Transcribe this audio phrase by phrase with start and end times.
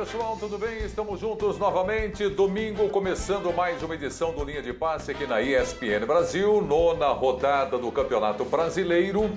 [0.00, 0.78] Pessoal, tudo bem?
[0.78, 2.26] Estamos juntos novamente.
[2.26, 7.76] Domingo, começando mais uma edição do Linha de Passe aqui na ESPN Brasil, nona rodada
[7.76, 9.30] do Campeonato Brasileiro.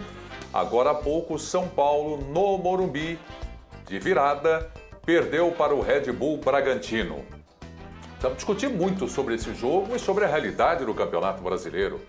[0.53, 3.19] Agora há pouco, São Paulo, no Morumbi,
[3.85, 4.71] de virada,
[5.05, 7.25] perdeu para o Red Bull Bragantino.
[8.21, 11.99] Vamos discutir muito sobre esse jogo e sobre a realidade do Campeonato Brasileiro.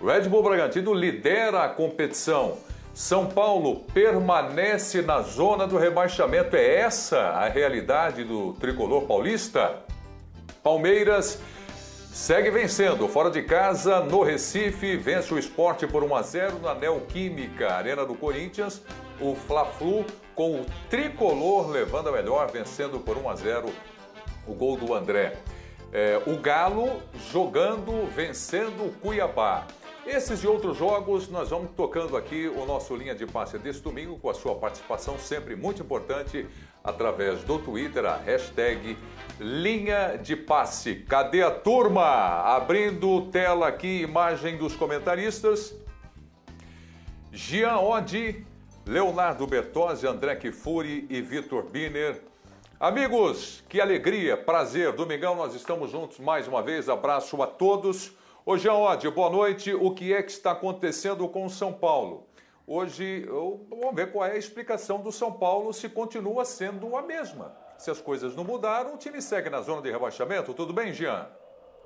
[0.00, 2.56] O Red Bull Bragantino lidera a competição.
[3.00, 6.54] São Paulo permanece na zona do rebaixamento.
[6.54, 9.78] É essa a realidade do tricolor paulista?
[10.62, 11.40] Palmeiras
[12.12, 13.08] segue vencendo.
[13.08, 18.04] Fora de casa, no Recife, vence o esporte por 1 a 0 na Neoquímica, Arena
[18.04, 18.82] do Corinthians.
[19.18, 23.70] O Fla-Flu com o tricolor levando a melhor, vencendo por 1 a 0
[24.46, 25.38] o gol do André.
[25.90, 27.00] É, o Galo
[27.32, 29.66] jogando, vencendo o Cuiabá.
[30.12, 34.18] Esses e outros jogos, nós vamos tocando aqui o nosso Linha de Passe desse domingo,
[34.18, 36.48] com a sua participação sempre muito importante,
[36.82, 38.98] através do Twitter, a hashtag
[39.38, 40.96] Linha de Passe.
[41.08, 42.02] Cadê a turma?
[42.02, 45.76] Abrindo tela aqui, imagem dos comentaristas.
[47.30, 48.44] Gian Odi,
[48.84, 52.20] Leonardo Bertozzi, André Kifuri e Vitor Biner.
[52.80, 54.92] Amigos, que alegria, prazer.
[54.92, 56.88] Domingão, nós estamos juntos mais uma vez.
[56.88, 58.18] Abraço a todos.
[58.44, 59.74] Ô Jean Oddi, boa noite.
[59.74, 62.26] O que é que está acontecendo com o São Paulo?
[62.66, 63.26] Hoje,
[63.68, 67.54] vamos ver qual é a explicação do São Paulo se continua sendo a mesma.
[67.76, 70.54] Se as coisas não mudaram, o time segue na zona de rebaixamento.
[70.54, 71.28] Tudo bem, Jean?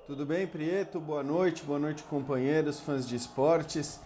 [0.07, 1.01] Tudo bem, Prieto?
[1.01, 4.01] Boa noite, boa noite, companheiros, fãs de esportes.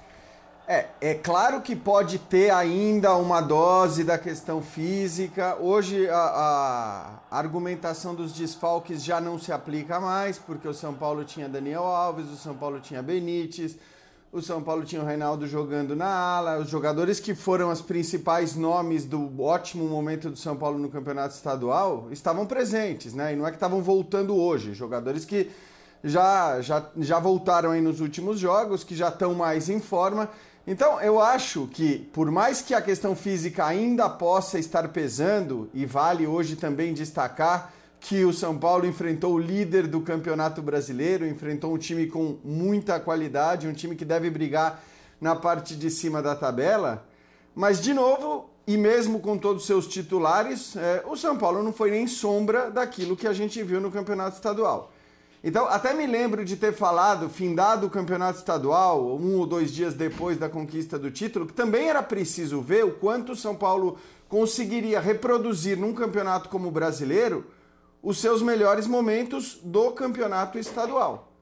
[0.71, 5.57] É, é claro que pode ter ainda uma dose da questão física.
[5.59, 11.25] Hoje a, a, argumentação dos desfalques já não se aplica mais, porque o São Paulo
[11.25, 13.79] tinha Daniel Alves, o São Paulo tinha Benítez,
[14.31, 16.59] o São Paulo tinha o Reinaldo jogando na ala.
[16.59, 21.35] Os jogadores que foram os principais nomes do ótimo momento do São Paulo no campeonato
[21.35, 23.33] estadual estavam presentes, né?
[23.33, 25.51] E não é que estavam voltando hoje, jogadores que
[26.05, 30.29] já, já, já voltaram aí nos últimos jogos, que já estão mais em forma
[30.71, 35.87] então, eu acho que, por mais que a questão física ainda possa estar pesando, e
[35.87, 41.73] vale hoje também destacar que o São Paulo enfrentou o líder do Campeonato Brasileiro, enfrentou
[41.73, 44.85] um time com muita qualidade, um time que deve brigar
[45.19, 47.03] na parte de cima da tabela.
[47.55, 51.73] Mas, de novo, e mesmo com todos os seus titulares, é, o São Paulo não
[51.73, 54.93] foi nem sombra daquilo que a gente viu no Campeonato Estadual.
[55.43, 59.95] Então, até me lembro de ter falado, findado o campeonato estadual, um ou dois dias
[59.95, 63.99] depois da conquista do título, que também era preciso ver o quanto o São Paulo
[64.29, 67.47] conseguiria reproduzir num campeonato como o brasileiro
[68.03, 71.33] os seus melhores momentos do campeonato estadual.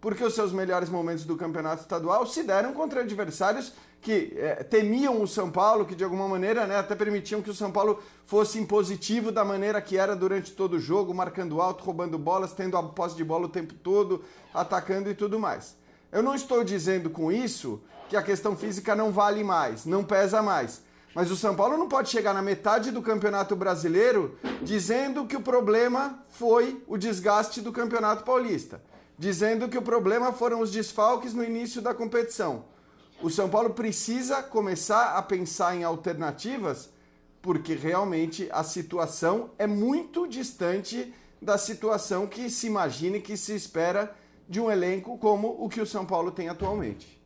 [0.00, 5.22] Porque os seus melhores momentos do campeonato estadual se deram contra adversários que é, temiam
[5.22, 8.58] o São Paulo, que de alguma maneira né, até permitiam que o São Paulo fosse
[8.58, 12.82] impositivo da maneira que era durante todo o jogo, marcando alto, roubando bolas, tendo a
[12.82, 15.76] posse de bola o tempo todo, atacando e tudo mais.
[16.10, 20.42] Eu não estou dizendo com isso que a questão física não vale mais, não pesa
[20.42, 20.82] mais.
[21.14, 25.42] Mas o São Paulo não pode chegar na metade do Campeonato Brasileiro dizendo que o
[25.42, 28.82] problema foi o desgaste do Campeonato Paulista,
[29.16, 32.71] dizendo que o problema foram os desfalques no início da competição
[33.22, 36.92] o São Paulo precisa começar a pensar em alternativas,
[37.40, 43.54] porque realmente a situação é muito distante da situação que se imagina e que se
[43.54, 44.12] espera
[44.48, 47.20] de um elenco como o que o São Paulo tem atualmente.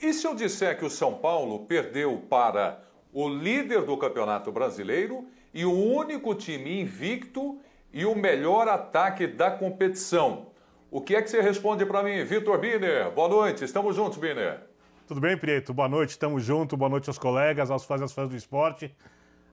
[0.00, 5.26] E se eu disser que o São Paulo perdeu para o líder do Campeonato Brasileiro
[5.52, 7.58] e o único time invicto
[7.92, 10.46] e o melhor ataque da competição?
[10.92, 13.10] O que é que você responde para mim, Vitor Biner?
[13.10, 14.69] Boa noite, estamos juntos, Biner.
[15.10, 15.74] Tudo bem, Prieto?
[15.74, 16.78] Boa noite, estamos juntos.
[16.78, 18.94] Boa noite aos colegas, aos fãs fãs do esporte.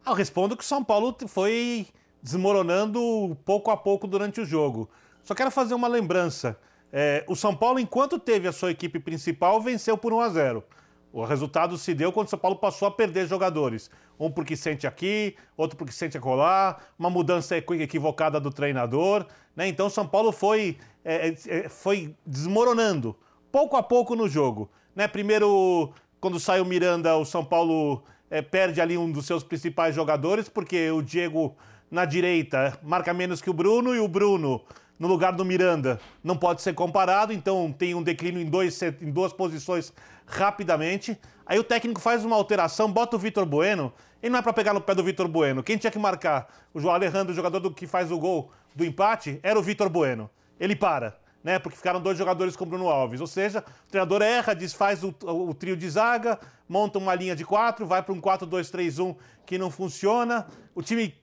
[0.06, 1.88] Eu respondo que o São Paulo foi
[2.22, 4.88] desmoronando pouco a pouco durante o jogo.
[5.24, 6.60] Só quero fazer uma lembrança.
[6.94, 10.64] É, o São Paulo, enquanto teve a sua equipe principal, venceu por 1 a 0.
[11.12, 13.90] O resultado se deu quando o São Paulo passou a perder jogadores.
[14.20, 19.26] Um porque sente aqui, outro porque sente acolá, uma mudança equivocada do treinador.
[19.56, 19.68] Né?
[19.68, 23.18] Então o São Paulo foi, é, é, foi desmoronando
[23.52, 24.70] pouco a pouco no jogo.
[24.98, 25.08] Né?
[25.08, 28.02] Primeiro, quando sai o Miranda, o São Paulo
[28.32, 31.56] é, perde ali um dos seus principais jogadores, porque o Diego
[31.92, 34.60] na direita marca menos que o Bruno e o Bruno
[34.98, 39.12] no lugar do Miranda não pode ser comparado, então tem um declínio em, dois, em
[39.12, 39.94] duas posições
[40.26, 41.16] rapidamente.
[41.46, 44.74] Aí o técnico faz uma alteração, bota o Vitor Bueno, e não é para pegar
[44.74, 45.62] no pé do Vitor Bueno.
[45.62, 48.84] Quem tinha que marcar o João Alejandro, o jogador do, que faz o gol do
[48.84, 50.28] empate, era o Vitor Bueno.
[50.60, 51.60] Ele para né?
[51.60, 53.22] Porque ficaram dois jogadores com Bruno Alves.
[53.22, 57.36] Ou seja, o treinador erra, desfaz o, o, o trio de zaga, monta uma linha
[57.36, 60.46] de quatro, vai para um 4-2-3-1 que não funciona,
[60.76, 61.16] o time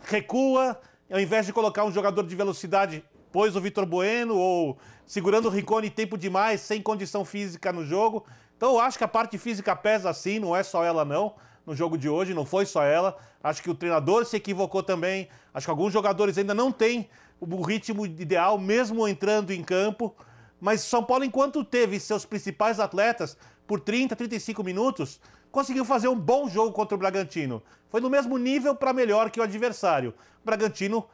[0.00, 0.80] recua,
[1.10, 5.50] ao invés de colocar um jogador de velocidade, pôs o Vitor Bueno ou segurando o
[5.50, 8.24] Ricone tempo demais, sem condição física no jogo.
[8.56, 11.34] Então eu acho que a parte física pesa sim, não é só ela não.
[11.66, 13.16] No jogo de hoje não foi só ela.
[13.42, 15.28] Acho que o treinador se equivocou também.
[15.54, 17.08] Acho que alguns jogadores ainda não têm
[17.50, 20.14] o ritmo ideal, mesmo entrando em campo.
[20.60, 23.36] Mas São Paulo, enquanto teve seus principais atletas
[23.66, 27.62] por 30, 35 minutos, conseguiu fazer um bom jogo contra o Bragantino.
[27.90, 30.14] Foi no mesmo nível para melhor que o adversário.
[30.42, 31.04] O Bragantino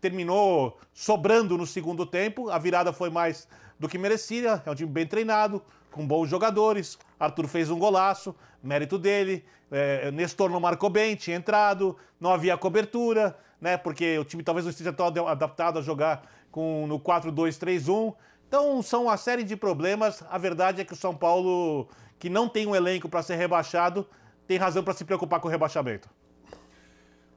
[0.00, 3.46] terminou sobrando no segundo tempo, a virada foi mais
[3.78, 5.62] do que merecia, é um time bem treinado,
[5.98, 6.96] com bons jogadores.
[7.18, 9.44] Arthur fez um golaço, mérito dele.
[9.68, 13.76] É, Nestor não marcou bem, tinha entrado, não havia cobertura, né?
[13.76, 16.22] Porque o time talvez não esteja tão adaptado a jogar
[16.52, 18.14] com, no 4-2-3-1.
[18.46, 20.22] Então são uma série de problemas.
[20.30, 24.06] A verdade é que o São Paulo que não tem um elenco para ser rebaixado,
[24.46, 26.08] tem razão para se preocupar com o rebaixamento.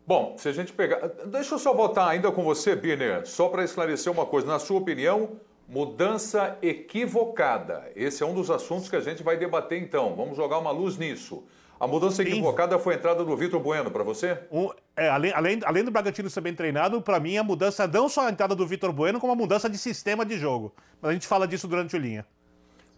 [0.06, 1.08] Bom, se a gente pegar.
[1.26, 4.48] Deixa eu só voltar ainda com você, Biner, só para esclarecer uma coisa.
[4.48, 5.40] Na sua opinião,
[5.72, 7.90] mudança equivocada.
[7.96, 10.14] Esse é um dos assuntos que a gente vai debater então.
[10.16, 11.46] Vamos jogar uma luz nisso.
[11.80, 14.38] A mudança equivocada foi a entrada do Vitor Bueno para você?
[14.52, 18.10] Um, é, além, além, além, do Bragantino ser bem treinado, para mim a mudança não
[18.10, 20.74] só a entrada do Vitor Bueno, como a mudança de sistema de jogo.
[21.02, 22.26] Mas a gente fala disso durante o linha.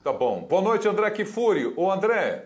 [0.04, 0.42] Tá bom.
[0.42, 1.72] Boa noite, André Kifuri.
[1.78, 2.46] Ô, André,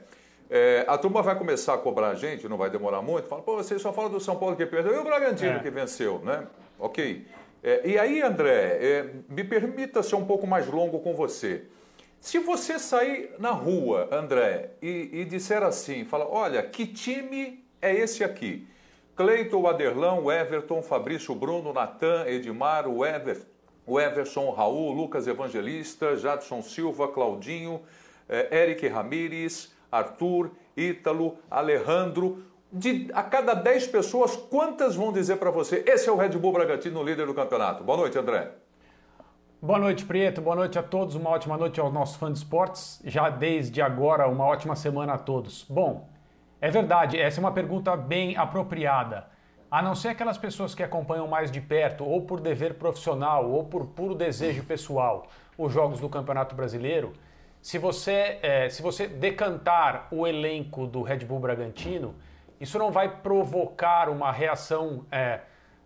[0.49, 3.29] é, a turma vai começar a cobrar a gente, não vai demorar muito.
[3.29, 5.59] Fala, pô, você só fala do São Paulo que perdeu e o Bragantino é.
[5.59, 6.45] que venceu, né?
[6.77, 7.25] Ok.
[7.63, 11.63] É, e aí, André, é, me permita ser um pouco mais longo com você.
[12.19, 17.93] Se você sair na rua, André, e, e disser assim, fala, olha, que time é
[17.93, 18.67] esse aqui?
[19.15, 23.57] Cleiton, Aderlão, Everton, Fabrício Bruno, Natan, Edmar, o Everton
[23.87, 27.81] o Everson, Raul, Lucas Evangelista, Jadson Silva, Claudinho,
[28.27, 32.43] eh, Eric Ramires, Arthur, Ítalo, Alejandro.
[32.71, 36.51] De, a cada 10 pessoas, quantas vão dizer para você, esse é o Red Bull
[36.51, 37.83] Bragantino, líder do campeonato?
[37.83, 38.51] Boa noite, André.
[39.61, 40.41] Boa noite, Prieto.
[40.41, 41.15] Boa noite a todos.
[41.15, 43.01] Uma ótima noite aos nossos fãs de esportes.
[43.05, 45.65] Já desde agora, uma ótima semana a todos.
[45.69, 46.09] Bom,
[46.59, 49.27] é verdade, essa é uma pergunta bem apropriada.
[49.71, 53.63] A não ser aquelas pessoas que acompanham mais de perto, ou por dever profissional, ou
[53.63, 55.27] por puro desejo pessoal,
[55.57, 57.13] os jogos do Campeonato Brasileiro,
[57.61, 62.15] se você, é, se você decantar o elenco do Red Bull Bragantino,
[62.59, 65.41] isso não vai provocar uma reação é,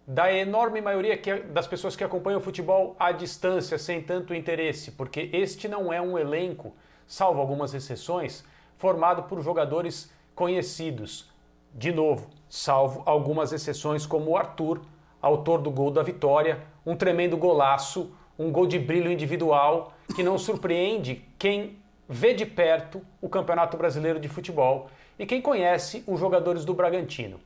[0.08, 4.92] da enorme maioria que, das pessoas que acompanham o futebol à distância, sem tanto interesse,
[4.92, 6.74] porque este não é um elenco,
[7.06, 8.44] salvo algumas exceções,
[8.78, 11.30] formado por jogadores conhecidos.
[11.74, 14.82] De novo, salvo algumas exceções como o Arthur,
[15.22, 20.38] autor do gol da vitória, um tremendo golaço, um gol de brilho individual que não
[20.38, 21.78] surpreende quem
[22.10, 24.90] vê de perto o Campeonato Brasileiro de Futebol
[25.22, 27.40] e quem conhece os jogadores do Bragantino.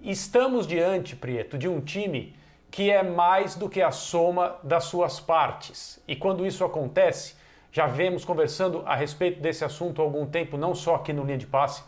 [0.00, 2.34] Estamos diante, Prieto, de um time
[2.70, 6.02] que é mais do que a soma das suas partes.
[6.08, 7.34] E quando isso acontece,
[7.70, 11.36] já vemos conversando a respeito desse assunto há algum tempo, não só aqui no Linha
[11.36, 11.82] de Passe,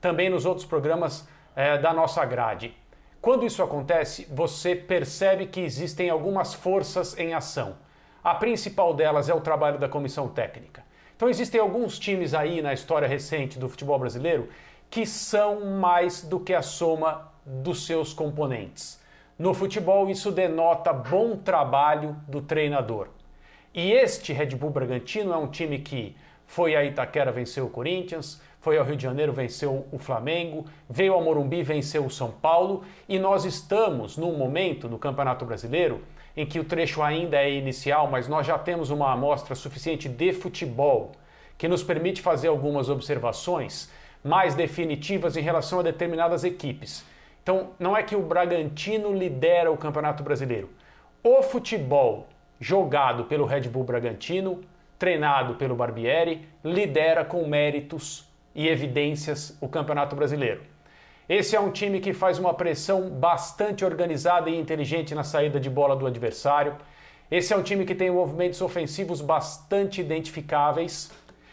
[0.00, 2.74] também nos outros programas é, da nossa grade.
[3.20, 7.76] Quando isso acontece, você percebe que existem algumas forças em ação.
[8.24, 10.82] A principal delas é o trabalho da comissão técnica.
[11.14, 14.48] Então, existem alguns times aí na história recente do futebol brasileiro
[14.90, 19.00] que são mais do que a soma dos seus componentes.
[19.38, 23.08] No futebol, isso denota bom trabalho do treinador.
[23.72, 26.16] E este Red Bull Bragantino é um time que
[26.46, 31.12] foi a Itaquera vencer o Corinthians, foi ao Rio de Janeiro, venceu o Flamengo, veio
[31.12, 36.02] ao Morumbi, venceu o São Paulo, e nós estamos num momento no Campeonato Brasileiro
[36.36, 40.32] em que o trecho ainda é inicial, mas nós já temos uma amostra suficiente de
[40.32, 41.12] futebol
[41.56, 43.90] que nos permite fazer algumas observações
[44.22, 47.04] mais definitivas em relação a determinadas equipes.
[47.42, 50.70] Então, não é que o Bragantino lidera o Campeonato Brasileiro.
[51.22, 52.26] O futebol
[52.60, 54.60] jogado pelo Red Bull Bragantino,
[54.98, 60.60] treinado pelo Barbieri, lidera com méritos e evidências o Campeonato Brasileiro.
[61.28, 65.68] Esse é um time que faz uma pressão bastante organizada e inteligente na saída de
[65.68, 66.76] bola do adversário.
[67.30, 71.10] Esse é um time que tem movimentos ofensivos bastante identificáveis.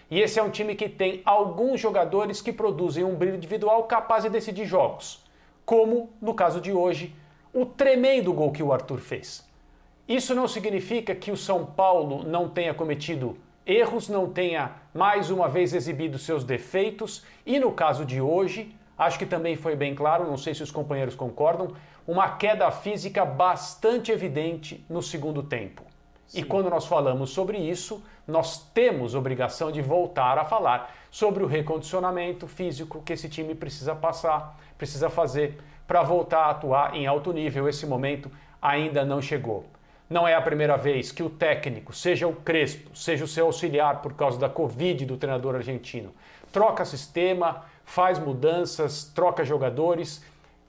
[0.09, 4.23] E esse é um time que tem alguns jogadores que produzem um brilho individual capaz
[4.23, 5.23] de decidir jogos.
[5.65, 7.15] Como, no caso de hoje,
[7.53, 9.43] o tremendo gol que o Arthur fez.
[10.07, 15.47] Isso não significa que o São Paulo não tenha cometido erros, não tenha mais uma
[15.47, 20.27] vez exibido seus defeitos e no caso de hoje, acho que também foi bem claro,
[20.27, 21.73] não sei se os companheiros concordam,
[22.07, 25.83] uma queda física bastante evidente no segundo tempo.
[26.27, 26.41] Sim.
[26.41, 31.47] E quando nós falamos sobre isso, nós temos obrigação de voltar a falar sobre o
[31.47, 37.31] recondicionamento físico que esse time precisa passar, precisa fazer para voltar a atuar em alto
[37.31, 37.69] nível.
[37.69, 39.65] Esse momento ainda não chegou.
[40.09, 44.01] Não é a primeira vez que o técnico, seja o Crespo, seja o seu auxiliar
[44.01, 46.13] por causa da Covid do treinador argentino,
[46.51, 50.23] troca sistema, faz mudanças, troca jogadores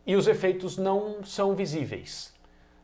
[0.07, 2.35] e os efeitos não são visíveis.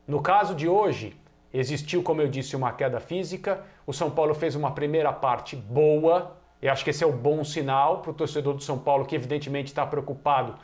[0.07, 1.17] No caso de hoje,
[1.53, 3.65] existiu, como eu disse, uma queda física.
[3.87, 6.37] O São Paulo fez uma primeira parte boa.
[6.61, 9.15] Eu acho que esse é o bom sinal para o torcedor do São Paulo, que
[9.15, 10.55] evidentemente está preocupado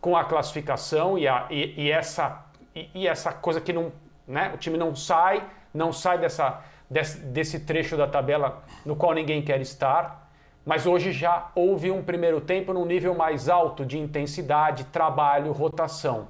[0.00, 2.44] com a classificação e, a, e, e essa,
[2.74, 3.92] e, e, essa coisa que não,
[4.26, 9.14] né, o time não sai, não sai dessa, desse, desse trecho da tabela no qual
[9.14, 10.28] ninguém quer estar.
[10.64, 16.28] Mas hoje já houve um primeiro tempo num nível mais alto de intensidade, trabalho, rotação.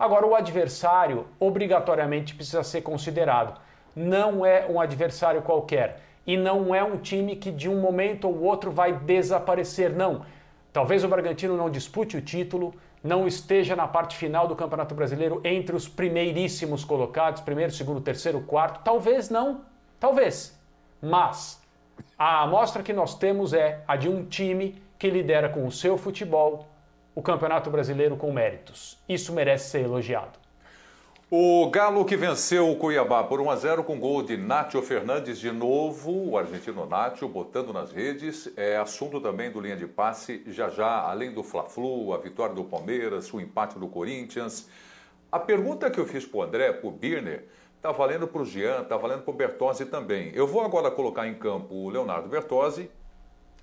[0.00, 3.60] Agora, o adversário obrigatoriamente precisa ser considerado.
[3.94, 6.00] Não é um adversário qualquer.
[6.26, 10.24] E não é um time que de um momento ou outro vai desaparecer, não.
[10.72, 15.38] Talvez o Bragantino não dispute o título, não esteja na parte final do Campeonato Brasileiro
[15.44, 18.82] entre os primeiríssimos colocados, primeiro, segundo, terceiro, quarto.
[18.82, 19.60] Talvez não,
[19.98, 20.58] talvez.
[21.02, 21.60] Mas
[22.18, 25.98] a amostra que nós temos é a de um time que lidera com o seu
[25.98, 26.66] futebol
[27.14, 28.98] o Campeonato Brasileiro com méritos.
[29.08, 30.38] Isso merece ser elogiado.
[31.32, 35.38] O Galo que venceu o Cuiabá por 1 a 0 com gol de Nátio Fernandes
[35.38, 40.42] de novo, o argentino Nátio botando nas redes, é assunto também do linha de passe,
[40.48, 44.68] já já, além do Fla-Flu, a vitória do Palmeiras, o empate do Corinthians.
[45.30, 47.44] A pergunta que eu fiz para o André, para o Birner,
[47.76, 50.32] está valendo para o Jean, está valendo para o Bertozzi também.
[50.34, 52.90] Eu vou agora colocar em campo o Leonardo Bertozzi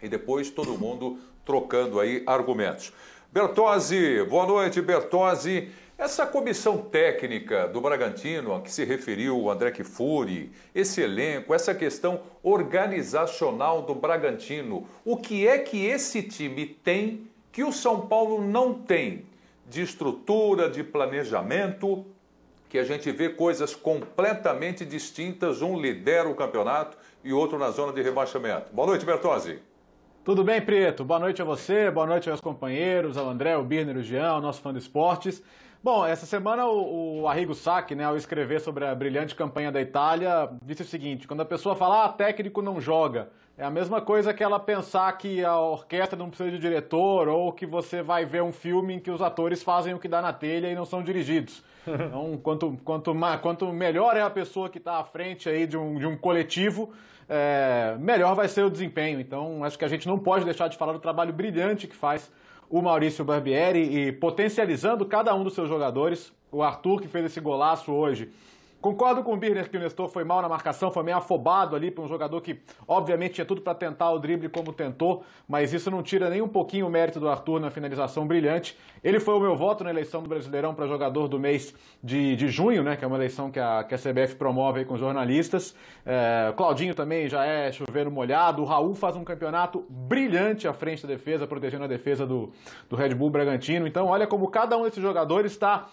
[0.02, 2.94] e depois todo mundo trocando aí argumentos.
[3.38, 5.70] Bertozzi, boa noite, Bertozzi.
[5.96, 11.76] Essa comissão técnica do Bragantino, a que se referiu o André Kifuri, esse elenco, essa
[11.76, 18.42] questão organizacional do Bragantino, o que é que esse time tem que o São Paulo
[18.42, 19.28] não tem?
[19.68, 22.04] De estrutura, de planejamento,
[22.68, 27.94] que a gente vê coisas completamente distintas, um lidera o campeonato e outro na zona
[27.94, 28.74] de rebaixamento.
[28.74, 29.60] Boa noite, Bertozzi.
[30.28, 31.06] Tudo bem, Preto?
[31.06, 34.42] Boa noite a você, boa noite aos companheiros, ao André, o Birner, o Jean, o
[34.42, 35.42] nosso fã de esportes.
[35.82, 39.80] Bom, essa semana o, o Arrigo Sacchi, né, ao escrever sobre a brilhante campanha da
[39.80, 44.02] Itália, disse o seguinte: quando a pessoa fala, ah, técnico não joga, é a mesma
[44.02, 48.26] coisa que ela pensar que a orquestra não precisa de diretor ou que você vai
[48.26, 50.84] ver um filme em que os atores fazem o que dá na telha e não
[50.84, 51.64] são dirigidos.
[51.88, 55.98] Então, quanto, quanto, quanto melhor é a pessoa que está à frente aí de um,
[55.98, 56.92] de um coletivo,
[57.30, 59.20] é, melhor vai ser o desempenho.
[59.20, 62.32] Então, acho que a gente não pode deixar de falar do trabalho brilhante que faz
[62.70, 66.34] o Maurício Barbieri e potencializando cada um dos seus jogadores.
[66.52, 68.32] O Arthur, que fez esse golaço hoje,
[68.80, 71.90] Concordo com o Birner que o Nestor foi mal na marcação, foi meio afobado ali
[71.90, 75.90] para um jogador que, obviamente, tinha tudo para tentar o drible como tentou, mas isso
[75.90, 78.78] não tira nem um pouquinho o mérito do Arthur na finalização brilhante.
[79.04, 82.50] Ele foi o meu voto na eleição do Brasileirão para jogador do mês de, de
[82.50, 85.76] junho, né, que é uma eleição que a, que a CBF promove com jornalistas.
[86.06, 88.62] É, Claudinho também já é chover molhado.
[88.62, 92.52] O Raul faz um campeonato brilhante à frente da defesa, protegendo a defesa do,
[92.90, 93.88] do Red Bull Bragantino.
[93.88, 95.88] Então, olha como cada um desses jogadores está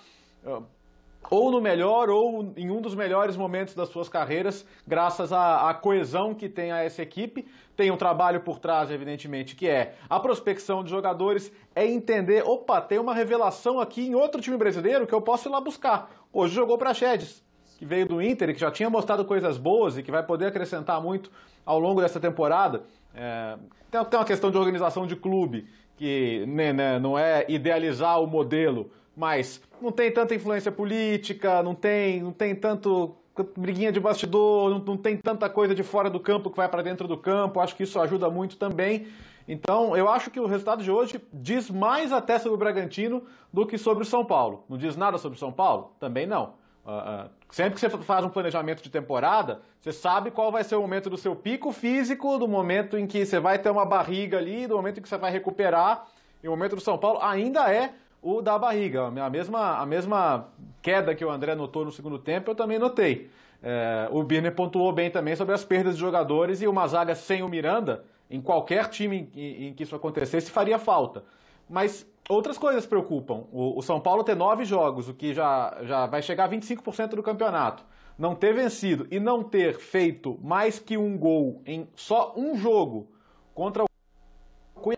[1.30, 5.74] ou no melhor ou em um dos melhores momentos das suas carreiras, graças à, à,
[5.74, 7.46] coesão que tem a essa equipe.
[7.76, 12.80] Tem um trabalho por trás, evidentemente, que é a prospecção de jogadores, é entender, opa,
[12.80, 16.10] tem uma revelação aqui em outro time brasileiro que eu posso ir lá buscar.
[16.32, 17.42] Hoje jogou para Chedes,
[17.78, 21.00] que veio do Inter que já tinha mostrado coisas boas e que vai poder acrescentar
[21.00, 21.30] muito
[21.66, 22.84] ao longo dessa temporada.
[23.14, 23.56] É,
[23.90, 25.66] tem uma questão de organização de clube,
[25.96, 31.74] que né, né, não é idealizar o modelo, mas não tem tanta influência política, não
[31.74, 33.16] tem, não tem tanto
[33.56, 36.82] briguinha de bastidor, não, não tem tanta coisa de fora do campo que vai para
[36.82, 37.60] dentro do campo.
[37.60, 39.08] Acho que isso ajuda muito também.
[39.46, 43.66] Então, eu acho que o resultado de hoje diz mais até sobre o Bragantino do
[43.66, 44.64] que sobre o São Paulo.
[44.68, 45.92] Não diz nada sobre o São Paulo?
[46.00, 46.54] Também não.
[46.84, 50.76] Uh, uh, sempre que você faz um planejamento de temporada, você sabe qual vai ser
[50.76, 54.38] o momento do seu pico físico, do momento em que você vai ter uma barriga
[54.38, 56.06] ali, do momento em que você vai recuperar.
[56.42, 57.94] E o momento do São Paulo ainda é
[58.24, 59.06] o da barriga.
[59.06, 60.48] A mesma, a mesma
[60.80, 63.30] queda que o André notou no segundo tempo, eu também notei.
[63.62, 67.42] É, o Birner pontuou bem também sobre as perdas de jogadores e uma zaga sem
[67.42, 71.22] o Miranda, em qualquer time em, em que isso acontecesse, faria falta.
[71.68, 73.44] Mas outras coisas preocupam.
[73.52, 77.08] O, o, São Paulo ter nove jogos, o que já, já vai chegar a 25%
[77.08, 77.84] do campeonato.
[78.18, 83.08] Não ter vencido e não ter feito mais que um gol em só um jogo
[83.54, 83.86] contra o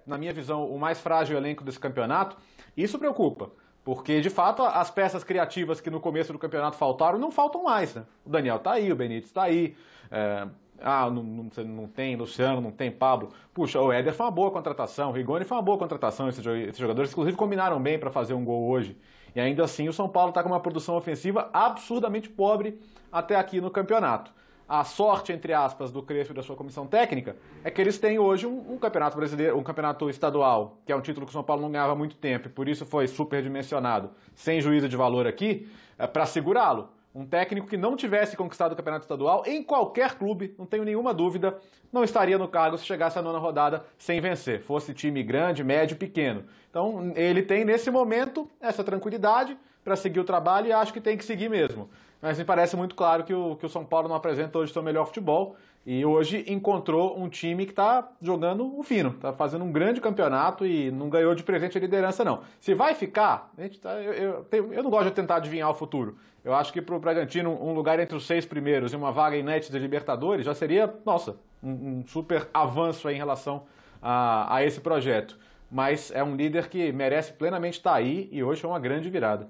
[0.07, 2.37] na minha visão, o mais frágil elenco desse campeonato,
[2.77, 3.51] isso preocupa.
[3.85, 7.95] Porque, de fato, as peças criativas que no começo do campeonato faltaram, não faltam mais.
[7.95, 8.05] Né?
[8.25, 9.77] O Daniel tá aí, o Benítez tá aí.
[10.11, 10.47] É,
[10.81, 13.31] Ah, não, não, não, tem Luciano, não tem Pablo.
[13.55, 16.29] Puxa, o Éder foi uma boa contratação, o Rigoni foi uma boa contratação.
[16.29, 16.43] Esses
[16.77, 18.97] jogadores, inclusive, combinaram bem para fazer um gol hoje.
[19.35, 22.81] E ainda assim, o São Paulo está com uma produção ofensiva absurdamente pobre
[23.11, 24.33] até aqui no campeonato.
[24.69, 28.19] A sorte, entre aspas, do Crespo e da sua comissão técnica é que eles têm
[28.19, 31.45] hoje um, um, campeonato brasileiro, um campeonato estadual, que é um título que o São
[31.45, 35.25] Paulo não ganhava há muito tempo, e por isso foi superdimensionado, sem juízo de valor
[35.25, 36.89] aqui, é, para segurá-lo.
[37.15, 41.15] Um técnico que não tivesse conquistado o campeonato estadual em qualquer clube, não tenho nenhuma
[41.15, 41.57] dúvida,
[41.93, 45.97] não estaria no cargo se chegasse à nona rodada sem vencer, fosse time grande, médio,
[45.97, 46.45] pequeno.
[46.69, 51.17] Então, ele tem nesse momento essa tranquilidade para seguir o trabalho e acho que tem
[51.17, 51.89] que seguir mesmo.
[52.27, 54.83] Mas me parece muito claro que o, que o São Paulo não apresenta hoje seu
[54.83, 55.55] melhor futebol
[55.87, 60.67] e hoje encontrou um time que está jogando o fino, está fazendo um grande campeonato
[60.67, 62.41] e não ganhou de presente a liderança, não.
[62.59, 66.19] Se vai ficar, tá, eu, eu, eu, não gosto de tentar adivinhar o futuro.
[66.45, 69.37] Eu acho que para o Bragantino, um lugar entre os seis primeiros e uma vaga
[69.37, 73.67] em net de Libertadores já seria, nossa, um, um super avanço em relação
[74.03, 75.39] a, a, esse projeto.
[75.71, 79.09] Mas é um líder que merece plenamente estar tá aí e hoje foi uma grande
[79.09, 79.49] virada.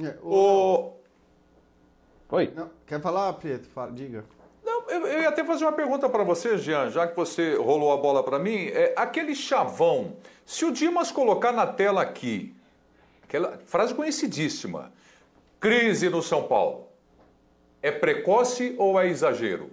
[0.00, 0.92] É, o...
[2.28, 2.52] Oi.
[2.56, 3.68] Não, quer falar, Preto?
[3.68, 4.24] Fala, diga.
[4.64, 7.92] Não, eu, eu ia até fazer uma pergunta para você, Jean, já que você rolou
[7.92, 8.66] a bola para mim.
[8.66, 12.52] É, aquele chavão, se o Dimas colocar na tela aqui,
[13.22, 14.92] aquela frase conhecidíssima,
[15.60, 16.88] crise no São Paulo,
[17.80, 19.70] é precoce ou é exagero?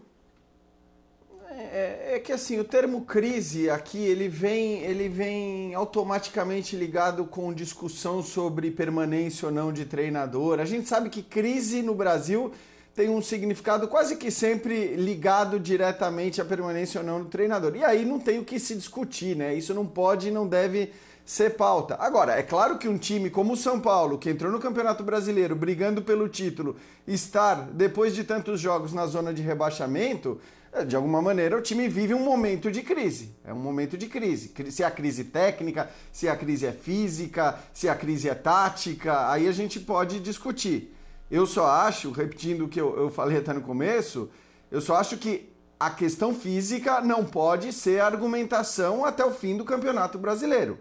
[1.75, 7.51] É, é, que assim, o termo crise aqui, ele vem, ele vem automaticamente ligado com
[7.51, 10.59] discussão sobre permanência ou não de treinador.
[10.59, 12.53] A gente sabe que crise no Brasil
[12.93, 17.75] tem um significado quase que sempre ligado diretamente à permanência ou não do treinador.
[17.75, 19.55] E aí não tem o que se discutir, né?
[19.55, 20.91] Isso não pode e não deve
[21.25, 21.97] ser pauta.
[21.99, 25.55] Agora, é claro que um time como o São Paulo, que entrou no Campeonato Brasileiro
[25.55, 26.75] brigando pelo título,
[27.07, 30.39] estar depois de tantos jogos na zona de rebaixamento,
[30.87, 33.35] de alguma maneira o time vive um momento de crise.
[33.45, 34.51] É um momento de crise.
[34.71, 39.47] Se a crise técnica, se a crise é física, se a crise é tática, aí
[39.47, 40.95] a gente pode discutir.
[41.29, 44.29] Eu só acho, repetindo o que eu, eu falei até no começo,
[44.71, 49.65] eu só acho que a questão física não pode ser argumentação até o fim do
[49.65, 50.79] Campeonato Brasileiro.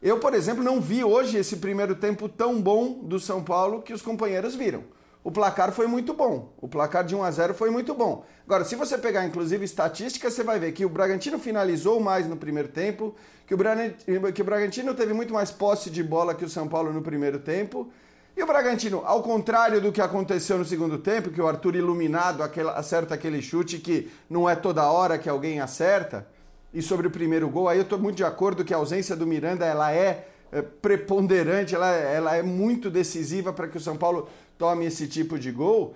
[0.00, 3.92] Eu, por exemplo, não vi hoje esse primeiro tempo tão bom do São Paulo que
[3.92, 4.84] os companheiros viram.
[5.28, 6.54] O placar foi muito bom.
[6.56, 8.24] O placar de 1 a 0 foi muito bom.
[8.46, 12.34] Agora, se você pegar inclusive estatísticas, você vai ver que o Bragantino finalizou mais no
[12.34, 13.14] primeiro tempo,
[13.46, 17.40] que o Bragantino teve muito mais posse de bola que o São Paulo no primeiro
[17.40, 17.90] tempo
[18.34, 22.42] e o Bragantino, ao contrário do que aconteceu no segundo tempo, que o Arthur iluminado
[22.74, 26.26] acerta aquele chute que não é toda hora que alguém acerta,
[26.72, 29.26] e sobre o primeiro gol, aí eu estou muito de acordo que a ausência do
[29.26, 34.28] Miranda ela é, é preponderante, ela, ela é muito decisiva para que o São Paulo
[34.58, 35.94] tome esse tipo de gol.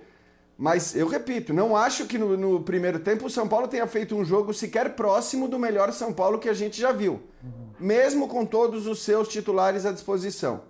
[0.57, 4.15] Mas eu repito, não acho que no, no, primeiro tempo o São Paulo tenha feito
[4.15, 7.69] um jogo sequer próximo do melhor São Paulo que a gente já viu, uhum.
[7.79, 10.61] mesmo com todos os seus titulares à disposição.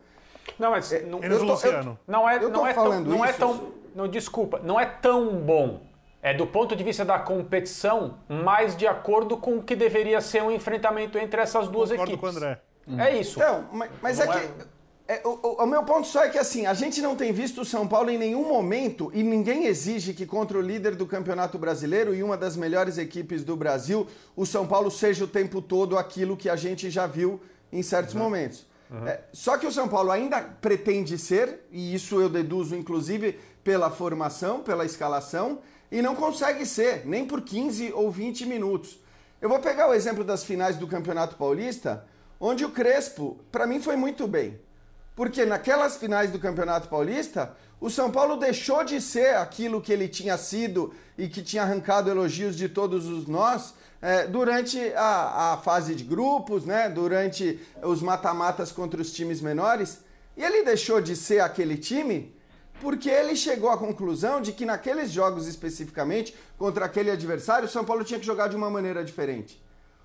[0.57, 1.99] Não, mas é, não, eu tô, Luciano.
[2.07, 5.35] Eu, não é, eu não é tão, não é tão, não desculpa, não é tão
[5.37, 5.81] bom.
[6.21, 10.41] É do ponto de vista da competição, mais de acordo com o que deveria ser
[10.41, 12.19] um enfrentamento entre essas duas Concordo equipes.
[12.21, 12.61] Com o André.
[12.97, 13.39] É isso.
[13.39, 14.65] Então, mas, mas é, é que
[15.05, 17.65] é, o, o, meu ponto só é que assim, a gente não tem visto o
[17.65, 22.15] São Paulo em nenhum momento e ninguém exige que contra o líder do Campeonato Brasileiro
[22.15, 26.37] e uma das melhores equipes do Brasil, o São Paulo seja o tempo todo aquilo
[26.37, 28.21] que a gente já viu em certos uhum.
[28.21, 28.65] momentos.
[28.89, 29.05] Uhum.
[29.05, 33.89] É, só que o São Paulo ainda pretende ser, e isso eu deduzo inclusive pela
[33.89, 35.59] formação, pela escalação,
[35.91, 38.99] e não consegue ser, nem por 15 ou 20 minutos.
[39.41, 42.05] Eu vou pegar o exemplo das finais do Campeonato Paulista,
[42.39, 44.57] onde o Crespo, para mim, foi muito bem.
[45.15, 50.07] Porque naquelas finais do Campeonato Paulista, o São Paulo deixou de ser aquilo que ele
[50.07, 55.57] tinha sido e que tinha arrancado elogios de todos os nós é, durante a, a,
[55.57, 59.99] fase de grupos, né, durante os mata-matas contra os times menores.
[60.35, 62.35] E ele deixou de ser aquele time
[62.81, 67.85] porque ele chegou à conclusão de que naqueles jogos especificamente, contra aquele adversário, o São
[67.85, 69.63] Paulo tinha que jogar de uma maneira diferente.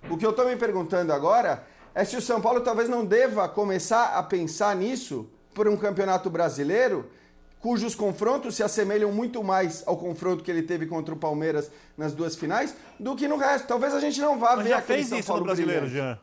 [0.08, 1.66] O que eu estou me perguntando agora
[1.98, 6.30] é se o São Paulo talvez não deva começar a pensar nisso por um campeonato
[6.30, 7.10] brasileiro
[7.58, 12.12] cujos confrontos se assemelham muito mais ao confronto que ele teve contra o Palmeiras nas
[12.12, 13.66] duas finais do que no resto.
[13.66, 15.86] Talvez a gente não vá Mas ver já aquele fez São isso Paulo no brasileiro,
[15.86, 16.16] brilhante.
[16.16, 16.20] já.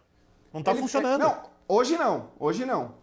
[0.53, 1.21] Não está funcionando.
[1.21, 2.93] Não, hoje não, hoje não.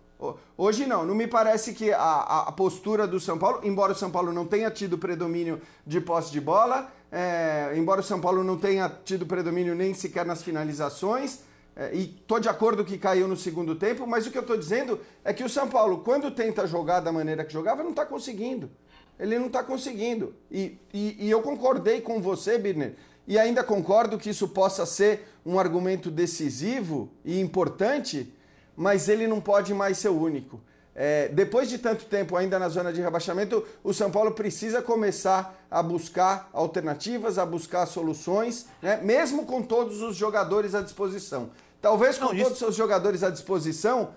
[0.57, 4.11] Hoje não, não me parece que a, a, postura do São Paulo, embora o São
[4.11, 8.57] Paulo não tenha tido predomínio de posse de bola, é, embora o São Paulo não
[8.57, 11.41] tenha tido predomínio nem sequer nas finalizações,
[11.75, 14.57] é, e tô de acordo que caiu no segundo tempo, mas o que eu estou
[14.57, 18.05] dizendo é que o São Paulo, quando tenta jogar da maneira que jogava, não está
[18.05, 18.71] conseguindo.
[19.19, 20.35] Ele não está conseguindo.
[20.51, 25.29] E, e, e, eu concordei com você, Birner, e ainda concordo que isso possa ser
[25.47, 28.33] um argumento decisivo e importante,
[28.77, 30.61] mas ele não pode mais ser o único.
[30.95, 35.59] É, depois de tanto tempo ainda na zona de rebaixamento, o São Paulo precisa começar
[35.71, 39.01] a buscar alternativas, a buscar soluções, né?
[39.03, 41.51] mesmo com todos os jogadores à disposição.
[41.81, 44.11] Talvez com Não, todos os seus jogadores à disposição,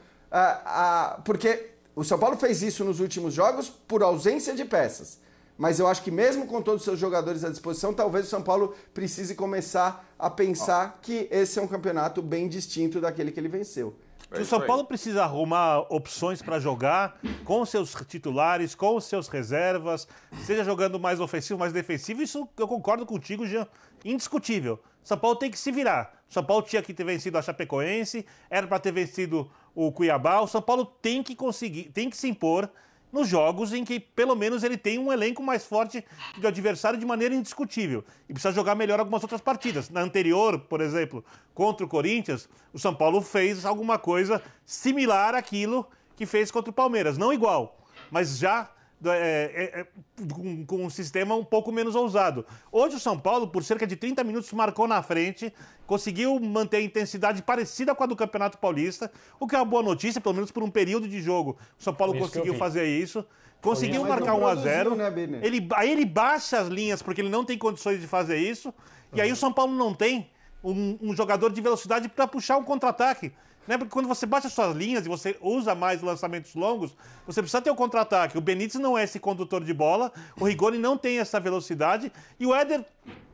[1.23, 5.17] porque o São Paulo fez isso nos últimos jogos por ausência de peças.
[5.57, 8.41] Mas eu acho que mesmo com todos os seus jogadores à disposição, talvez o São
[8.41, 13.47] Paulo precise começar a pensar que esse é um campeonato bem distinto daquele que ele
[13.47, 13.95] venceu.
[14.31, 20.07] É o São Paulo precisa arrumar opções para jogar com seus titulares, com seus reservas,
[20.43, 22.21] seja jogando mais ofensivo, mais defensivo.
[22.21, 23.67] Isso eu concordo contigo, Jean.
[24.03, 24.81] Indiscutível.
[25.03, 26.13] São Paulo tem que se virar.
[26.27, 30.41] São Paulo tinha que ter vencido a Chapecoense, era para ter vencido o Cuiabá.
[30.41, 32.69] O São Paulo tem que conseguir, tem que se impor
[33.15, 36.03] nos jogos em que pelo menos ele tem um elenco mais forte
[36.37, 38.03] do adversário de maneira indiscutível.
[38.27, 39.89] E precisa jogar melhor algumas outras partidas.
[39.89, 41.23] Na anterior, por exemplo,
[41.53, 46.73] contra o Corinthians, o São Paulo fez alguma coisa similar àquilo que fez contra o
[46.73, 47.17] Palmeiras.
[47.17, 47.79] Não igual,
[48.11, 48.69] mas já
[49.11, 49.87] é, é, é,
[50.33, 52.45] com, com, um sistema um pouco menos ousado.
[52.71, 55.53] Hoje o São Paulo, por cerca de 30 minutos, marcou na frente,
[55.85, 59.83] conseguiu manter a intensidade parecida com a do Campeonato Paulista, o que é uma boa
[59.83, 61.57] notícia, pelo menos por um período de jogo.
[61.79, 63.25] O São Paulo conseguiu fazer isso.
[63.61, 67.29] Conseguiu isso, marcar 1 a 0 né, ele, Aí ele baixa as linhas porque ele
[67.29, 68.73] não tem condições de fazer isso.
[69.13, 70.29] E aí o São Paulo não tem
[70.63, 73.31] um, um jogador de velocidade para puxar um contra-ataque.
[73.67, 73.77] Né?
[73.77, 77.71] Porque quando você baixa suas linhas e você usa mais lançamentos longos, você precisa ter
[77.71, 78.37] o contra-ataque.
[78.37, 82.45] O Benítez não é esse condutor de bola, o Rigoni não tem essa velocidade e
[82.45, 82.85] o Éder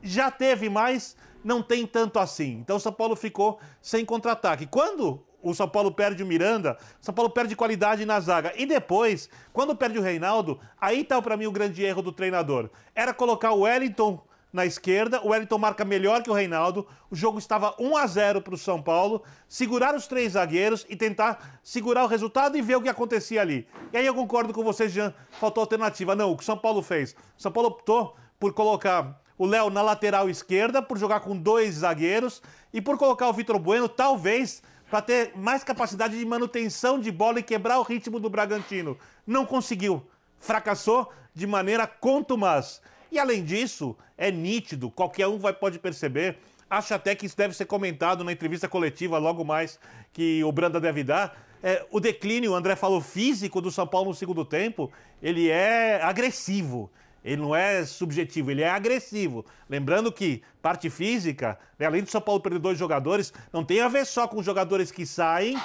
[0.02, 2.58] já teve mais, não tem tanto assim.
[2.60, 4.66] Então o São Paulo ficou sem contra-ataque.
[4.66, 8.52] Quando o São Paulo perde o Miranda, o São Paulo perde qualidade na zaga.
[8.56, 12.70] E depois, quando perde o Reinaldo, aí tá para mim o grande erro do treinador.
[12.94, 16.86] Era colocar o Wellington na esquerda, o Wellington marca melhor que o Reinaldo.
[17.10, 19.22] O jogo estava 1 a 0 para o São Paulo.
[19.48, 23.66] Segurar os três zagueiros e tentar segurar o resultado e ver o que acontecia ali.
[23.92, 26.14] E aí eu concordo com você, Jean, faltou alternativa.
[26.14, 27.12] Não, o que o São Paulo fez?
[27.38, 31.76] O São Paulo optou por colocar o Léo na lateral esquerda, por jogar com dois
[31.76, 37.10] zagueiros e por colocar o Vitor Bueno, talvez para ter mais capacidade de manutenção de
[37.10, 38.98] bola e quebrar o ritmo do Bragantino.
[39.26, 40.06] Não conseguiu.
[40.38, 42.82] Fracassou de maneira contumaz.
[43.12, 46.38] E além disso, é nítido, qualquer um vai, pode perceber.
[46.70, 49.78] Acho até que isso deve ser comentado na entrevista coletiva logo mais
[50.14, 51.38] que o Branda deve dar.
[51.62, 54.90] É, o declínio, o André falou, físico do São Paulo no segundo tempo,
[55.22, 56.90] ele é agressivo.
[57.22, 59.44] Ele não é subjetivo, ele é agressivo.
[59.68, 63.88] Lembrando que parte física, né, além do São Paulo perder dois jogadores, não tem a
[63.88, 65.60] ver só com jogadores que saem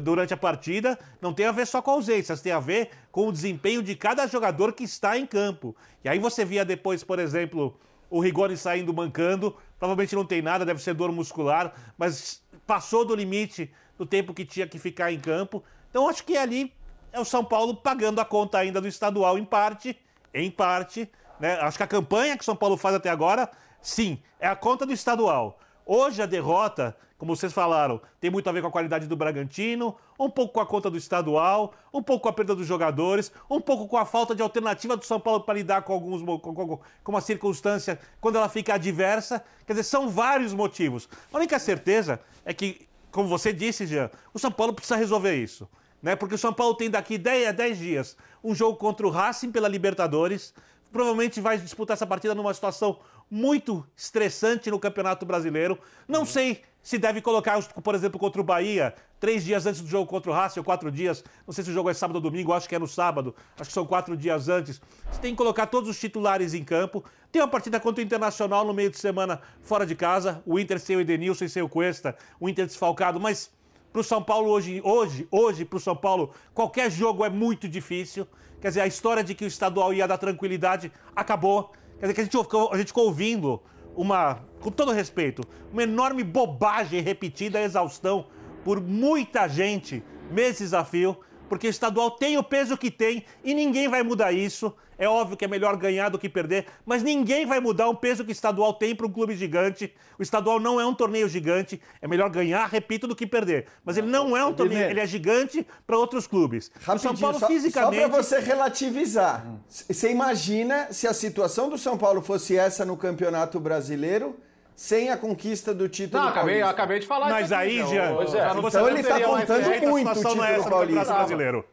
[0.00, 3.32] durante a partida não tem a ver só com ausências, tem a ver com o
[3.32, 5.76] desempenho de cada jogador que está em campo.
[6.02, 7.78] E aí você via depois, por exemplo,
[8.08, 13.14] o Rigoni saindo mancando, provavelmente não tem nada, deve ser dor muscular, mas passou do
[13.14, 15.62] limite do tempo que tinha que ficar em campo.
[15.90, 16.72] Então acho que ali
[17.12, 19.98] é o São Paulo pagando a conta ainda do estadual em parte,
[20.32, 21.10] em parte.
[21.38, 21.54] Né?
[21.60, 23.50] Acho que a campanha que o São Paulo faz até agora,
[23.80, 25.58] sim, é a conta do estadual.
[25.84, 29.94] Hoje a derrota, como vocês falaram, tem muito a ver com a qualidade do Bragantino,
[30.18, 33.60] um pouco com a conta do estadual, um pouco com a perda dos jogadores, um
[33.60, 36.80] pouco com a falta de alternativa do São Paulo para lidar com alguns com, com,
[37.04, 39.44] com uma circunstância quando ela fica adversa.
[39.64, 41.08] Quer dizer, são vários motivos.
[41.32, 45.68] A única certeza é que, como você disse, Jean, o São Paulo precisa resolver isso.
[46.02, 46.16] Né?
[46.16, 49.52] Porque o São Paulo tem daqui 10 a 10 dias um jogo contra o Racing
[49.52, 50.52] pela Libertadores.
[50.90, 52.98] Provavelmente vai disputar essa partida numa situação
[53.32, 55.78] muito estressante no Campeonato Brasileiro.
[56.06, 56.26] Não uhum.
[56.26, 60.30] sei se deve colocar, por exemplo, contra o Bahia, três dias antes do jogo contra
[60.30, 61.24] o Racing, ou quatro dias.
[61.46, 63.34] Não sei se o jogo é sábado ou domingo, acho que é no sábado.
[63.58, 64.82] Acho que são quatro dias antes.
[65.10, 67.02] Você tem que colocar todos os titulares em campo.
[67.30, 70.42] Tem uma partida contra o Internacional no meio de semana fora de casa.
[70.44, 72.14] O Inter sem o Edenilson e sem o Cuesta.
[72.38, 73.50] O Inter desfalcado, mas
[73.90, 77.66] para o São Paulo hoje, hoje, hoje para o São Paulo, qualquer jogo é muito
[77.66, 78.28] difícil.
[78.60, 81.72] Quer dizer, a história de que o estadual ia dar tranquilidade acabou.
[82.02, 83.62] Quer dizer, que a gente, a gente ficou ouvindo
[83.94, 88.26] uma, com todo respeito, uma enorme bobagem repetida, exaustão,
[88.64, 91.16] por muita gente, meses a fio,
[91.52, 94.74] porque o estadual tem o peso que tem e ninguém vai mudar isso.
[94.96, 98.24] É óbvio que é melhor ganhar do que perder, mas ninguém vai mudar o peso
[98.24, 99.92] que o estadual tem para um clube gigante.
[100.18, 103.66] O estadual não é um torneio gigante, é melhor ganhar, repito, do que perder.
[103.84, 106.70] Mas ele não é um torneio, ele é gigante para outros clubes.
[106.80, 108.00] Rapidinho, o São Paulo só, fisicamente.
[108.00, 112.96] Só para você relativizar, você imagina se a situação do São Paulo fosse essa no
[112.96, 114.40] Campeonato Brasileiro?
[114.82, 118.66] Sem a conquista do título não, acabei, acabei de falar Mas aí, já, é.
[118.66, 121.04] então ele está contando muito o título não é essa paulista.
[121.04, 121.64] brasileiro.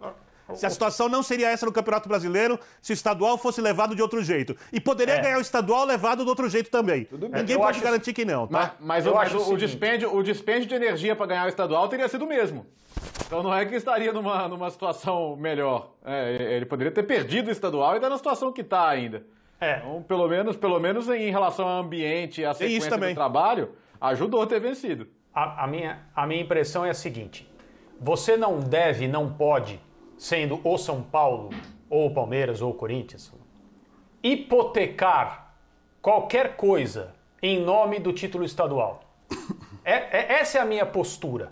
[0.54, 4.02] Se a situação não seria essa no Campeonato Brasileiro, se o estadual fosse levado de
[4.04, 4.56] outro jeito.
[4.72, 5.22] E poderia é.
[5.22, 7.08] ganhar o estadual levado do outro jeito também.
[7.12, 8.76] Ninguém eu pode garantir que não, tá?
[8.80, 11.88] Mas, mas, o, mas o, o, dispêndio, o dispêndio de energia para ganhar o estadual
[11.88, 12.68] teria sido o mesmo.
[13.26, 15.94] Então não é que estaria numa, numa situação melhor.
[16.06, 19.26] É, ele poderia ter perdido o estadual e está na situação que está ainda.
[19.60, 19.78] É.
[19.78, 24.42] Então, pelo menos, pelo menos em relação ao ambiente e à sequência do trabalho, ajudou
[24.42, 25.08] a ter vencido.
[25.34, 27.50] A, a, minha, a minha impressão é a seguinte:
[28.00, 29.80] você não deve, não pode,
[30.18, 31.50] sendo o São Paulo,
[31.90, 33.34] ou o Palmeiras, ou o Corinthians,
[34.24, 35.54] hipotecar
[36.02, 39.04] qualquer coisa em nome do título estadual.
[39.84, 41.50] É, é, essa é a minha postura.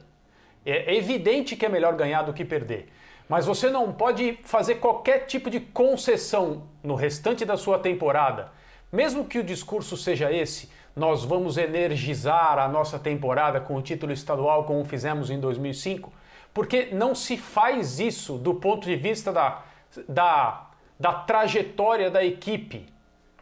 [0.66, 2.90] É evidente que é melhor ganhar do que perder.
[3.28, 8.52] Mas você não pode fazer qualquer tipo de concessão no restante da sua temporada,
[8.92, 14.12] mesmo que o discurso seja esse, nós vamos energizar a nossa temporada com o título
[14.12, 16.12] estadual como fizemos em 2005,
[16.54, 19.62] porque não se faz isso do ponto de vista da,
[20.08, 20.68] da,
[21.00, 22.88] da trajetória da equipe,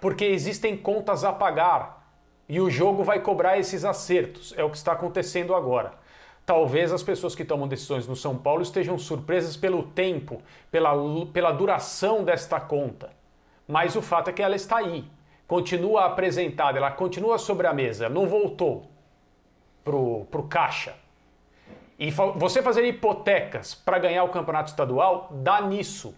[0.02, 2.06] porque existem contas a pagar
[2.50, 4.54] e o jogo vai cobrar esses acertos.
[4.58, 5.94] É o que está acontecendo agora.
[6.46, 10.94] Talvez as pessoas que tomam decisões no São Paulo estejam surpresas pelo tempo, pela,
[11.34, 13.10] pela duração desta conta.
[13.68, 15.06] Mas o fato é que ela está aí,
[15.48, 18.86] continua apresentada, ela continua sobre a mesa, não voltou
[19.84, 20.94] para o caixa.
[21.98, 26.14] E você fazer hipotecas para ganhar o campeonato estadual dá nisso.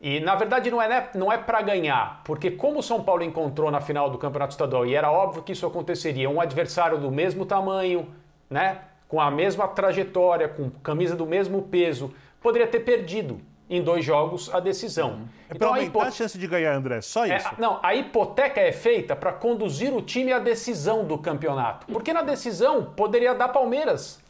[0.00, 3.22] E na verdade não é, né, não é para ganhar, porque como o São Paulo
[3.22, 7.10] encontrou na final do campeonato estadual e era óbvio que isso aconteceria, um adversário do
[7.10, 8.12] mesmo tamanho,
[8.54, 8.78] né?
[9.08, 14.48] Com a mesma trajetória, com camisa do mesmo peso, poderia ter perdido em dois jogos
[14.54, 15.10] a decisão.
[15.10, 15.28] Uhum.
[15.50, 16.00] É então, para aumentar a, hipo...
[16.02, 17.48] a, chance de ganhar, André, só é, isso?
[17.48, 21.84] É, não, a hipoteca é feita para conduzir o time à decisão do campeonato.
[21.86, 24.20] Porque na decisão poderia dar Palmeiras.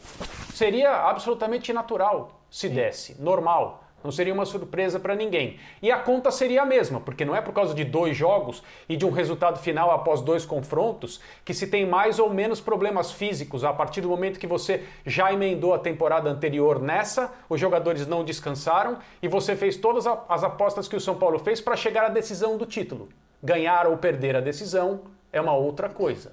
[0.54, 2.74] Seria absolutamente natural se Sim.
[2.74, 3.83] desse, normal.
[4.04, 5.58] Não seria uma surpresa para ninguém.
[5.80, 8.98] E a conta seria a mesma, porque não é por causa de dois jogos e
[8.98, 13.64] de um resultado final após dois confrontos que se tem mais ou menos problemas físicos.
[13.64, 18.22] A partir do momento que você já emendou a temporada anterior nessa, os jogadores não
[18.22, 22.10] descansaram e você fez todas as apostas que o São Paulo fez para chegar à
[22.10, 23.08] decisão do título.
[23.42, 25.00] Ganhar ou perder a decisão
[25.32, 26.32] é uma outra coisa.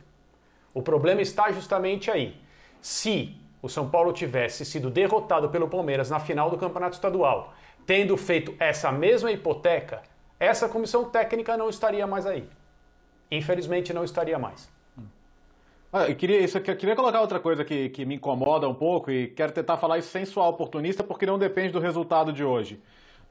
[0.73, 2.35] O problema está justamente aí.
[2.81, 7.53] Se o São Paulo tivesse sido derrotado pelo Palmeiras na final do Campeonato Estadual
[7.85, 10.01] tendo feito essa mesma hipoteca,
[10.39, 12.47] essa comissão técnica não estaria mais aí.
[13.29, 14.69] Infelizmente, não estaria mais.
[15.93, 19.11] Ah, eu queria, isso, eu queria colocar outra coisa que, que me incomoda um pouco
[19.11, 22.81] e quero tentar falar isso sem soar oportunista, porque não depende do resultado de hoje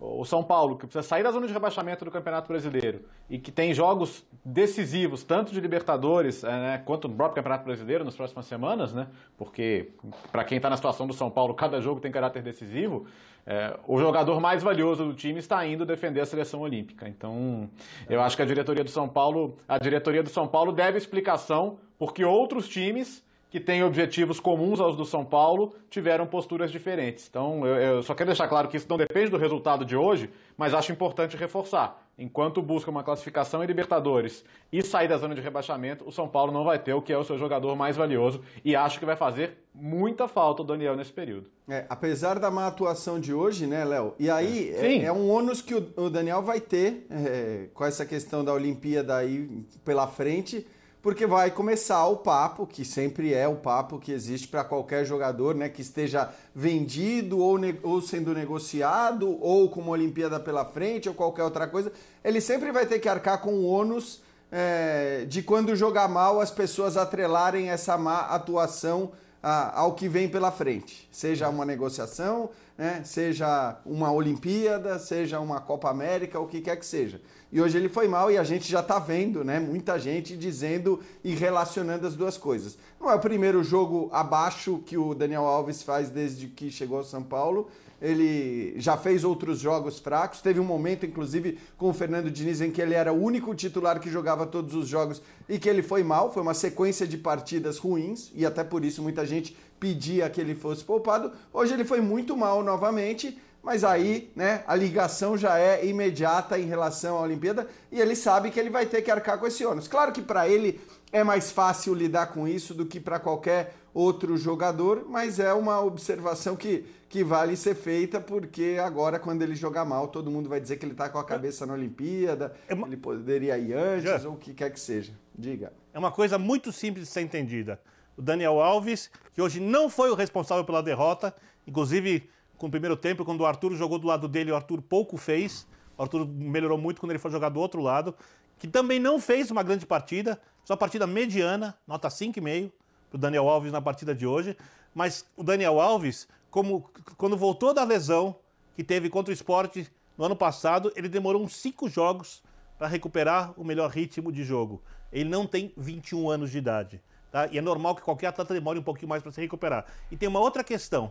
[0.00, 3.52] o São Paulo, que precisa sair da zona de rebaixamento do Campeonato Brasileiro e que
[3.52, 8.46] tem jogos decisivos, tanto de Libertadores é, né, quanto no próprio Campeonato Brasileiro nas próximas
[8.46, 9.90] semanas, né, porque
[10.32, 13.06] para quem está na situação do São Paulo, cada jogo tem caráter decisivo,
[13.46, 17.08] é, o jogador mais valioso do time está indo defender a seleção olímpica.
[17.08, 17.68] Então,
[18.08, 21.78] eu acho que a diretoria do São Paulo, a diretoria do São Paulo deve explicação
[21.98, 27.26] porque outros times que têm objetivos comuns aos do São Paulo tiveram posturas diferentes.
[27.28, 30.30] Então, eu, eu, só quero deixar claro que isso não depende do resultado de hoje,
[30.56, 32.06] mas acho importante reforçar.
[32.16, 36.52] Enquanto busca uma classificação em Libertadores e sair da zona de rebaixamento, o São Paulo
[36.52, 39.16] não vai ter o que é o seu jogador mais valioso e acho que vai
[39.16, 41.50] fazer muita falta o Daniel nesse período.
[41.68, 44.14] É, apesar da má atuação de hoje, né, Léo?
[44.18, 48.04] E aí é, é, um ônus que o, o Daniel vai ter é, com essa
[48.04, 50.66] questão da Olimpíada aí pela frente
[51.02, 55.54] porque vai começar o papo, que sempre é o papo que existe para qualquer jogador,
[55.54, 61.14] né, que esteja vendido ou, ou sendo negociado, ou com uma Olimpíada pela frente, ou
[61.14, 61.90] qualquer outra coisa,
[62.22, 66.50] ele sempre vai ter que arcar com o ônus é, de quando jogar mal as
[66.50, 73.00] pessoas atrelarem essa má atuação a, ao que vem pela frente, seja uma negociação, né,
[73.04, 77.20] seja uma Olimpíada, seja uma Copa América, o que quer que seja.
[77.52, 79.58] E hoje ele foi mal e a gente já está vendo, né?
[79.58, 82.78] Muita gente dizendo e relacionando as duas coisas.
[83.00, 87.04] Não é o primeiro jogo abaixo que o Daniel Alves faz desde que chegou ao
[87.04, 87.68] São Paulo.
[88.00, 90.40] Ele já fez outros jogos fracos.
[90.40, 94.00] Teve um momento, inclusive, com o Fernando Diniz, em que ele era o único titular
[94.00, 96.32] que jogava todos os jogos e que ele foi mal.
[96.32, 100.54] Foi uma sequência de partidas ruins e até por isso muita gente pedia que ele
[100.54, 101.32] fosse poupado.
[101.52, 106.64] Hoje ele foi muito mal novamente mas aí né, a ligação já é imediata em
[106.64, 109.86] relação à Olimpíada e ele sabe que ele vai ter que arcar com esse ônus.
[109.86, 110.80] Claro que para ele
[111.12, 115.80] é mais fácil lidar com isso do que para qualquer outro jogador, mas é uma
[115.80, 120.60] observação que, que vale ser feita, porque agora, quando ele jogar mal, todo mundo vai
[120.60, 122.86] dizer que ele está com a cabeça na Olimpíada, é uma...
[122.86, 125.12] ele poderia ir antes, ou o que quer que seja.
[125.36, 125.72] Diga.
[125.92, 127.80] É uma coisa muito simples de ser entendida.
[128.16, 131.34] O Daniel Alves, que hoje não foi o responsável pela derrota,
[131.66, 132.28] inclusive
[132.60, 135.66] com o primeiro tempo, quando o Arthur jogou do lado dele, o Arthur pouco fez.
[135.96, 138.14] O Arthur melhorou muito quando ele foi jogar do outro lado,
[138.58, 142.70] que também não fez uma grande partida, só partida mediana, nota 5,5
[143.08, 144.54] para o Daniel Alves na partida de hoje.
[144.94, 148.36] Mas o Daniel Alves, como, quando voltou da lesão
[148.76, 152.42] que teve contra o esporte no ano passado, ele demorou uns cinco jogos
[152.76, 154.82] para recuperar o melhor ritmo de jogo.
[155.10, 157.02] Ele não tem 21 anos de idade.
[157.32, 157.46] Tá?
[157.46, 159.86] E é normal que qualquer atleta demore um pouquinho mais para se recuperar.
[160.10, 161.10] E tem uma outra questão.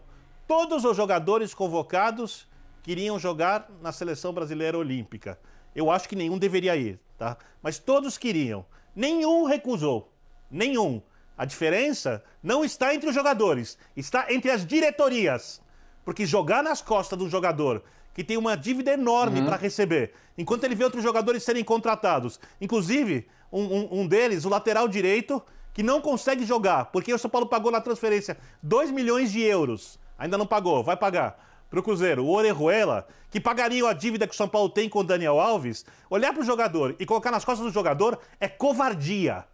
[0.49, 2.47] Todos os jogadores convocados
[2.81, 5.39] queriam jogar na seleção brasileira olímpica.
[5.75, 7.37] Eu acho que nenhum deveria ir, tá?
[7.61, 8.65] Mas todos queriam.
[8.95, 10.11] Nenhum recusou.
[10.49, 11.03] Nenhum.
[11.37, 15.61] A diferença não está entre os jogadores, está entre as diretorias.
[16.03, 17.83] Porque jogar nas costas do jogador
[18.15, 19.45] que tem uma dívida enorme uhum.
[19.45, 24.49] para receber, enquanto ele vê outros jogadores serem contratados, inclusive um, um, um deles, o
[24.49, 25.43] lateral direito,
[25.75, 29.99] que não consegue jogar, porque o São Paulo pagou na transferência 2 milhões de euros
[30.19, 31.47] ainda não pagou, vai pagar.
[31.69, 34.99] Para o Cruzeiro, o Orejuela, que pagaria a dívida que o São Paulo tem com
[34.99, 39.45] o Daniel Alves, olhar para o jogador e colocar nas costas do jogador é covardia.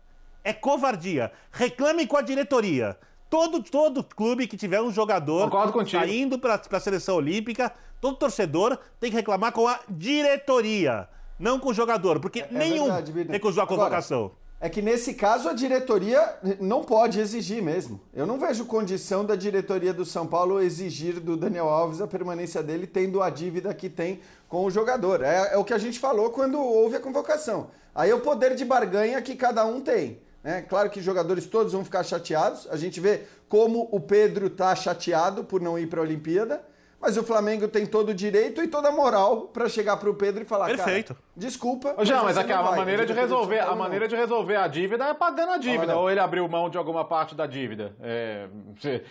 [0.43, 1.31] É covardia.
[1.51, 2.97] Reclame com a diretoria.
[3.29, 5.51] Todo, todo clube que tiver um jogador
[5.89, 11.69] saindo para a seleção olímpica, todo torcedor tem que reclamar com a diretoria, não com
[11.69, 14.19] o jogador, porque é, é nenhum é verdade, recusou a convocação.
[14.19, 18.01] Agora, é que nesse caso a diretoria não pode exigir mesmo.
[18.11, 22.63] Eu não vejo condição da diretoria do São Paulo exigir do Daniel Alves a permanência
[22.63, 25.21] dele, tendo a dívida que tem com o jogador.
[25.21, 27.69] É, é o que a gente falou quando houve a convocação.
[27.93, 30.19] Aí é o poder de barganha que cada um tem.
[30.43, 32.67] É claro que jogadores todos vão ficar chateados.
[32.71, 36.65] A gente vê como o Pedro está chateado por não ir para a Olimpíada.
[37.05, 40.15] Mas o Flamengo tem todo o direito e toda a moral para chegar para o
[40.15, 41.13] Pedro e falar, Perfeito.
[41.13, 41.93] Cara, desculpa.
[41.95, 45.05] Ô, Jean, mas, mas a, a maneira de resolver, a maneira de resolver a dívida
[45.05, 47.95] é pagando a dívida, ou ele abriu mão de alguma parte da dívida.
[48.01, 48.47] É,
[48.79, 49.03] se,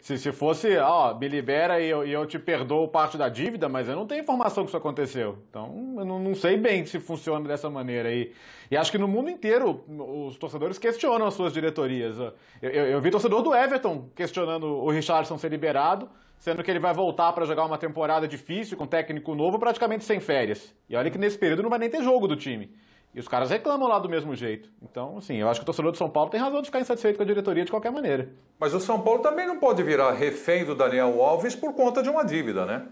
[0.00, 3.68] se, se, fosse, ó, me libera e eu, e eu te perdoo parte da dívida,
[3.68, 5.38] mas eu não tenho informação que isso aconteceu.
[5.50, 8.32] Então, eu não, não sei bem se funciona dessa maneira aí.
[8.70, 12.16] E, e acho que no mundo inteiro os torcedores questionam as suas diretorias.
[12.18, 16.08] Eu, eu, eu vi torcedor do Everton questionando o Richardson ser liberado
[16.42, 20.18] sendo que ele vai voltar para jogar uma temporada difícil, com técnico novo, praticamente sem
[20.18, 20.74] férias.
[20.88, 22.74] E olha que nesse período não vai nem ter jogo do time.
[23.14, 24.68] E os caras reclamam lá do mesmo jeito.
[24.82, 27.16] Então, assim, eu acho que o torcedor do São Paulo tem razão de ficar insatisfeito
[27.16, 28.32] com a diretoria de qualquer maneira.
[28.58, 32.10] Mas o São Paulo também não pode virar refém do Daniel Alves por conta de
[32.10, 32.88] uma dívida, né?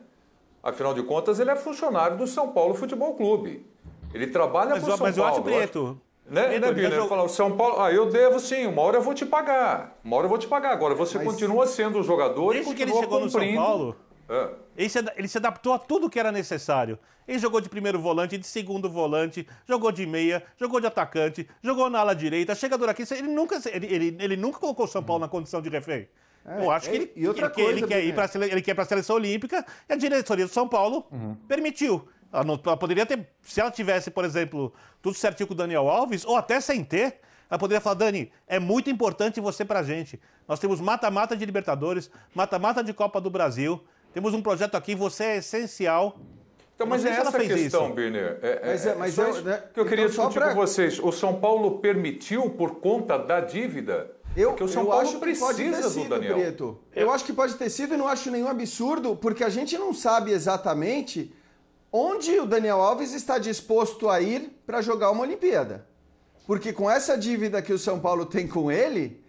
[0.63, 3.67] Afinal de contas, ele é funcionário do São Paulo Futebol Clube.
[4.15, 5.09] Ele trabalha para o São mas Paulo.
[5.09, 7.07] Mas eu acho, Prieto, né, né Biner?
[7.07, 9.99] Falar, São Paulo, ah, eu devo sim, uma hora eu vou te pagar.
[10.05, 10.73] Uma hora eu vou te pagar.
[10.73, 11.27] Agora, você mas...
[11.27, 13.25] continua sendo o jogador Desde e que ele chegou cumprindo...
[13.25, 13.97] no São Paulo,
[14.29, 14.49] é.
[14.77, 16.99] ele, se, ele se adaptou a tudo que era necessário.
[17.27, 21.89] Ele jogou de primeiro volante, de segundo volante, jogou de meia, jogou de atacante, jogou
[21.91, 23.05] na ala direita, chegador aqui.
[23.13, 26.09] Ele nunca, ele, ele, ele nunca colocou o São Paulo na condição de refém.
[26.45, 29.17] É, eu acho que ele, ele, coisa, ele, quer ele quer ir para a seleção
[29.17, 31.37] olímpica e a diretoria do São Paulo uhum.
[31.47, 32.09] permitiu.
[32.33, 35.89] Ela, não, ela poderia ter, se ela tivesse, por exemplo, tudo certinho com o Daniel
[35.89, 40.21] Alves, ou até sem ter, ela poderia falar, Dani, é muito importante você pra gente.
[40.47, 45.25] Nós temos mata-mata de Libertadores, mata-mata de Copa do Brasil, temos um projeto aqui, você
[45.25, 46.19] é essencial.
[46.75, 47.95] Então, mas, mas é essa a questão, isso.
[47.95, 48.39] Birner.
[48.41, 50.49] É, é, mas, é, mas eu, né, que eu queria então, discutir pra...
[50.49, 50.99] com vocês.
[50.99, 54.11] O São Paulo permitiu por conta da dívida?
[54.35, 56.35] Eu, porque o São eu Paulo acho precisa que pode ter sido, do Daniel.
[56.37, 56.81] Preto.
[56.95, 59.93] Eu acho que pode ter sido e não acho nenhum absurdo, porque a gente não
[59.93, 61.35] sabe exatamente
[61.93, 65.87] onde o Daniel Alves está disposto a ir para jogar uma Olimpíada.
[66.47, 69.23] Porque com essa dívida que o São Paulo tem com ele,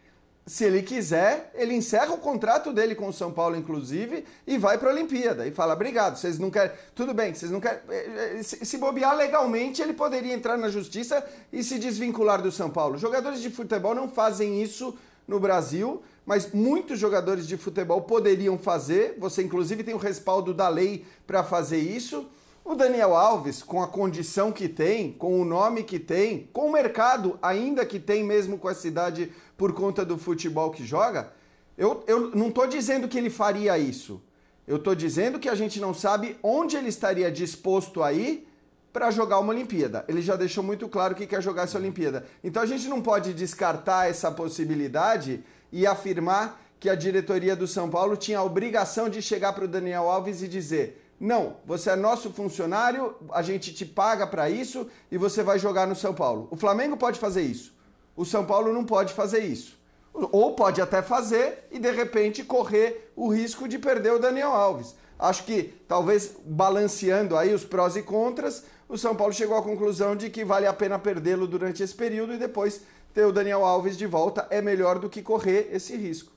[0.45, 4.78] se ele quiser, ele encerra o contrato dele com o São Paulo, inclusive, e vai
[4.78, 5.47] para a Olimpíada.
[5.47, 6.71] E fala: obrigado, vocês não querem.
[6.95, 7.80] Tudo bem, vocês não querem.
[7.89, 12.69] Eh, eh, se bobear legalmente, ele poderia entrar na justiça e se desvincular do São
[12.69, 12.97] Paulo.
[12.97, 14.97] Jogadores de futebol não fazem isso
[15.28, 19.15] no Brasil, mas muitos jogadores de futebol poderiam fazer.
[19.19, 22.28] Você, inclusive, tem o respaldo da lei para fazer isso.
[22.63, 26.71] O Daniel Alves, com a condição que tem, com o nome que tem, com o
[26.71, 31.34] mercado ainda que tem mesmo com a cidade por conta do futebol que joga,
[31.78, 34.22] eu, eu não estou dizendo que ele faria isso.
[34.68, 38.47] Eu estou dizendo que a gente não sabe onde ele estaria disposto a ir
[38.93, 40.05] para jogar uma Olimpíada.
[40.07, 42.28] Ele já deixou muito claro que quer jogar essa Olimpíada.
[42.43, 47.89] Então a gente não pode descartar essa possibilidade e afirmar que a diretoria do São
[47.89, 51.95] Paulo tinha a obrigação de chegar para o Daniel Alves e dizer: não, você é
[51.95, 56.47] nosso funcionário, a gente te paga para isso e você vai jogar no São Paulo.
[56.49, 57.78] O Flamengo pode fazer isso.
[58.15, 59.80] O São Paulo não pode fazer isso.
[60.11, 64.95] Ou pode até fazer e de repente correr o risco de perder o Daniel Alves.
[65.19, 70.15] Acho que talvez balanceando aí os prós e contras, o São Paulo chegou à conclusão
[70.15, 72.82] de que vale a pena perdê-lo durante esse período e depois
[73.13, 76.32] ter o Daniel Alves de volta é melhor do que correr esse risco.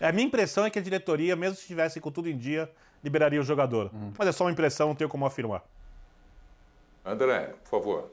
[0.00, 2.70] A minha impressão é que a diretoria, mesmo se estivesse com tudo em dia,
[3.02, 3.90] liberaria o jogador.
[3.94, 4.12] Hum.
[4.18, 5.62] Mas é só uma impressão, não tenho como afirmar.
[7.04, 8.10] André, por favor.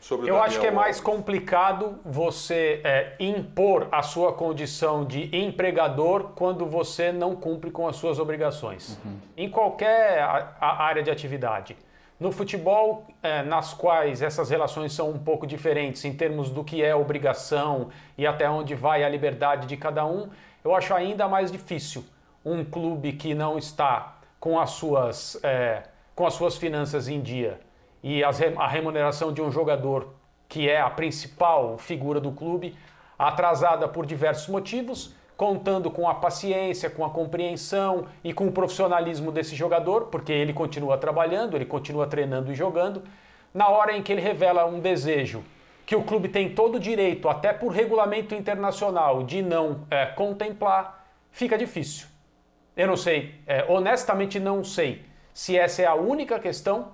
[0.00, 6.30] Sobre Eu acho que é mais complicado você é, impor a sua condição de empregador
[6.36, 8.98] quando você não cumpre com as suas obrigações.
[9.04, 9.18] Uhum.
[9.36, 10.22] Em qualquer
[10.60, 11.76] área de atividade.
[12.18, 16.82] No futebol, é, nas quais essas relações são um pouco diferentes em termos do que
[16.82, 20.28] é obrigação e até onde vai a liberdade de cada um,
[20.64, 22.04] eu acho ainda mais difícil
[22.44, 25.82] um clube que não está com as suas, é,
[26.14, 27.60] com as suas finanças em dia
[28.02, 30.14] e a remuneração de um jogador
[30.48, 32.76] que é a principal figura do clube
[33.18, 39.30] atrasada por diversos motivos contando com a paciência, com a compreensão e com o profissionalismo
[39.30, 43.04] desse jogador, porque ele continua trabalhando, ele continua treinando e jogando.
[43.54, 45.44] Na hora em que ele revela um desejo
[45.86, 51.06] que o clube tem todo o direito, até por regulamento internacional, de não é, contemplar,
[51.30, 52.08] fica difícil.
[52.78, 55.04] Eu não sei, é, honestamente não sei
[55.34, 56.92] se essa é a única questão.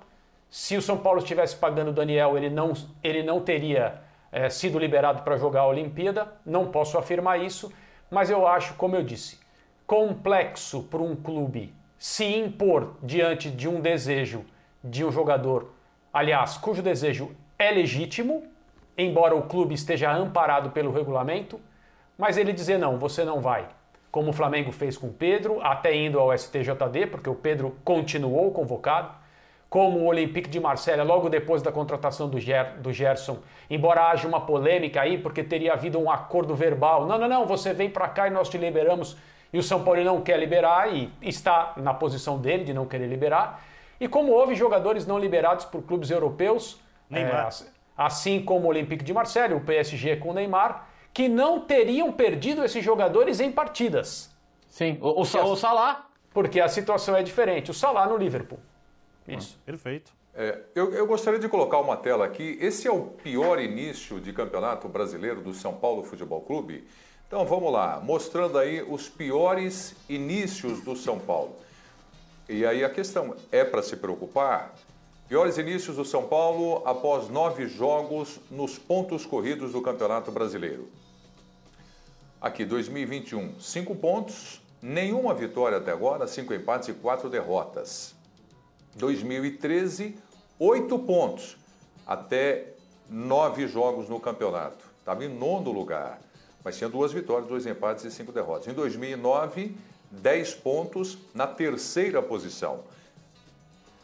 [0.49, 4.77] Se o São Paulo estivesse pagando o Daniel, ele não, ele não teria é, sido
[4.77, 6.33] liberado para jogar a Olimpíada.
[6.45, 7.71] Não posso afirmar isso
[8.09, 9.39] mas eu acho, como eu disse,
[9.85, 14.45] complexo para um clube se impor diante de um desejo
[14.83, 15.73] de um jogador,
[16.13, 18.43] aliás, cujo desejo é legítimo,
[18.97, 21.59] embora o clube esteja amparado pelo regulamento,
[22.17, 23.67] mas ele dizer não, você não vai.
[24.15, 28.49] Como o Flamengo fez com o Pedro, até indo ao STJD, porque o Pedro continuou
[28.49, 29.09] convocado
[29.69, 33.39] como o Olympique de Marselha logo depois da contratação do, Ger, do Gerson,
[33.69, 37.05] embora haja uma polêmica aí, porque teria havido um acordo verbal.
[37.05, 39.17] Não, não, não, você vem para cá e nós te liberamos.
[39.51, 43.07] E o São Paulo não quer liberar e está na posição dele de não querer
[43.07, 43.65] liberar.
[43.99, 46.79] E como houve jogadores não liberados por clubes europeus,
[47.11, 47.49] é,
[47.97, 52.61] assim como o Olympique de Marselha, o PSG com o Neymar, que não teriam perdido
[52.61, 54.29] esses jogadores em partidas.
[54.67, 56.09] Sim, o, o, o Salah.
[56.33, 57.71] Porque a situação é diferente.
[57.71, 58.59] O Salah no Liverpool.
[59.25, 59.57] Isso.
[59.65, 60.11] Perfeito.
[60.33, 62.57] É, eu, eu, gostaria de colocar uma tela aqui.
[62.59, 66.85] Esse é o pior início de campeonato brasileiro do São Paulo Futebol Clube.
[67.25, 71.55] Então vamos lá, mostrando aí os piores inícios do São Paulo.
[72.49, 74.75] E aí a questão é para se preocupar.
[75.29, 80.89] Piores inícios do São Paulo após nove jogos nos pontos corridos do Campeonato Brasileiro.
[82.45, 88.13] Aqui, 2021, cinco pontos, nenhuma vitória até agora, cinco empates e quatro derrotas.
[88.97, 90.15] 2013,
[90.59, 91.57] oito pontos,
[92.05, 92.67] até
[93.09, 94.85] nove jogos no campeonato.
[94.99, 96.21] Estava em nono lugar,
[96.63, 98.67] mas tinha duas vitórias, dois empates e cinco derrotas.
[98.67, 99.75] Em 2009,
[100.11, 102.83] dez pontos na terceira posição.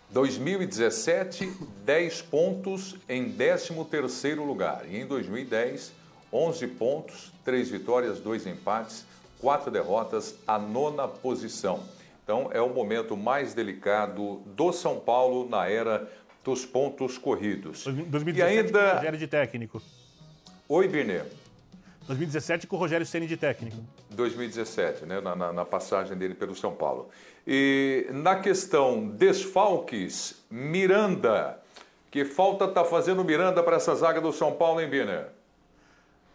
[0.09, 1.45] 2017,
[1.85, 4.83] 10 pontos em 13 terceiro lugar.
[4.89, 5.91] E em 2010,
[6.33, 9.05] 11 pontos, 3 vitórias, 2 empates,
[9.39, 11.83] 4 derrotas, a nona posição.
[12.23, 16.09] Então, é o momento mais delicado do São Paulo na era
[16.43, 17.83] dos pontos corridos.
[17.85, 18.79] 2017 e ainda...
[18.79, 19.81] com o Rogério de técnico.
[20.69, 21.25] Oi, Birner.
[22.07, 23.77] 2017 com o Rogério Ceni de técnico.
[24.09, 27.09] 2017, né, na, na, na, passagem dele pelo São Paulo.
[27.45, 31.59] E na questão desfalques, Miranda.
[32.09, 35.27] Que falta está fazendo Miranda para essa zaga do São Paulo, hein, Birner?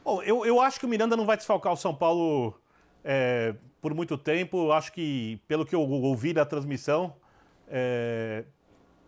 [0.07, 2.55] Bom, eu, eu acho que o Miranda não vai desfalcar o São Paulo
[3.03, 4.71] é, por muito tempo.
[4.71, 7.17] Acho que, pelo que eu ouvi da transmissão
[7.67, 8.45] é,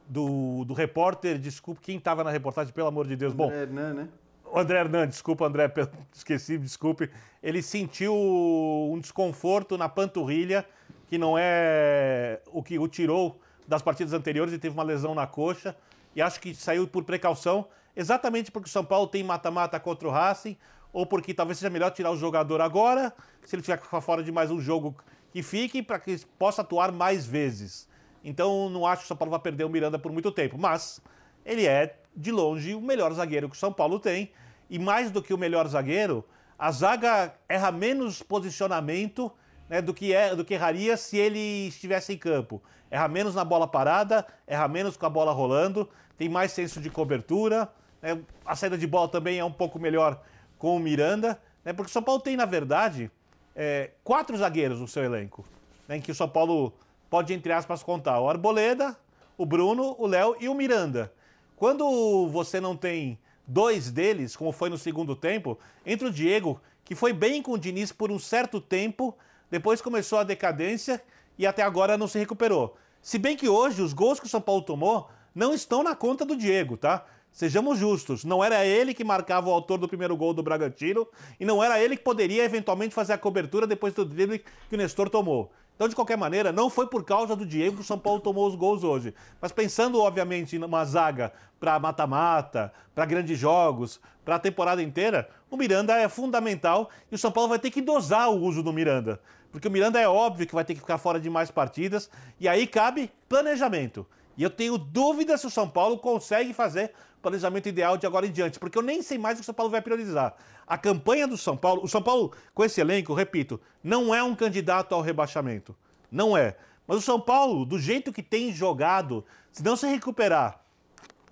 [0.08, 3.32] do, do repórter, desculpe, quem estava na reportagem, pelo amor de Deus.
[3.32, 4.08] André Bom, Hernan, né?
[4.44, 5.72] O André Hernan, desculpa, André,
[6.12, 7.08] esqueci, desculpe.
[7.40, 10.66] Ele sentiu um desconforto na panturrilha,
[11.06, 15.28] que não é o que o tirou das partidas anteriores, ele teve uma lesão na
[15.28, 15.76] coxa,
[16.16, 20.10] e acho que saiu por precaução, exatamente porque o São Paulo tem mata-mata contra o
[20.10, 20.56] Racing
[20.92, 23.12] ou porque talvez seja melhor tirar o jogador agora,
[23.44, 24.96] se ele tiver fora de mais um jogo
[25.30, 27.88] que fique, para que possa atuar mais vezes.
[28.24, 31.00] Então não acho que o São Paulo vai perder o Miranda por muito tempo, mas
[31.44, 34.30] ele é, de longe, o melhor zagueiro que o São Paulo tem.
[34.68, 36.24] E mais do que o melhor zagueiro,
[36.58, 39.32] a zaga erra menos posicionamento
[39.68, 42.62] né, do, que é, do que erraria se ele estivesse em campo.
[42.90, 46.90] Erra menos na bola parada, erra menos com a bola rolando, tem mais senso de
[46.90, 47.70] cobertura.
[48.02, 50.20] Né, a saída de bola também é um pouco melhor
[50.58, 51.72] com o Miranda, né?
[51.72, 53.10] porque o São Paulo tem, na verdade,
[53.54, 55.44] é, quatro zagueiros no seu elenco,
[55.86, 55.96] né?
[55.96, 56.72] em que o São Paulo
[57.08, 58.96] pode, entre aspas, contar o Arboleda,
[59.36, 61.12] o Bruno, o Léo e o Miranda.
[61.56, 66.94] Quando você não tem dois deles, como foi no segundo tempo, entre o Diego, que
[66.94, 69.16] foi bem com o Diniz por um certo tempo,
[69.50, 71.02] depois começou a decadência
[71.38, 72.76] e até agora não se recuperou.
[73.00, 76.24] Se bem que hoje os gols que o São Paulo tomou não estão na conta
[76.24, 77.06] do Diego, tá?
[77.32, 81.06] Sejamos justos, não era ele que marcava o autor do primeiro gol do Bragantino
[81.38, 84.78] e não era ele que poderia eventualmente fazer a cobertura depois do drible que o
[84.78, 85.52] Nestor tomou.
[85.78, 88.48] Então, de qualquer maneira, não foi por causa do Diego que o São Paulo tomou
[88.48, 89.14] os gols hoje.
[89.40, 95.56] Mas pensando, obviamente, numa zaga para mata-mata, para grandes jogos, para a temporada inteira, o
[95.56, 99.20] Miranda é fundamental e o São Paulo vai ter que dosar o uso do Miranda.
[99.52, 102.10] Porque o Miranda é óbvio que vai ter que ficar fora de mais partidas
[102.40, 104.04] e aí cabe planejamento.
[104.36, 108.30] E eu tenho dúvida se o São Paulo consegue fazer planejamento ideal de agora em
[108.30, 110.34] diante, porque eu nem sei mais o que o São Paulo vai priorizar.
[110.66, 114.34] A campanha do São Paulo, o São Paulo, com esse elenco, repito, não é um
[114.34, 115.76] candidato ao rebaixamento.
[116.10, 116.56] Não é.
[116.86, 120.60] Mas o São Paulo, do jeito que tem jogado, se não se recuperar,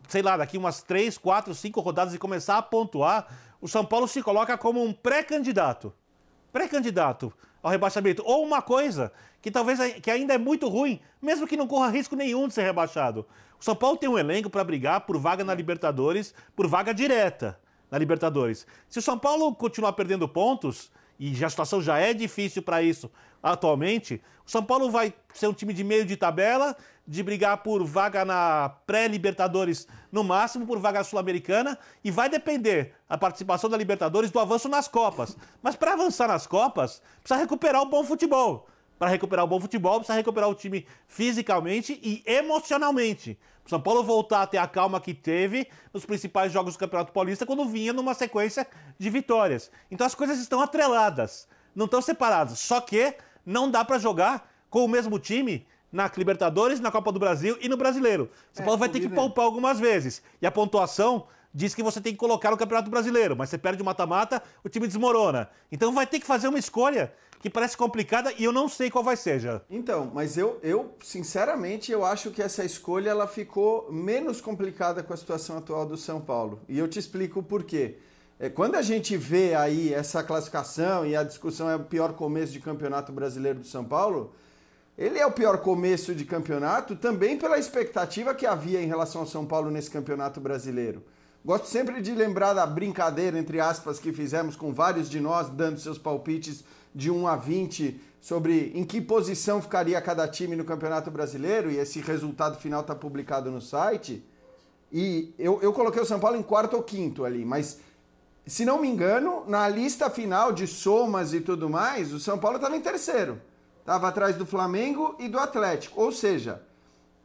[0.08, 3.26] sei lá, daqui umas três, quatro, cinco rodadas e começar a pontuar,
[3.60, 5.92] o São Paulo se coloca como um pré-candidato.
[6.52, 7.32] Pré-candidato
[7.62, 8.22] ao rebaixamento.
[8.24, 9.12] Ou uma coisa
[9.42, 12.62] que talvez que ainda é muito ruim, mesmo que não corra risco nenhum de ser
[12.62, 13.26] rebaixado.
[13.58, 17.58] O São Paulo tem um elenco para brigar por vaga na Libertadores, por vaga direta
[17.90, 18.66] na Libertadores.
[18.88, 23.10] Se o São Paulo continuar perdendo pontos, e a situação já é difícil para isso
[23.42, 26.76] atualmente, o São Paulo vai ser um time de meio de tabela,
[27.06, 33.16] de brigar por vaga na pré-Libertadores, no máximo por vaga sul-americana, e vai depender a
[33.16, 35.36] participação da Libertadores do avanço nas Copas.
[35.62, 39.98] Mas para avançar nas Copas, precisa recuperar o bom futebol para recuperar o bom futebol,
[39.98, 43.38] precisa recuperar o time fisicamente e emocionalmente.
[43.64, 47.12] O São Paulo voltar a ter a calma que teve nos principais jogos do Campeonato
[47.12, 48.66] Paulista quando vinha numa sequência
[48.98, 49.70] de vitórias.
[49.90, 52.60] Então as coisas estão atreladas, não estão separadas.
[52.60, 57.18] Só que não dá para jogar com o mesmo time na Libertadores, na Copa do
[57.18, 58.30] Brasil e no Brasileiro.
[58.52, 60.22] São Paulo é, vai ter que poupar algumas vezes.
[60.40, 61.26] E a pontuação
[61.56, 64.68] diz que você tem que colocar no Campeonato Brasileiro, mas você perde o mata-mata, o
[64.68, 65.48] time desmorona.
[65.72, 69.02] Então vai ter que fazer uma escolha que parece complicada e eu não sei qual
[69.02, 69.62] vai ser já.
[69.70, 75.14] Então, mas eu, eu sinceramente, eu acho que essa escolha ela ficou menos complicada com
[75.14, 76.60] a situação atual do São Paulo.
[76.68, 77.96] E eu te explico o porquê.
[78.38, 82.52] É, quando a gente vê aí essa classificação e a discussão é o pior começo
[82.52, 84.34] de campeonato brasileiro do São Paulo,
[84.98, 89.26] ele é o pior começo de campeonato também pela expectativa que havia em relação ao
[89.26, 91.02] São Paulo nesse campeonato brasileiro.
[91.46, 95.78] Gosto sempre de lembrar da brincadeira, entre aspas, que fizemos com vários de nós, dando
[95.78, 101.08] seus palpites de 1 a 20 sobre em que posição ficaria cada time no Campeonato
[101.08, 104.26] Brasileiro, e esse resultado final está publicado no site.
[104.92, 107.78] E eu, eu coloquei o São Paulo em quarto ou quinto ali, mas
[108.44, 112.56] se não me engano, na lista final de somas e tudo mais, o São Paulo
[112.56, 113.40] estava em terceiro.
[113.78, 116.00] Estava atrás do Flamengo e do Atlético.
[116.00, 116.60] Ou seja,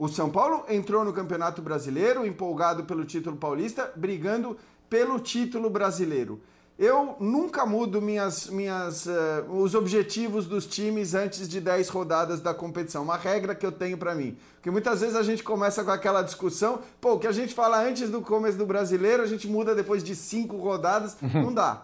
[0.02, 4.58] o São Paulo entrou no Campeonato Brasileiro empolgado pelo título paulista, brigando
[4.90, 6.42] pelo título brasileiro.
[6.76, 9.12] Eu nunca mudo minhas, minhas, uh,
[9.48, 13.04] os objetivos dos times antes de 10 rodadas da competição.
[13.04, 14.36] Uma regra que eu tenho para mim.
[14.56, 17.80] Porque muitas vezes a gente começa com aquela discussão, pô, o que a gente fala
[17.80, 21.16] antes do começo do brasileiro, a gente muda depois de 5 rodadas.
[21.22, 21.44] Uhum.
[21.44, 21.84] Não dá.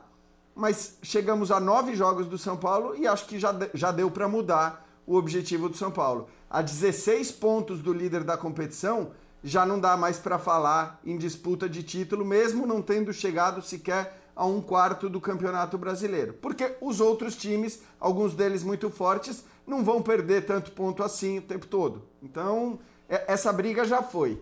[0.55, 4.27] Mas chegamos a 9 jogos do São Paulo e acho que já, já deu para
[4.27, 6.27] mudar o objetivo do São Paulo.
[6.49, 9.11] A 16 pontos do líder da competição,
[9.43, 14.21] já não dá mais para falar em disputa de título, mesmo não tendo chegado sequer
[14.35, 16.33] a um quarto do Campeonato Brasileiro.
[16.33, 21.41] Porque os outros times, alguns deles muito fortes, não vão perder tanto ponto assim o
[21.41, 22.03] tempo todo.
[22.21, 22.79] Então,
[23.09, 24.41] é, essa briga já foi.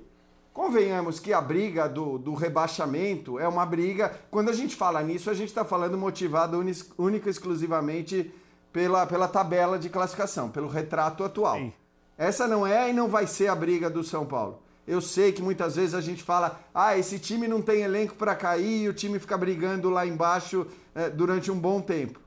[0.54, 4.18] Convenhamos que a briga do, do rebaixamento é uma briga.
[4.32, 6.58] Quando a gente fala nisso, a gente está falando motivado
[6.98, 8.34] única e exclusivamente
[8.72, 11.58] pela, pela tabela de classificação, pelo retrato atual.
[11.58, 11.74] Sim.
[12.18, 14.62] Essa não é e não vai ser a briga do São Paulo.
[14.88, 18.36] Eu sei que muitas vezes a gente fala, ah, esse time não tem elenco para
[18.36, 22.20] cair e o time fica brigando lá embaixo é, durante um bom tempo.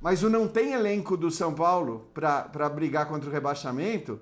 [0.00, 4.20] Mas o não tem elenco do São Paulo para brigar contra o rebaixamento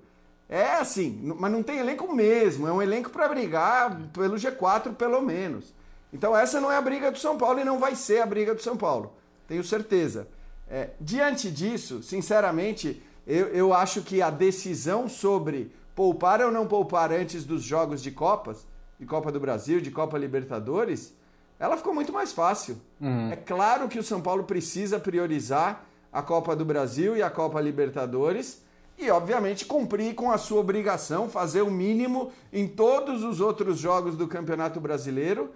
[0.49, 5.21] é assim, mas não tem elenco mesmo, é um elenco para brigar pelo G4 pelo
[5.21, 5.75] menos.
[6.13, 8.55] Então essa não é a briga do São Paulo e não vai ser a briga
[8.55, 9.13] do São Paulo,
[9.49, 10.29] tenho certeza.
[10.69, 17.11] É, diante disso, sinceramente, eu, eu acho que a decisão sobre poupar ou não poupar
[17.11, 18.67] antes dos jogos de Copas,
[19.01, 21.15] de Copa do Brasil, de Copa Libertadores,
[21.59, 22.81] ela ficou muito mais fácil.
[23.01, 23.33] Uhum.
[23.33, 27.61] É claro que o São Paulo precisa priorizar a Copa do Brasil e a Copa
[27.61, 28.63] Libertadores
[28.99, 34.17] e, obviamente, cumprir com a sua obrigação, fazer o mínimo em todos os outros jogos
[34.17, 35.51] do Campeonato Brasileiro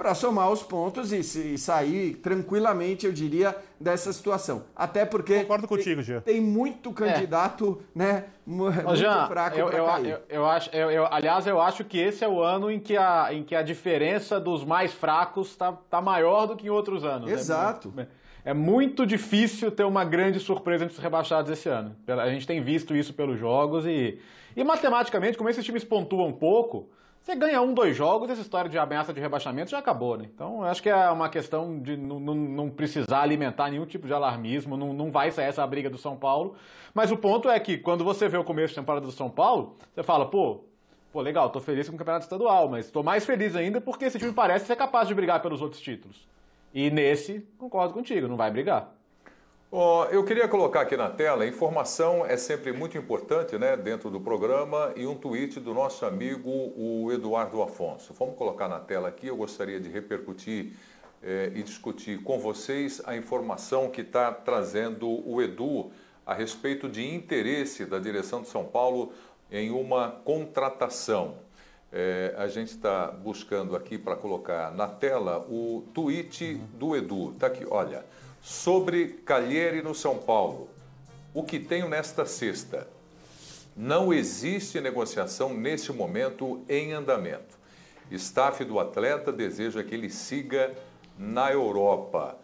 [0.00, 4.64] para somar os pontos e, e, sair tranquilamente, eu diria, dessa situação.
[4.74, 6.22] Até porque Concordo contigo, Gê.
[6.22, 7.98] tem muito candidato, é.
[7.98, 10.08] né, muito Jean, fraco eu, eu, cair.
[10.10, 12.96] Eu, eu acho, eu, eu, aliás, eu acho que esse é o ano em que
[12.96, 17.04] a, em que a diferença dos mais fracos está tá maior do que em outros
[17.04, 17.28] anos.
[17.28, 17.34] Né?
[17.34, 17.92] Exato.
[17.98, 18.06] É,
[18.52, 21.94] é muito difícil ter uma grande surpresa entre os rebaixados esse ano.
[22.06, 24.18] A gente tem visto isso pelos jogos e,
[24.56, 26.88] e matematicamente, como esses times pontuam um pouco,
[27.22, 30.26] Você ganha um, dois jogos, essa história de ameaça de rebaixamento já acabou, né?
[30.34, 35.12] Então, acho que é uma questão de não precisar alimentar nenhum tipo de alarmismo, não,
[35.12, 36.56] vai sair essa briga do São Paulo.
[36.94, 39.76] Mas o ponto é que, quando você vê o começo de temporada do São Paulo,
[39.94, 40.64] você fala, pô,
[41.12, 44.18] pô, legal, tô feliz com o campeonato estadual, mas tô mais feliz ainda porque esse
[44.18, 46.26] time parece ser capaz de brigar pelos outros títulos.
[46.72, 48.94] E nesse, concordo contigo, não vai brigar.
[50.10, 54.92] Eu queria colocar aqui na tela, informação é sempre muito importante né, dentro do programa
[54.96, 58.12] e um tweet do nosso amigo o Eduardo Afonso.
[58.18, 60.72] Vamos colocar na tela aqui, eu gostaria de repercutir
[61.22, 65.92] eh, e discutir com vocês a informação que está trazendo o Edu
[66.26, 69.12] a respeito de interesse da direção de São Paulo
[69.52, 71.36] em uma contratação.
[71.92, 77.30] Eh, a gente está buscando aqui para colocar na tela o tweet do Edu.
[77.30, 78.04] Está aqui, olha.
[78.42, 80.70] Sobre Calheri no São Paulo,
[81.34, 82.88] o que tenho nesta sexta?
[83.76, 87.58] Não existe negociação neste momento em andamento.
[88.10, 90.74] Staff do atleta deseja que ele siga
[91.18, 92.36] na Europa.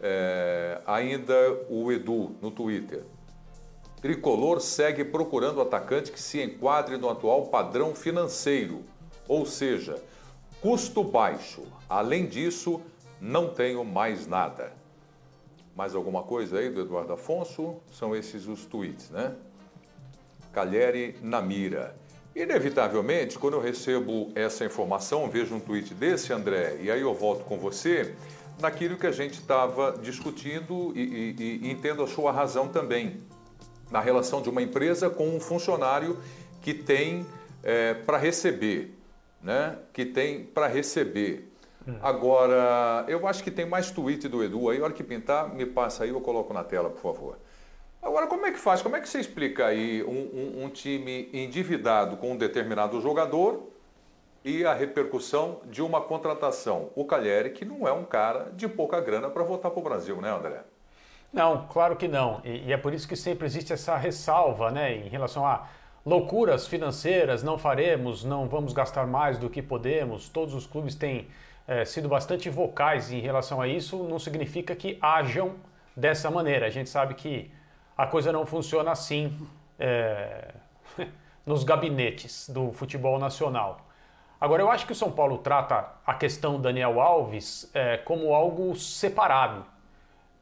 [0.00, 1.34] É, ainda
[1.70, 3.04] o Edu no Twitter.
[4.02, 8.82] Tricolor segue procurando atacante que se enquadre no atual padrão financeiro,
[9.26, 10.02] ou seja,
[10.60, 11.62] custo baixo.
[11.88, 12.82] Além disso,
[13.18, 14.83] não tenho mais nada.
[15.76, 17.76] Mais alguma coisa aí do Eduardo Afonso?
[17.92, 19.34] São esses os tweets, né?
[20.52, 21.96] Calheri na mira.
[22.34, 27.44] Inevitavelmente, quando eu recebo essa informação, vejo um tweet desse, André, e aí eu volto
[27.44, 28.14] com você
[28.60, 31.00] naquilo que a gente estava discutindo e,
[31.38, 33.20] e, e, entendo a sua razão também,
[33.90, 36.18] na relação de uma empresa com um funcionário
[36.60, 37.26] que tem
[37.62, 38.96] é, para receber,
[39.42, 39.78] né?
[39.92, 41.52] Que tem para receber.
[42.02, 44.80] Agora, eu acho que tem mais tweet do Edu aí.
[44.80, 47.38] A hora que pintar, me passa aí, eu coloco na tela, por favor.
[48.02, 48.82] Agora, como é que faz?
[48.82, 53.70] Como é que você explica aí um, um, um time endividado com um determinado jogador
[54.44, 56.90] e a repercussão de uma contratação?
[56.94, 60.20] O Calheri, que não é um cara de pouca grana para voltar para o Brasil,
[60.20, 60.64] né, André?
[61.32, 62.40] Não, claro que não.
[62.44, 65.66] E, e, é por isso que sempre existe essa ressalva, né, em relação a
[66.04, 70.28] loucuras financeiras, não faremos, não vamos gastar mais do que podemos.
[70.28, 71.26] Todos os clubes têm
[71.66, 75.54] é, sido bastante vocais em relação a isso, não significa que hajam
[75.96, 76.66] dessa maneira.
[76.66, 77.50] A gente sabe que
[77.96, 79.36] a coisa não funciona assim
[79.78, 80.54] é,
[81.46, 83.80] nos gabinetes do futebol nacional.
[84.40, 88.76] Agora, eu acho que o São Paulo trata a questão Daniel Alves é, como algo
[88.76, 89.64] separado.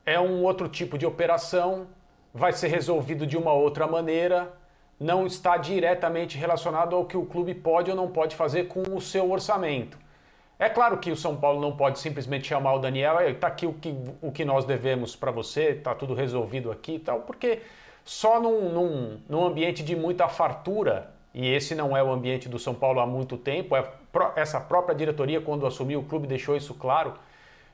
[0.05, 1.87] É um outro tipo de operação,
[2.35, 4.53] vai ser resolvido de uma outra maneira,
[4.99, 9.01] não está diretamente relacionado ao que o clube pode ou não pode fazer com o
[9.01, 9.99] seu orçamento.
[10.62, 13.72] É claro que o São Paulo não pode simplesmente chamar o Daniel, está aqui o
[13.72, 17.62] que, o que nós devemos para você, está tudo resolvido aqui e tal, porque
[18.04, 22.60] só num, num, num, ambiente de muita fartura, e esse não é o ambiente do
[22.60, 23.84] São Paulo há muito tempo, é
[24.36, 27.14] essa própria diretoria, quando assumiu o clube, deixou isso claro,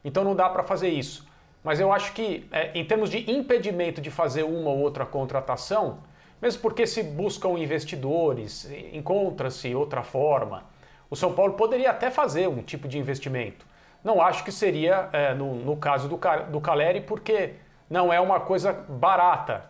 [0.03, 1.29] então não dá para fazer isso.
[1.63, 5.99] Mas eu acho que, é, em termos de impedimento de fazer uma ou outra contratação,
[6.41, 10.78] mesmo porque se buscam investidores, encontra-se outra forma
[11.11, 13.67] o São Paulo poderia até fazer um tipo de investimento.
[14.05, 17.55] Não acho que seria é, no, no, caso do, do Caleri, porque
[17.89, 19.65] não é uma coisa barata.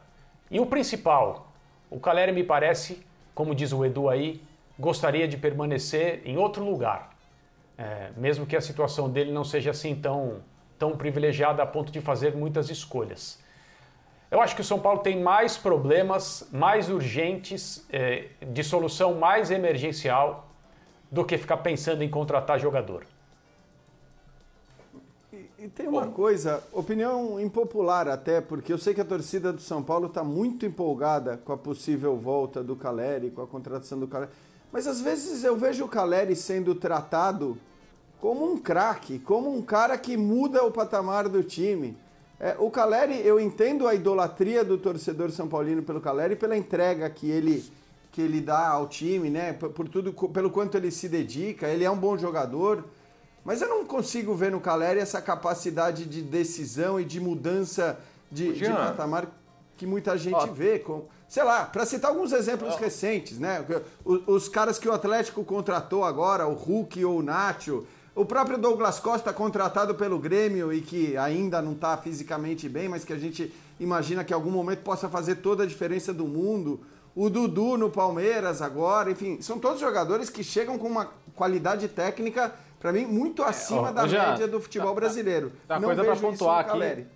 [0.50, 1.52] E o principal,
[1.90, 4.42] o Caleri me parece, como diz o Edu aí,
[4.78, 7.10] gostaria de permanecer em outro lugar.
[7.76, 10.42] É, mesmo que a situação dele não seja assim tão,
[10.78, 13.42] tão privilegiada a ponto de fazer muitas escolhas.
[14.30, 19.50] Eu acho que o São Paulo tem mais problemas mais urgentes, é, de solução mais
[19.50, 20.47] emergencial
[21.10, 23.04] do que ficar pensando em contratar jogador.
[25.32, 26.12] E, e tem uma Bom.
[26.12, 30.66] coisa, opinião impopular até, porque eu sei que a torcida do São Paulo está muito
[30.66, 34.30] empolgada com a possível volta do Caleri, com a contratação do Caleri.
[34.72, 37.56] Mas às vezes eu vejo o Caleri sendo tratado
[38.20, 41.96] como um craque, como um cara que muda o patamar do time.
[42.40, 47.08] É, o Caleri, eu entendo a idolatria do torcedor são paulino pelo Caleri pela entrega
[47.08, 47.64] que ele
[48.18, 49.52] que ele dá ao time, né?
[49.52, 52.84] Por, por tudo, pelo quanto ele se dedica, ele é um bom jogador.
[53.44, 57.96] Mas eu não consigo ver no Caleri essa capacidade de decisão e de mudança
[58.28, 59.28] de, de patamar
[59.76, 60.46] que muita gente Ó.
[60.46, 60.80] vê.
[60.80, 62.78] Com, sei lá, para citar alguns exemplos Ó.
[62.78, 63.64] recentes, né?
[64.04, 68.58] Os, os, caras que o Atlético contratou agora, o Hulk ou o Nacho, o próprio
[68.58, 73.18] Douglas Costa contratado pelo Grêmio e que ainda não está fisicamente bem, mas que a
[73.18, 76.80] gente imagina que em algum momento possa fazer toda a diferença do mundo
[77.18, 82.54] o Dudu no Palmeiras agora, enfim, são todos jogadores que chegam com uma qualidade técnica,
[82.78, 85.52] para mim, muito acima é, ó, da já, média do futebol tá, brasileiro.
[85.66, 86.78] Tá, Não coisa para pontuar aqui.
[86.78, 87.06] Tem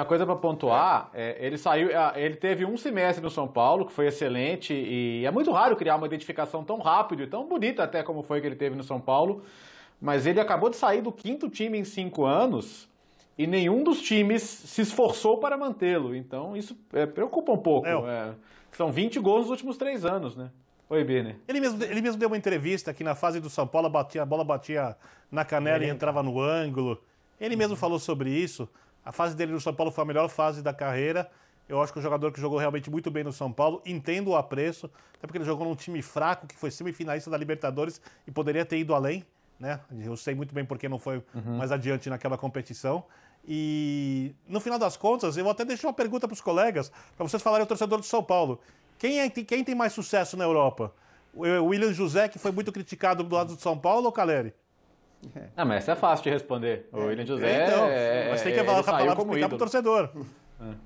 [0.00, 1.10] uma coisa para pontuar.
[1.12, 5.30] É, ele saiu, ele teve um semestre no São Paulo que foi excelente e é
[5.32, 8.54] muito raro criar uma identificação tão rápido e tão bonita até como foi que ele
[8.54, 9.42] teve no São Paulo.
[10.00, 12.88] Mas ele acabou de sair do quinto time em cinco anos
[13.36, 16.14] e nenhum dos times se esforçou para mantê-lo.
[16.14, 17.88] Então isso é, preocupa um pouco.
[17.88, 18.34] É,
[18.76, 20.50] são 20 gols nos últimos três anos, né?
[20.88, 21.36] Oi, Birner.
[21.48, 24.26] Ele mesmo, ele mesmo deu uma entrevista que na fase do São Paulo batia, a
[24.26, 24.94] bola batia
[25.32, 27.02] na canela e entrava no ângulo.
[27.40, 28.68] Ele mesmo falou sobre isso.
[29.04, 31.28] A fase dele no São Paulo foi a melhor fase da carreira.
[31.68, 34.36] Eu acho que o jogador que jogou realmente muito bem no São Paulo, entendo o
[34.36, 38.64] apreço, até porque ele jogou num time fraco, que foi semifinalista da Libertadores e poderia
[38.64, 39.24] ter ido além,
[39.58, 39.80] né?
[40.04, 41.56] Eu sei muito bem porque não foi uhum.
[41.56, 43.04] mais adiante naquela competição.
[43.48, 47.26] E no final das contas, eu vou até deixar uma pergunta para os colegas, para
[47.26, 48.60] vocês falarem o torcedor do São Paulo.
[48.98, 50.92] Quem, é, quem tem mais sucesso na Europa?
[51.32, 54.54] O William José, que foi muito criticado do lado do São Paulo, ou Caleri?
[55.34, 55.48] É.
[55.56, 56.88] Ah, mas essa é fácil de responder.
[56.92, 57.04] O é.
[57.04, 57.66] William José.
[57.66, 60.10] Então, é, mas tem que falar, falar explicar pro torcedor.
[60.60, 60.85] É.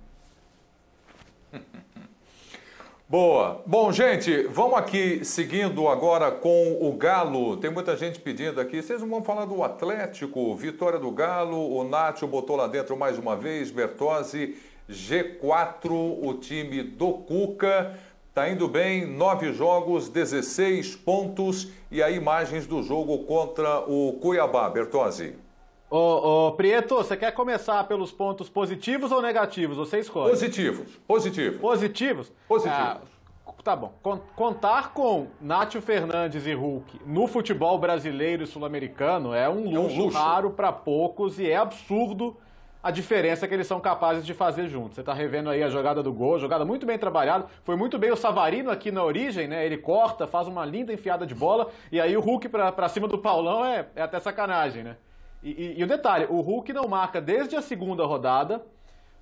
[3.11, 3.61] Boa.
[3.67, 7.57] Bom, gente, vamos aqui seguindo agora com o Galo.
[7.57, 8.81] Tem muita gente pedindo aqui.
[8.81, 11.77] Vocês não vão falar do Atlético, vitória do Galo.
[11.77, 13.73] O Nátio botou lá dentro mais uma vez.
[13.73, 14.57] Bertozzi,
[14.89, 17.99] G4, o time do Cuca.
[18.33, 24.71] Tá indo bem, nove jogos, 16 pontos e aí imagens do jogo contra o Cuiabá,
[24.71, 25.35] Bertozzi.
[25.91, 29.76] Ô, ô, Prieto, você quer começar pelos pontos positivos ou negativos?
[29.76, 30.30] Você escolhe.
[30.30, 31.61] Positivos, positivos.
[31.61, 32.32] Positivos?
[32.47, 32.78] Positivos.
[33.45, 33.93] Ah, tá bom.
[34.36, 39.80] Contar com Nátio Fernandes e Hulk no futebol brasileiro e sul-americano é um luxo, é
[39.80, 40.16] um luxo.
[40.16, 42.36] raro para poucos e é absurdo
[42.80, 44.95] a diferença que eles são capazes de fazer juntos.
[44.95, 47.47] Você está revendo aí a jogada do gol, jogada muito bem trabalhada.
[47.64, 49.66] Foi muito bem o Savarino aqui na origem, né?
[49.66, 53.18] Ele corta, faz uma linda enfiada de bola, e aí o Hulk para cima do
[53.18, 54.97] Paulão é, é até sacanagem, né?
[55.43, 58.62] E, e, e, o detalhe, o Hulk não marca desde a segunda rodada,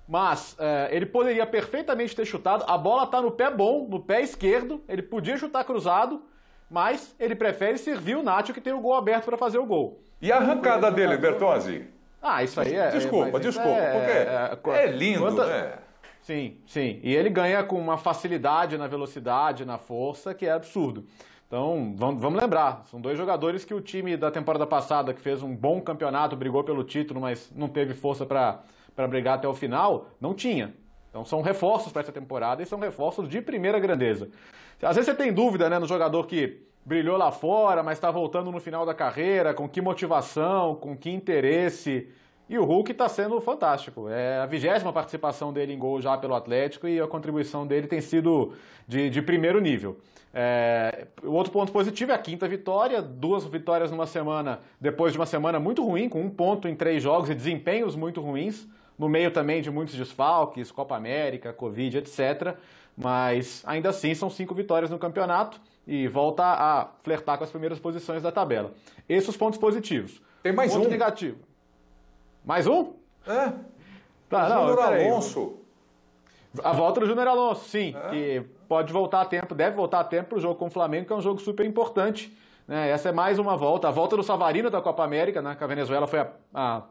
[0.07, 2.65] mas é, ele poderia perfeitamente ter chutado.
[2.67, 6.21] A bola está no pé bom, no pé esquerdo, ele podia chutar cruzado,
[6.69, 9.99] mas ele prefere servir o Nacho que tem o gol aberto para fazer o gol.
[10.21, 11.87] E a arrancada dele, Bertozzi?
[12.21, 12.89] Ah, isso aí é.
[12.89, 13.69] Desculpa, é, desculpa.
[13.69, 15.45] É, porque é, é lindo, quanta...
[15.45, 15.73] né?
[16.29, 16.99] Sim, sim.
[17.01, 21.03] E ele ganha com uma facilidade na velocidade, na força, que é absurdo.
[21.47, 25.55] Então, vamos, lembrar, são dois jogadores que o time da temporada passada, que fez um
[25.55, 28.61] bom campeonato, brigou pelo título, mas não teve força para
[29.07, 30.75] brigar até o final, não tinha.
[31.09, 34.29] Então, são reforços para essa temporada e são reforços de primeira grandeza.
[34.83, 38.51] Às vezes você tem dúvida né, no jogador que brilhou lá fora, mas está voltando
[38.51, 42.07] no final da carreira, com que motivação, com que interesse.
[42.49, 44.09] E o Hulk está sendo fantástico.
[44.09, 48.01] É a vigésima participação dele em gol já pelo Atlético e a contribuição dele tem
[48.01, 48.53] sido
[48.87, 49.97] de, de primeiro nível.
[50.33, 55.19] É, o outro ponto positivo é a quinta vitória, duas vitórias numa semana, depois de
[55.19, 59.07] uma semana muito ruim, com um ponto em três jogos e desempenhos muito ruins, no
[59.07, 62.55] meio também de muitos desfalques, Copa América, Covid, etc.
[62.97, 67.79] Mas ainda assim são cinco vitórias no campeonato e volta a flertar com as primeiras
[67.79, 68.73] posições da tabela.
[69.07, 70.21] Esses os pontos positivos.
[70.43, 70.89] Tem mais Ponto um.
[70.89, 71.48] negativo.
[72.43, 72.93] Mais um?
[73.27, 73.53] É.
[74.29, 75.59] Tá, não, Júnior Alonso.
[76.63, 77.95] A volta do Júnior Alonso, sim.
[77.95, 78.09] É.
[78.09, 81.07] Que pode voltar a tempo, deve voltar a tempo para o jogo com o Flamengo,
[81.07, 82.35] que é um jogo super importante.
[82.67, 82.89] Né?
[82.89, 83.87] Essa é mais uma volta.
[83.87, 85.55] A volta do Savarino da Copa América, né?
[85.55, 86.83] que a Venezuela foi a, a,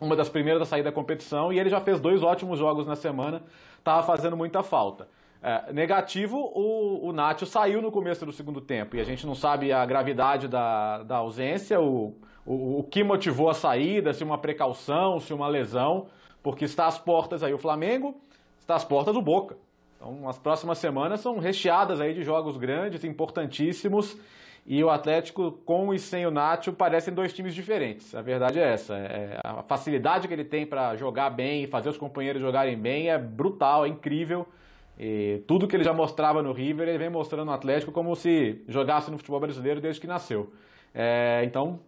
[0.00, 2.96] uma das primeiras a sair da competição, e ele já fez dois ótimos jogos na
[2.96, 3.42] semana.
[3.78, 5.08] Estava fazendo muita falta.
[5.42, 9.34] É, negativo, o, o Nacho saiu no começo do segundo tempo e a gente não
[9.34, 12.16] sabe a gravidade da, da ausência, o,
[12.46, 16.06] o, o que motivou a saída, se uma precaução, se uma lesão,
[16.42, 18.14] porque está às portas aí o Flamengo,
[18.58, 19.56] está às portas o Boca.
[19.96, 24.18] Então as próximas semanas são recheadas aí de jogos grandes, importantíssimos,
[24.66, 28.14] e o Atlético, com e sem o Nacho, parecem dois times diferentes.
[28.14, 28.96] A verdade é essa.
[28.96, 33.10] É, a facilidade que ele tem para jogar bem e fazer os companheiros jogarem bem
[33.10, 34.46] é brutal, é incrível.
[34.98, 38.62] E tudo que ele já mostrava no River, ele vem mostrando no Atlético como se
[38.66, 40.50] jogasse no futebol brasileiro desde que nasceu.
[40.94, 41.80] É, então,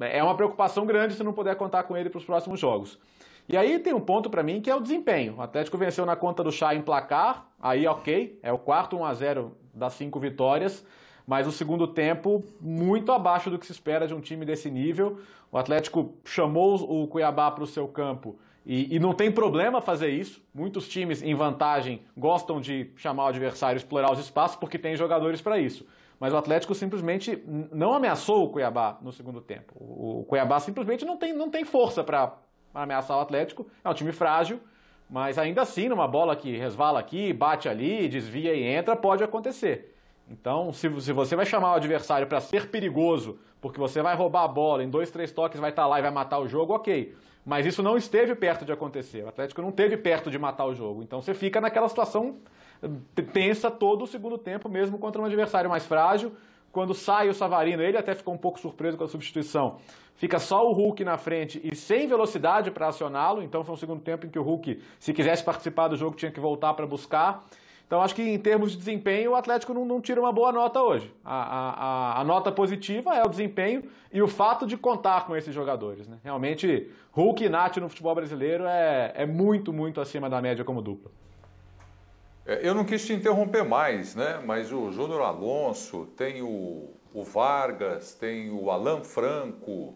[0.00, 2.98] é uma preocupação grande se não puder contar com ele para os próximos jogos.
[3.46, 5.36] E aí tem um ponto para mim que é o desempenho.
[5.36, 9.04] O Atlético venceu na conta do Chá em placar, aí ok, é o quarto 1
[9.04, 10.84] a 0 das cinco vitórias,
[11.26, 15.20] mas o segundo tempo muito abaixo do que se espera de um time desse nível.
[15.52, 20.08] O Atlético chamou o Cuiabá para o seu campo e, e, não tem problema fazer
[20.08, 20.42] isso.
[20.54, 25.42] Muitos times em vantagem gostam de chamar o adversário, explorar os espaços, porque tem jogadores
[25.42, 25.86] para isso.
[26.18, 27.42] Mas o Atlético simplesmente
[27.72, 29.74] não ameaçou o Cuiabá no segundo tempo.
[29.76, 32.34] O Cuiabá simplesmente não tem, não tem força para
[32.72, 33.66] ameaçar o Atlético.
[33.84, 34.60] É um time frágil,
[35.08, 39.94] mas ainda assim, numa bola que resvala aqui, bate ali, desvia e entra, pode acontecer.
[40.30, 44.48] Então, se, você vai chamar o adversário para ser perigoso, porque você vai roubar a
[44.48, 47.14] bola, em dois, três toques vai estar tá lá e vai matar o jogo, ok.
[47.44, 49.22] Mas isso não esteve perto de acontecer.
[49.22, 51.02] O Atlético não esteve perto de matar o jogo.
[51.02, 52.36] Então você fica naquela situação
[53.32, 56.32] tensa todo o segundo tempo, mesmo contra um adversário mais frágil.
[56.72, 59.78] Quando sai o Savarino, ele até ficou um pouco surpreso com a substituição.
[60.16, 63.42] Fica só o Hulk na frente e sem velocidade para acioná-lo.
[63.42, 66.30] Então foi um segundo tempo em que o Hulk, se quisesse participar do jogo, tinha
[66.30, 67.44] que voltar para buscar.
[67.86, 70.82] Então acho que em termos de desempenho o Atlético não, não tira uma boa nota
[70.82, 71.12] hoje.
[71.24, 75.54] A, a, a, nota positiva é o desempenho e o fato de contar com esses
[75.54, 76.08] jogadores.
[76.08, 76.18] Né?
[76.24, 80.80] Realmente, Hulk e Nath no futebol brasileiro é, é muito, muito acima da média como
[80.80, 81.10] dupla.
[82.46, 84.42] É, eu não quis te interromper mais, né?
[84.44, 89.94] mas o Júnior Alonso, tem o, o Vargas, tem o Alan Franco,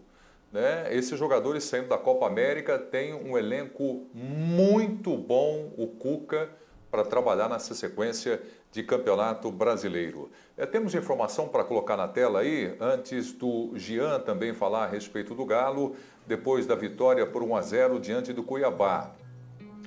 [0.51, 0.89] né?
[0.95, 6.49] Esses jogadores saindo da Copa América têm um elenco muito bom, o Cuca
[6.91, 8.41] para trabalhar nessa sequência
[8.73, 10.31] de campeonato brasileiro.
[10.57, 15.35] É, temos informação para colocar na tela aí, antes do Gian também falar a respeito
[15.35, 15.97] do Galo,
[16.27, 19.13] depois da vitória por 1 a 0 diante do Cuiabá.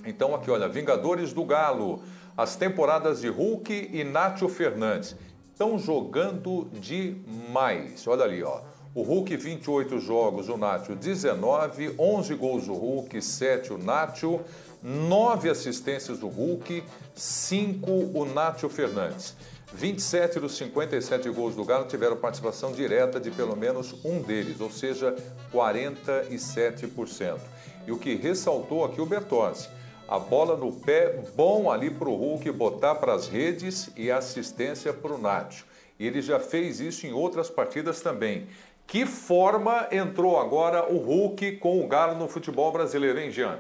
[0.06, 2.04] Então aqui, olha, Vingadores do Galo,
[2.36, 5.16] as temporadas de Hulk e Nátio Fernandes
[5.52, 8.08] estão jogando demais.
[8.08, 8.62] Olha ali, ó.
[8.94, 14.42] O Hulk 28 jogos, o Nátio 19, 11 gols o Hulk, 7 o Nátio
[14.82, 16.84] nove assistências do Hulk,
[17.16, 19.36] cinco o Nátio Fernandes.
[19.74, 24.70] 27 dos 57 gols do Galo tiveram participação direta de pelo menos um deles, ou
[24.70, 25.16] seja,
[25.54, 27.40] 47%.
[27.88, 29.70] E o que ressaltou aqui o Bertozzi,
[30.12, 34.92] a bola no pé, bom ali para o Hulk botar para as redes e assistência
[34.92, 35.66] para o Nátio.
[35.98, 38.46] E ele já fez isso em outras partidas também.
[38.86, 43.60] Que forma entrou agora o Hulk com o Galo no futebol brasileiro, hein, Jean?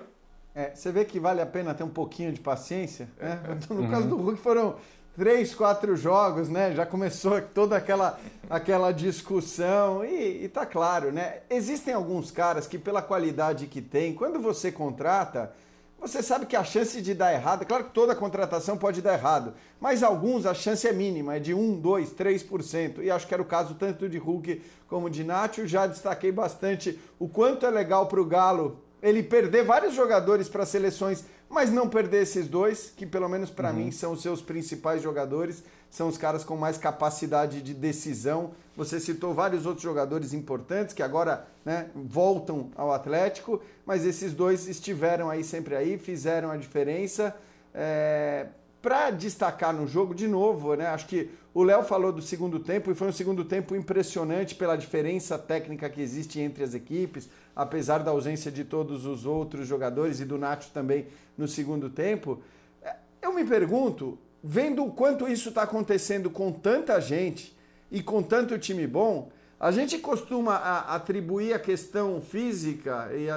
[0.53, 3.07] É, você vê que vale a pena ter um pouquinho de paciência.
[3.17, 3.39] Né?
[3.69, 4.75] No caso do Hulk foram
[5.15, 6.75] três, quatro jogos, né?
[6.75, 11.43] Já começou toda aquela, aquela discussão e, e tá claro, né?
[11.49, 15.53] Existem alguns caras que pela qualidade que tem, quando você contrata,
[16.01, 19.53] você sabe que a chance de dar errado, claro que toda contratação pode dar errado,
[19.79, 23.03] mas alguns a chance é mínima, é de 1, 2, 3%.
[23.03, 25.67] E acho que era o caso tanto de Hulk como de Nacho.
[25.67, 30.65] Já destaquei bastante o quanto é legal para o Galo ele perder vários jogadores para
[30.65, 33.75] seleções, mas não perder esses dois, que pelo menos para uhum.
[33.75, 38.51] mim são os seus principais jogadores, são os caras com mais capacidade de decisão.
[38.77, 44.69] Você citou vários outros jogadores importantes que agora né, voltam ao Atlético, mas esses dois
[44.69, 47.35] estiveram aí sempre aí, fizeram a diferença.
[47.75, 48.47] É,
[48.81, 50.87] para destacar no jogo, de novo, né?
[50.87, 54.75] Acho que o Léo falou do segundo tempo e foi um segundo tempo impressionante pela
[54.75, 60.19] diferença técnica que existe entre as equipes, apesar da ausência de todos os outros jogadores
[60.19, 62.41] e do Nacho também no segundo tempo.
[62.81, 67.55] É, eu me pergunto, vendo o quanto isso está acontecendo com tanta gente
[67.91, 69.29] e com tanto time bom,
[69.59, 73.29] a gente costuma atribuir a questão física, e,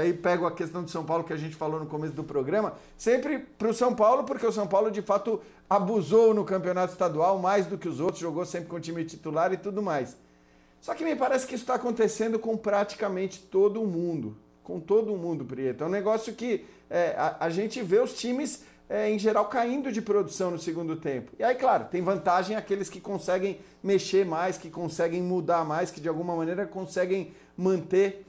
[0.00, 2.74] aí pego a questão de São Paulo que a gente falou no começo do programa,
[2.96, 7.36] sempre para o São Paulo, porque o São Paulo de fato abusou no campeonato estadual
[7.40, 10.16] mais do que os outros, jogou sempre com o time titular e tudo mais.
[10.80, 14.36] Só que me parece que isso está acontecendo com praticamente todo mundo.
[14.62, 15.82] Com todo mundo, Prieto.
[15.82, 19.90] É um negócio que é, a, a gente vê os times é, em geral, caindo
[19.90, 21.32] de produção no segundo tempo.
[21.38, 25.98] E aí, claro, tem vantagem aqueles que conseguem mexer mais, que conseguem mudar mais, que
[25.98, 28.26] de alguma maneira conseguem manter,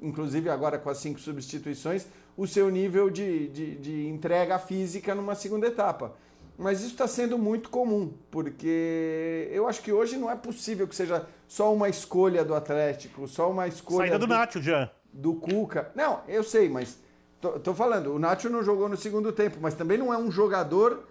[0.00, 2.06] inclusive agora com as cinco substituições,
[2.36, 6.14] o seu nível de, de, de entrega física numa segunda etapa.
[6.56, 10.94] Mas isso está sendo muito comum, porque eu acho que hoje não é possível que
[10.94, 14.06] seja só uma escolha do Atlético, só uma escolha.
[14.06, 14.92] Saída do, do Nacho, já.
[15.12, 15.90] Do Cuca.
[15.92, 17.02] Não, eu sei, mas
[17.44, 20.30] Tô, tô, falando, o Nacho não jogou no segundo tempo, mas também não é um
[20.30, 21.04] jogador,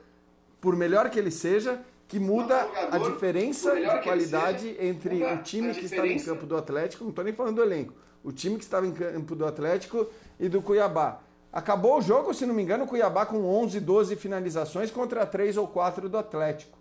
[0.60, 5.76] por melhor que ele seja, que muda a diferença de qualidade seja, entre o time
[5.76, 8.64] que estava em campo do Atlético, não estou nem falando do elenco, o time que
[8.64, 10.08] estava em campo do Atlético
[10.40, 11.20] e do Cuiabá.
[11.52, 15.56] Acabou o jogo, se não me engano, o Cuiabá com 11, 12 finalizações contra 3
[15.58, 16.80] ou 4 do Atlético.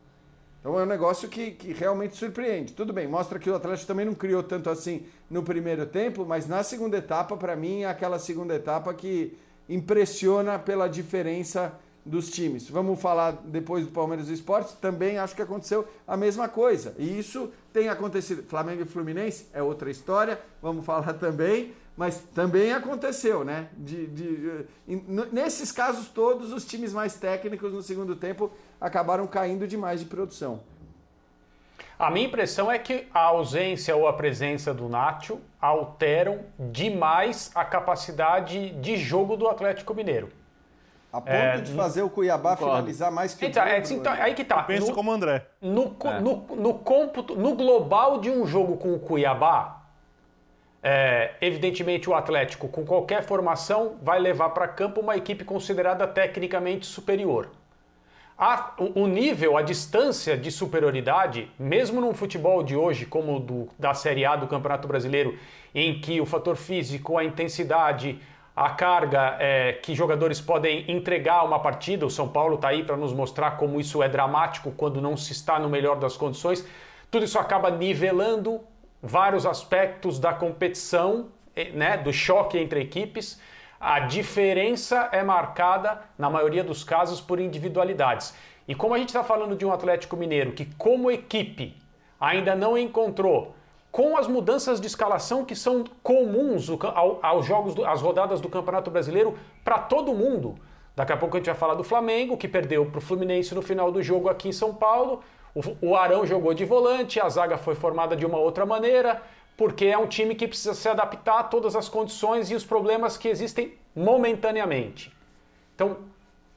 [0.62, 2.72] Então é um negócio que, que realmente surpreende.
[2.72, 6.46] Tudo bem, mostra que o Atlético também não criou tanto assim no primeiro tempo, mas
[6.46, 9.36] na segunda etapa, para mim, é aquela segunda etapa que
[9.68, 12.70] impressiona pela diferença dos times.
[12.70, 16.94] Vamos falar depois do Palmeiras e Esporte, também acho que aconteceu a mesma coisa.
[16.96, 18.44] E isso tem acontecido.
[18.44, 23.68] Flamengo e Fluminense é outra história, vamos falar também, mas também aconteceu, né?
[23.76, 24.64] De, de,
[25.32, 28.50] nesses casos todos, os times mais técnicos no segundo tempo
[28.82, 30.60] acabaram caindo demais de produção.
[31.98, 37.64] A minha impressão é que a ausência ou a presença do Nacho alteram demais a
[37.64, 40.28] capacidade de jogo do Atlético Mineiro.
[41.12, 44.34] A ponto é, de fazer o Cuiabá finalizar mais que então, o é, então, Aí
[44.34, 44.60] que tá.
[44.60, 45.46] Eu penso no, como André.
[45.60, 46.20] No, é.
[46.20, 49.82] no, no, cômputo, no global de um jogo com o Cuiabá,
[50.82, 56.86] é, evidentemente o Atlético, com qualquer formação, vai levar para campo uma equipe considerada tecnicamente
[56.86, 57.50] superior.
[58.36, 63.94] A, o, nível, a distância de superioridade, mesmo num futebol de hoje, como do, da
[63.94, 65.38] Série A do Campeonato Brasileiro,
[65.74, 68.18] em que o fator físico, a intensidade,
[68.54, 72.04] a carga é, que jogadores podem entregar uma partida.
[72.04, 75.32] O São Paulo está aí para nos mostrar como isso é dramático quando não se
[75.32, 76.66] está no melhor das condições.
[77.10, 78.60] Tudo isso acaba nivelando
[79.02, 81.28] vários aspectos da competição,
[81.74, 83.40] né, do choque entre equipes.
[83.84, 88.32] A diferença é marcada, na maioria dos casos, por individualidades.
[88.68, 91.76] E como a gente está falando de um Atlético Mineiro que, como equipe,
[92.20, 93.56] ainda não encontrou
[93.90, 96.68] com as mudanças de escalação que são comuns
[97.20, 100.54] aos jogos, às rodadas do Campeonato Brasileiro para todo mundo.
[100.94, 103.62] Daqui a pouco a gente vai falar do Flamengo, que perdeu para o Fluminense no
[103.62, 105.24] final do jogo aqui em São Paulo.
[105.80, 109.20] O Arão jogou de volante, a zaga foi formada de uma outra maneira,
[109.56, 113.16] porque é um time que precisa se adaptar a todas as condições e os problemas
[113.16, 115.12] que existem momentaneamente.
[115.74, 115.98] Então,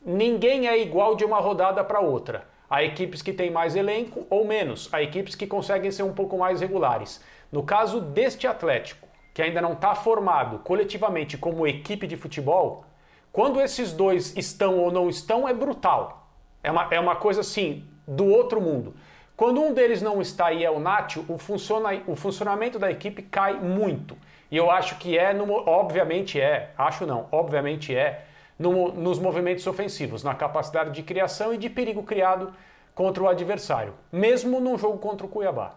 [0.06, 2.48] ninguém é igual de uma rodada para outra.
[2.70, 6.38] Há equipes que têm mais elenco ou menos, há equipes que conseguem ser um pouco
[6.38, 7.22] mais regulares.
[7.52, 12.86] No caso deste Atlético, que ainda não está formado coletivamente como equipe de futebol,
[13.32, 16.30] quando esses dois estão ou não estão, é brutal.
[16.64, 18.96] É uma, é uma coisa assim, do outro mundo.
[19.36, 23.22] Quando um deles não está e é o Nacho, o, funciona, o funcionamento da equipe
[23.22, 24.18] cai muito.
[24.50, 28.26] E eu acho que é, no, obviamente é, acho não, obviamente é,
[28.58, 32.54] no, nos movimentos ofensivos, na capacidade de criação e de perigo criado
[32.94, 35.74] contra o adversário, mesmo num jogo contra o Cuiabá.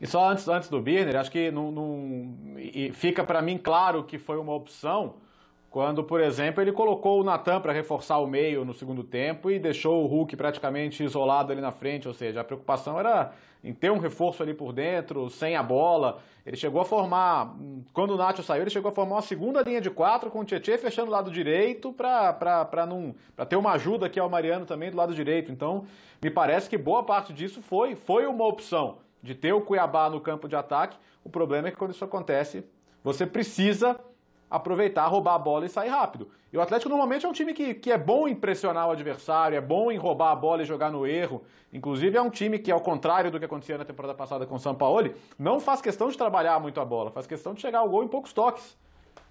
[0.00, 2.36] E só antes, antes do Birner, acho que não, não
[2.92, 5.14] fica para mim claro que foi uma opção
[5.74, 9.58] quando, por exemplo, ele colocou o Natan para reforçar o meio no segundo tempo e
[9.58, 13.32] deixou o Hulk praticamente isolado ali na frente, ou seja, a preocupação era
[13.64, 16.22] em ter um reforço ali por dentro, sem a bola.
[16.46, 17.56] Ele chegou a formar,
[17.92, 20.44] quando o Nacho saiu, ele chegou a formar uma segunda linha de quatro com o
[20.44, 22.38] Tietchan fechando o lado direito para
[23.48, 25.50] ter uma ajuda aqui ao Mariano também do lado direito.
[25.50, 25.86] Então,
[26.22, 30.20] me parece que boa parte disso foi, foi uma opção de ter o Cuiabá no
[30.20, 30.96] campo de ataque.
[31.24, 32.64] O problema é que quando isso acontece,
[33.02, 33.98] você precisa
[34.54, 36.28] aproveitar, roubar a bola e sair rápido.
[36.52, 39.56] E o Atlético normalmente é um time que, que é bom em pressionar o adversário,
[39.56, 41.42] é bom em roubar a bola e jogar no erro.
[41.72, 44.60] Inclusive é um time que, ao contrário do que acontecia na temporada passada com o
[44.60, 47.88] São Paulo, não faz questão de trabalhar muito a bola, faz questão de chegar ao
[47.88, 48.76] gol em poucos toques.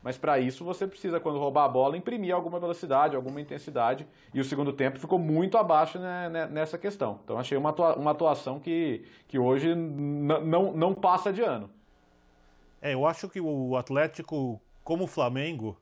[0.03, 4.05] Mas para isso você precisa, quando roubar a bola, imprimir alguma velocidade, alguma intensidade.
[4.34, 7.21] E o segundo tempo ficou muito abaixo né, né nessa questão.
[7.24, 7.69] Então achei uma,
[8.11, 11.69] atuação que, que hoje não, não passa de ano.
[12.82, 15.77] É, eu acho que o Atlético como o Flamengo,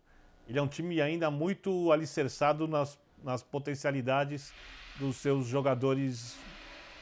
[0.48, 4.54] ele é um time ainda muito alicerçado nas, nas potencialidades
[5.00, 6.38] dos seus jogadores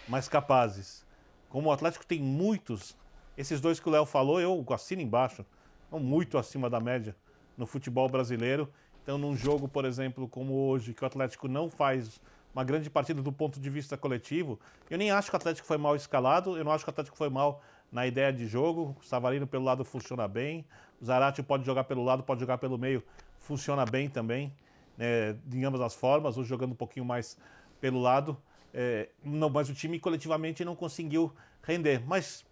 [0.08, 1.06] mais capazes.
[1.50, 2.96] Como o Atlético tem muitos,
[3.38, 5.46] esses dois que o Léo falou, eu assino embaixo,
[5.90, 7.16] são muito acima da média
[7.58, 8.72] no futebol brasileiro.
[9.04, 12.22] Então, num jogo, por exemplo, como hoje, que o Atlético não faz
[12.54, 15.78] uma grande partida do ponto de vista coletivo, eu nem acho que o Atlético foi
[15.78, 17.62] mal escalado, eu não acho que o Atlético foi mal
[17.92, 18.96] na ideia de jogo.
[19.00, 20.66] O Savarino pelo lado funciona bem.
[21.02, 23.04] O Zarate pode jogar pelo lado, pode jogar pelo meio,
[23.40, 24.54] funciona bem também,
[24.98, 27.38] né, em ambas as formas, hoje jogando um pouquinho mais
[27.80, 28.38] pelo lado.
[28.74, 31.34] É, não, mas o time coletivamente não conseguiu
[31.64, 32.04] render.
[32.06, 32.46] Mas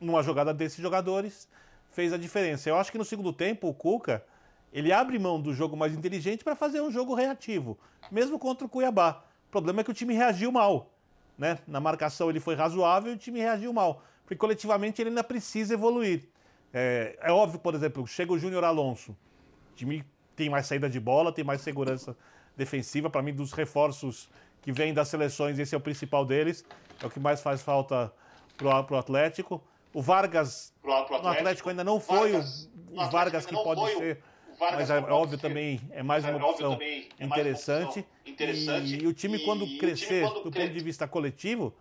[0.00, 1.48] numa jogada desses jogadores
[1.90, 2.68] fez a diferença.
[2.68, 4.24] Eu acho que no segundo tempo o Cuca
[4.72, 7.78] ele abre mão do jogo mais inteligente para fazer um jogo reativo,
[8.10, 9.22] mesmo contra o Cuiabá.
[9.48, 10.90] O problema é que o time reagiu mal.
[11.38, 11.58] Né?
[11.66, 15.74] Na marcação ele foi razoável e o time reagiu mal porque coletivamente ele ainda precisa
[15.74, 16.28] evoluir.
[16.72, 20.04] É, é óbvio, por exemplo, chega o Júnior Alonso, o time
[20.34, 22.16] tem mais saída de bola, tem mais segurança
[22.56, 23.08] defensiva.
[23.08, 24.28] Para mim, dos reforços
[24.62, 26.64] que vêm das seleções, esse é o principal deles,
[27.02, 28.12] é o que mais faz falta
[28.56, 29.62] para o Atlético.
[29.92, 33.54] O Vargas, pro, pro Atlético, no Atlético ainda não foi Vargas, o, o Vargas que
[33.54, 34.22] pode ser.
[34.58, 36.78] Mas é óbvio também, é mais uma opção
[37.20, 38.04] interessante.
[38.24, 38.96] interessante.
[38.96, 41.74] E, e, o time, quando crescer do ponto de vista coletivo,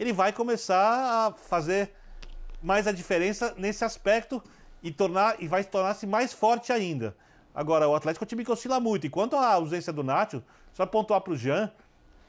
[0.00, 1.92] ele vai começar a fazer
[2.62, 4.42] mais a diferença nesse aspecto
[4.82, 7.14] e, tornar, e vai tornar-se mais forte ainda.
[7.54, 9.06] Agora, o Atlético é um time que oscila muito.
[9.06, 10.42] E quanto à ausência do Nacho,
[10.72, 11.70] só pontuar para o Jean,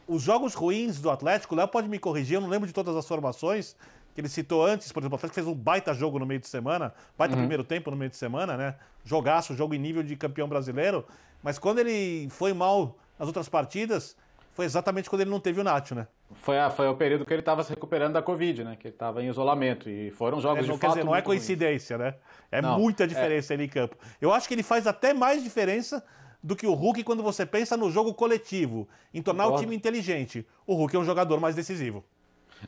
[0.06, 2.94] os jogos ruins do Atlético, o Léo pode me corrigir, eu não lembro de todas
[2.94, 3.74] as formações
[4.14, 4.92] que ele citou antes.
[4.92, 7.40] Por exemplo, o Atlético fez um baita jogo no meio de semana, baita uhum.
[7.40, 8.76] primeiro tempo no meio de semana, né?
[9.06, 11.06] Jogaço, jogo em nível de campeão brasileiro.
[11.42, 14.18] Mas quando ele foi mal nas outras partidas,
[14.54, 16.08] foi exatamente quando ele não teve o Nacho, né?
[16.34, 18.76] Foi, a, foi o período que ele estava se recuperando da Covid, né?
[18.80, 19.90] Que ele estava em isolamento.
[19.90, 22.12] E foram jogos é, não, de fato dizer, não é coincidência, ruins.
[22.12, 22.20] né?
[22.52, 23.08] É não, muita é.
[23.08, 23.56] diferença é...
[23.56, 23.96] ali em campo.
[24.20, 26.04] Eu acho que ele faz até mais diferença
[26.44, 29.62] do que o Hulk quando você pensa no jogo coletivo, em tornar Concordo.
[29.62, 30.46] o time inteligente.
[30.66, 32.04] O Hulk é um jogador mais decisivo.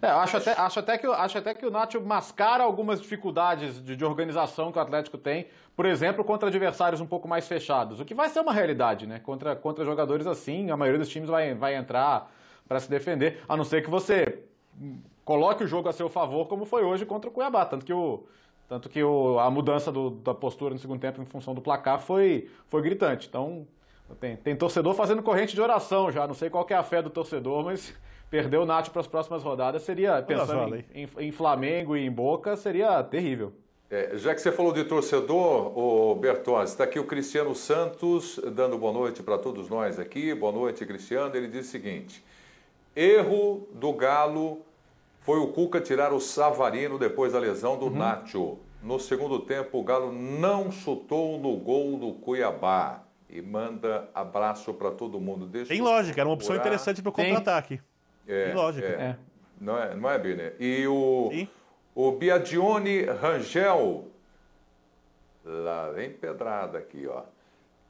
[0.01, 3.95] É, acho até, acho, até que, acho até que o Nacho mascara algumas dificuldades de,
[3.95, 8.05] de, organização que o Atlético tem, por exemplo, contra adversários um pouco mais fechados, o
[8.05, 9.19] que vai ser uma realidade, né?
[9.19, 12.31] Contra, contra jogadores assim, a maioria dos times vai, vai entrar
[12.67, 14.43] para se defender, a não ser que você
[15.23, 17.65] coloque o jogo a seu favor, como foi hoje contra o Cuiabá.
[17.65, 18.23] Tanto que, o,
[18.67, 21.99] tanto que o, a mudança do, da postura no segundo tempo em função do placar
[21.99, 23.27] foi, foi gritante.
[23.27, 23.67] Então,
[24.19, 26.27] tem, tem torcedor fazendo corrente de oração já.
[26.27, 27.93] Não sei qual é a fé do torcedor, mas
[28.33, 32.09] perder o Nath para as próximas rodadas seria, pensando em, em, em, Flamengo e em
[32.09, 33.53] Boca, seria terrível.
[33.91, 38.75] É, já que você falou de torcedor, o Bertozzi, está aqui o Cristiano Santos dando
[38.75, 40.33] boa noite para todos nós aqui.
[40.33, 41.35] Boa noite, Cristiano.
[41.35, 42.25] Ele diz o seguinte:
[42.95, 44.63] erro do Galo
[45.21, 47.95] foi o Cuca tirar o Savarino depois da lesão do uhum.
[47.95, 48.57] Nacho.
[48.81, 53.03] No segundo tempo, o Galo não chutou no gol do Cuiabá.
[53.29, 55.45] E manda abraço para todo mundo.
[55.45, 57.79] Deixa Tem lógica, era uma opção interessante para o contra-ataque.
[58.27, 58.87] É, Tem lógica.
[58.87, 58.91] É.
[58.91, 59.15] é.
[59.59, 60.55] Não é, não é Biner?
[60.59, 61.47] E o,
[61.95, 64.07] o Biadione Rangel,
[65.45, 67.23] lá vem pedrada aqui, ó.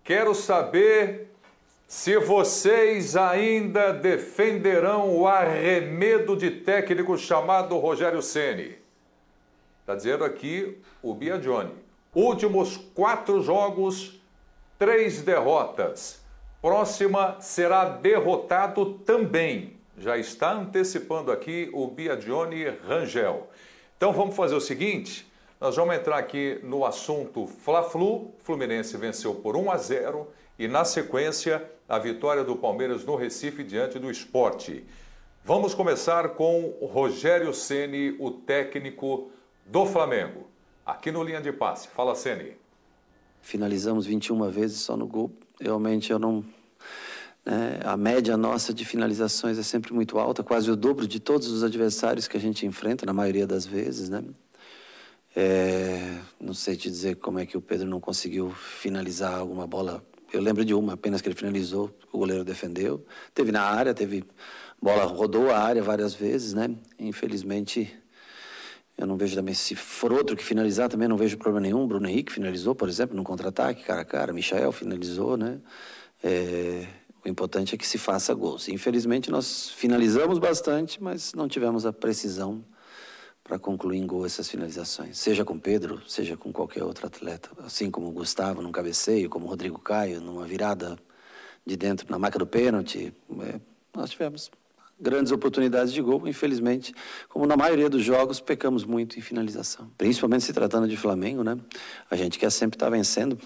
[0.04, 1.30] Quero saber
[1.88, 8.78] se vocês ainda defenderão o arremedo de técnico chamado Rogério Ceni.
[9.82, 11.74] Está dizendo aqui o Biagioni.
[12.14, 14.22] Últimos quatro jogos,
[14.78, 16.24] três derrotas.
[16.62, 19.78] Próxima será derrotado também.
[19.98, 23.50] Já está antecipando aqui o Biagioni Rangel.
[23.96, 25.32] Então vamos fazer o seguinte:
[25.62, 28.34] nós vamos entrar aqui no assunto Fla-Flu.
[28.39, 30.28] Fluminense venceu por 1 a 0
[30.58, 34.84] e na sequência a vitória do Palmeiras no Recife diante do esporte.
[35.46, 39.30] Vamos começar com Rogério Ceni, o técnico
[39.66, 40.48] do Flamengo.
[40.86, 41.88] Aqui no Linha de Passe.
[41.89, 42.56] Fala, Ceni.
[43.41, 45.32] Finalizamos 21 vezes só no gol.
[45.60, 46.46] Realmente eu não.
[47.46, 51.48] Né, a média nossa de finalizações é sempre muito alta, quase o dobro de todos
[51.50, 54.24] os adversários que a gente enfrenta, na maioria das vezes, né?
[55.36, 60.04] É, não sei te dizer como é que o Pedro não conseguiu finalizar alguma bola
[60.34, 63.06] eu lembro de uma apenas que ele finalizou, o goleiro defendeu.
[63.36, 64.24] Teve na área, teve
[64.82, 66.76] bola rodou a área várias vezes, né?
[66.98, 67.96] Infelizmente,
[68.98, 71.88] eu não vejo também se for outro que finalizar também não vejo problema nenhum.
[71.88, 74.34] Bruno Henrique finalizou, por exemplo, no contra-ataque, cara a cara.
[74.34, 75.60] Michael finalizou, né?
[76.24, 76.88] É,
[77.24, 78.67] o importante é que se faça gols.
[78.67, 82.63] Infelizmente nós finalizamos bastante, mas não tivemos a precisão
[83.43, 85.17] para concluir em gol essas finalizações.
[85.17, 87.49] Seja com Pedro, seja com qualquer outro atleta.
[87.63, 90.97] Assim como o Gustavo num cabeceio, como o Rodrigo Caio numa virada
[91.65, 93.13] de dentro na marca do pênalti.
[93.41, 93.59] É,
[93.93, 94.51] nós tivemos
[94.99, 96.28] grandes oportunidades de gol.
[96.28, 96.93] Infelizmente,
[97.28, 99.89] como na maioria dos jogos, pecamos muito em finalização.
[99.97, 101.57] Principalmente se tratando de Flamengo, né?
[102.09, 103.38] A gente quer sempre estar tá vencendo.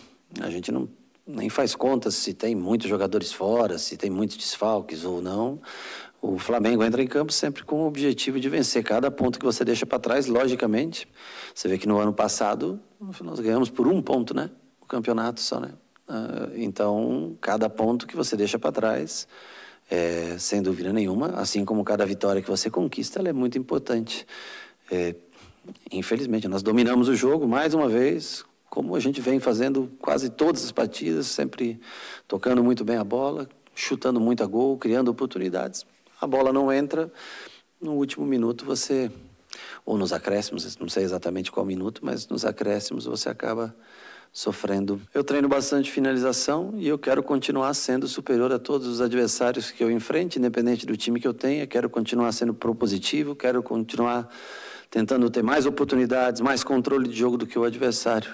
[0.42, 0.88] A gente não
[1.28, 5.60] nem faz contas se tem muitos jogadores fora, se tem muitos desfalques ou não.
[6.22, 9.64] O Flamengo entra em campo sempre com o objetivo de vencer cada ponto que você
[9.64, 11.08] deixa para trás, logicamente.
[11.54, 12.80] Você vê que no ano passado
[13.22, 14.50] nós ganhamos por um ponto, né?
[14.82, 15.74] O campeonato só, né?
[16.08, 19.28] Ah, então, cada ponto que você deixa para trás,
[19.92, 24.26] é, sem dúvida nenhuma, assim como cada vitória que você conquista, ela é muito importante.
[24.90, 25.14] É,
[25.92, 28.46] infelizmente, nós dominamos o jogo mais uma vez,
[28.78, 31.82] como a gente vem fazendo quase todas as partidas, sempre
[32.28, 35.84] tocando muito bem a bola, chutando muito a gol, criando oportunidades
[36.22, 37.12] a bola não entra,
[37.82, 39.12] no último minuto você,
[39.84, 43.76] ou nos acréscimos, não sei exatamente qual minuto, mas nos acréscimos você acaba
[44.32, 45.02] sofrendo.
[45.12, 49.84] Eu treino bastante finalização e eu quero continuar sendo superior a todos os adversários que
[49.84, 51.66] eu enfrente, independente do time que eu tenha.
[51.66, 54.30] Quero continuar sendo propositivo, quero continuar
[54.90, 58.32] tentando ter mais oportunidades, mais controle de jogo do que o adversário.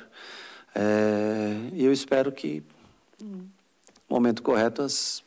[0.75, 2.63] É, e eu espero que,
[3.19, 3.49] no
[4.09, 5.23] momento correto, as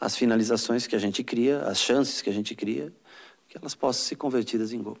[0.00, 2.90] as finalizações que a gente cria, as chances que a gente cria,
[3.46, 4.96] que elas possam ser convertidas em gol.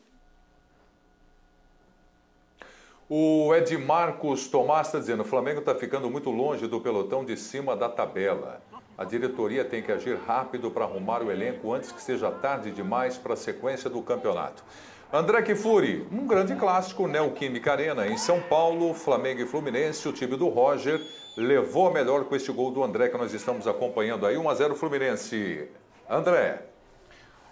[3.08, 7.74] O Edmarcos Tomás está dizendo: o Flamengo está ficando muito longe do pelotão de cima
[7.74, 8.62] da tabela.
[8.98, 13.16] A diretoria tem que agir rápido para arrumar o elenco antes que seja tarde demais
[13.16, 14.62] para a sequência do campeonato.
[15.12, 20.36] André Kifuri, um grande clássico, Neoquímica Arena, em São Paulo, Flamengo e Fluminense, o time
[20.36, 21.00] do Roger
[21.36, 24.36] levou a melhor com este gol do André que nós estamos acompanhando aí.
[24.38, 25.68] 1 a 0 Fluminense.
[26.08, 26.62] André.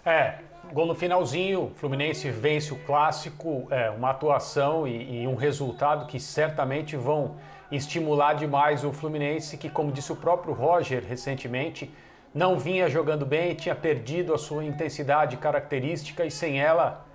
[0.05, 0.35] É,
[0.71, 6.17] gol no finalzinho, Fluminense vence o clássico, é, uma atuação e, e, um resultado que
[6.17, 7.35] certamente vão
[7.69, 11.93] estimular demais o Fluminense, que, como disse o próprio Roger recentemente,
[12.33, 17.08] não vinha jogando bem, tinha perdido a sua intensidade característica e sem ela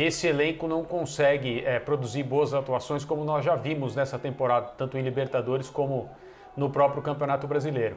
[0.00, 4.98] esse elenco não consegue é, produzir boas atuações como nós já vimos nessa temporada, tanto
[4.98, 6.10] em Libertadores como
[6.54, 7.96] no próprio Campeonato Brasileiro.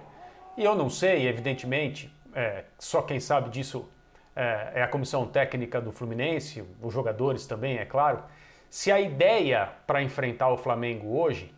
[0.55, 3.89] E eu não sei, evidentemente, é, só quem sabe disso
[4.34, 8.23] é, é a comissão técnica do Fluminense, os jogadores também, é claro,
[8.69, 11.53] se a ideia para enfrentar o Flamengo hoje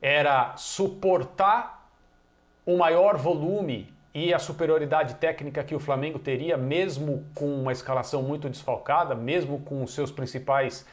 [0.00, 1.90] era suportar
[2.64, 8.22] o maior volume e a superioridade técnica que o Flamengo teria, mesmo com uma escalação
[8.22, 10.86] muito desfalcada, mesmo com os seus principais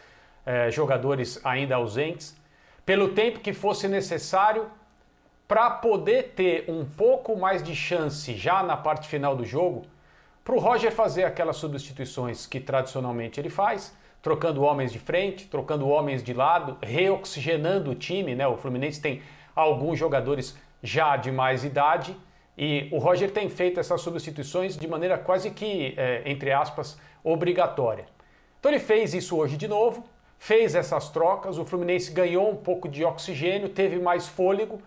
[0.46, 2.36] eh, jogadores ainda ausentes,
[2.86, 4.68] pelo tempo que fosse necessário
[5.48, 9.86] para poder ter um pouco mais de chance já na parte final do jogo,
[10.44, 15.88] para o Roger fazer aquelas substituições que tradicionalmente ele faz, trocando homens de frente, trocando
[15.88, 18.48] homens de lado, reoxigenando o time, né?
[18.48, 19.22] O Fluminense tem
[19.56, 22.16] alguns jogadores já de mais idade
[22.62, 28.06] e o Roger tem feito essas substituições de maneira quase que, é, entre aspas, obrigatória.
[28.60, 30.04] Então ele fez isso hoje de novo,
[30.38, 34.82] fez essas trocas, o Fluminense ganhou um pouco de oxigênio, teve mais fôlego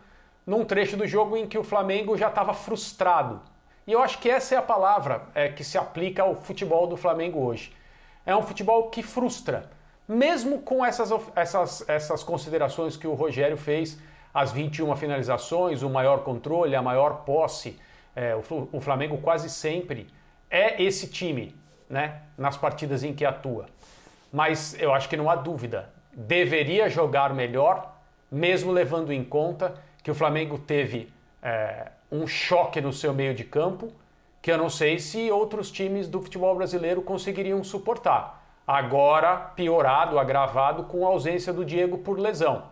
[0.47, 3.41] num trecho do jogo em que o Flamengo já estava frustrado.
[3.87, 6.99] E eu acho que essa é a palavra é, que se aplica ao futebol do
[6.99, 7.73] Flamengo hoje.
[8.27, 9.71] É um futebol que frustra,
[10.07, 13.99] mesmo com essas, essas, essas considerações que o Rogério fez
[14.33, 17.79] as 21 finalizações, o maior controle, a maior posse.
[18.15, 20.07] É, o, Flamengo quase sempre
[20.51, 21.55] é esse time
[21.89, 23.67] né, nas partidas em que atua.
[24.33, 27.97] Mas eu acho que não há dúvida, deveria jogar melhor,
[28.31, 33.45] mesmo levando em conta que o Flamengo teve é, um choque no seu meio de
[33.45, 33.93] campo,
[34.41, 38.43] que eu não sei se outros times do futebol brasileiro conseguiriam suportar.
[38.67, 42.72] Agora piorado, agravado com a ausência do Diego por lesão.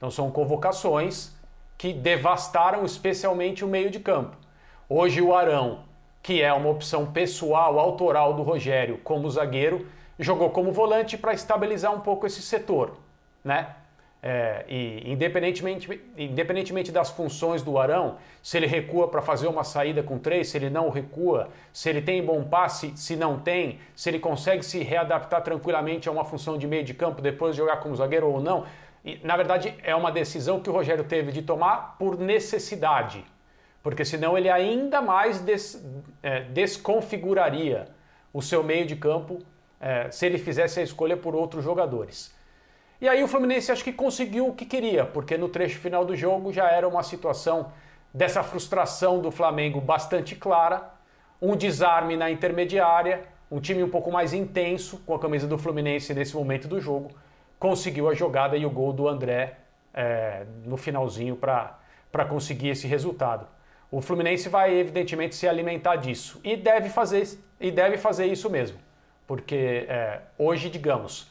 [0.00, 1.30] Então são convocações
[1.76, 4.34] que devastaram especialmente o meio de campo.
[4.88, 5.80] Hoje o Arão,
[6.22, 9.86] que é uma opção pessoal, autoral do Rogério como zagueiro,
[10.18, 12.96] jogou como volante para estabilizar um pouco esse setor,
[13.44, 13.74] né?
[14.22, 20.02] É, e independentemente, independentemente das funções do Arão, se ele recua para fazer uma saída
[20.02, 24.08] com três, se ele não recua, se ele tem bom passe, se não tem, se
[24.08, 27.78] ele consegue se readaptar tranquilamente a uma função de meio de campo depois de jogar
[27.78, 28.64] como zagueiro ou não,
[29.22, 33.24] na verdade, é uma decisão que o Rogério teve de tomar por necessidade,
[33.82, 35.82] porque senão ele ainda mais des,
[36.22, 37.88] é, desconfiguraria
[38.32, 39.38] o seu meio de campo
[39.80, 42.34] é, se ele fizesse a escolha por outros jogadores.
[43.00, 46.14] E aí o Fluminense acho que conseguiu o que queria, porque no trecho final do
[46.14, 47.72] jogo já era uma situação
[48.12, 50.92] dessa frustração do Flamengo bastante clara,
[51.40, 56.12] um desarme na intermediária, um time um pouco mais intenso com a camisa do Fluminense
[56.12, 57.10] nesse momento do jogo
[57.60, 59.58] conseguiu a jogada e o gol do André
[59.92, 63.46] é, no finalzinho para conseguir esse resultado.
[63.90, 67.28] O Fluminense vai evidentemente se alimentar disso e deve fazer,
[67.60, 68.78] e deve fazer isso mesmo,
[69.26, 71.30] porque é, hoje, digamos,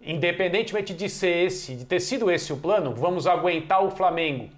[0.00, 4.48] independentemente de ser esse, de ter sido esse o plano, vamos aguentar o Flamengo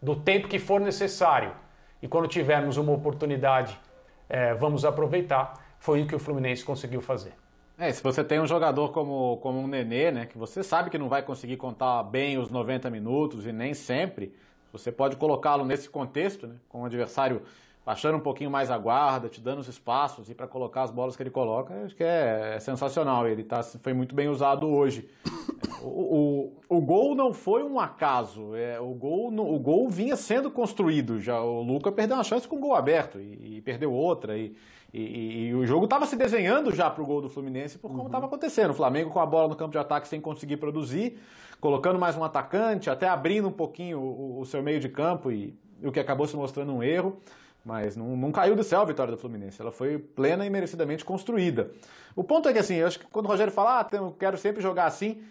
[0.00, 1.52] do tempo que for necessário
[2.00, 3.78] e quando tivermos uma oportunidade,
[4.28, 5.54] é, vamos aproveitar.
[5.78, 7.32] Foi o que o Fluminense conseguiu fazer.
[7.80, 10.98] É, se você tem um jogador como, como um Nenê, né, que você sabe que
[10.98, 14.34] não vai conseguir contar bem os 90 minutos e nem sempre,
[14.70, 17.40] você pode colocá-lo nesse contexto, né, com o adversário
[17.82, 21.16] baixando um pouquinho mais a guarda, te dando os espaços e para colocar as bolas
[21.16, 23.26] que ele coloca, acho que é, é sensacional.
[23.26, 25.08] Ele tá, foi muito bem usado hoje.
[25.82, 30.50] O, o, o gol não foi um acaso, é, o, gol, o gol vinha sendo
[30.50, 31.18] construído.
[31.18, 34.36] Já o Luca perdeu uma chance com o gol aberto e, e perdeu outra.
[34.36, 34.54] E,
[34.92, 38.06] e, e, o jogo estava se desenhando já para o gol do Fluminense por como
[38.06, 38.28] estava uhum.
[38.28, 38.70] acontecendo.
[38.70, 41.18] O Flamengo com a bola no campo de ataque sem conseguir produzir,
[41.60, 45.56] colocando mais um atacante, até abrindo um pouquinho o, o seu meio de campo e,
[45.80, 47.20] e, o que acabou se mostrando um erro.
[47.64, 49.60] Mas não, não, caiu do céu a vitória do Fluminense.
[49.60, 51.70] Ela foi plena e merecidamente construída.
[52.16, 54.36] O ponto é que, assim, eu acho que quando o Rogério fala, ah, eu quero
[54.38, 55.22] sempre jogar assim,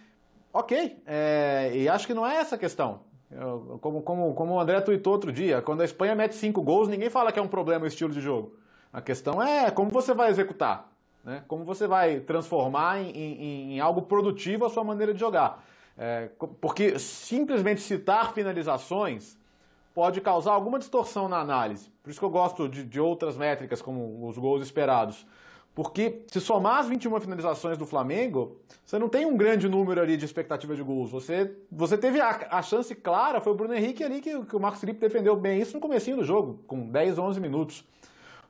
[0.54, 1.02] ok.
[1.06, 3.02] É, e acho que não é essa a questão.
[3.32, 6.88] Eu, como, como, como o André tuitou outro dia, quando a Espanha mete cinco gols,
[6.88, 8.56] ninguém fala que é um problema o estilo de jogo.
[8.92, 10.92] A questão é como você vai executar,
[11.24, 11.44] né?
[11.48, 15.64] como você vai transformar em, em, em algo produtivo a sua maneira de jogar.
[15.98, 16.30] É,
[16.62, 19.38] porque simplesmente citar finalizações
[19.94, 21.92] pode causar alguma distorção na análise.
[22.02, 25.28] Por isso que eu gosto de, de outras métricas, como os gols esperados.
[25.76, 30.18] Porque se somar as 21 finalizações do Flamengo, você não tem um grande número ali
[30.18, 31.12] de expectativa de gols.
[31.12, 34.60] Você, você teve a, a chance clara, foi o Bruno Henrique ali que, que o
[34.60, 37.86] Marcos Felipe defendeu bem isso no comecinho do jogo, com 10, 11 minutos.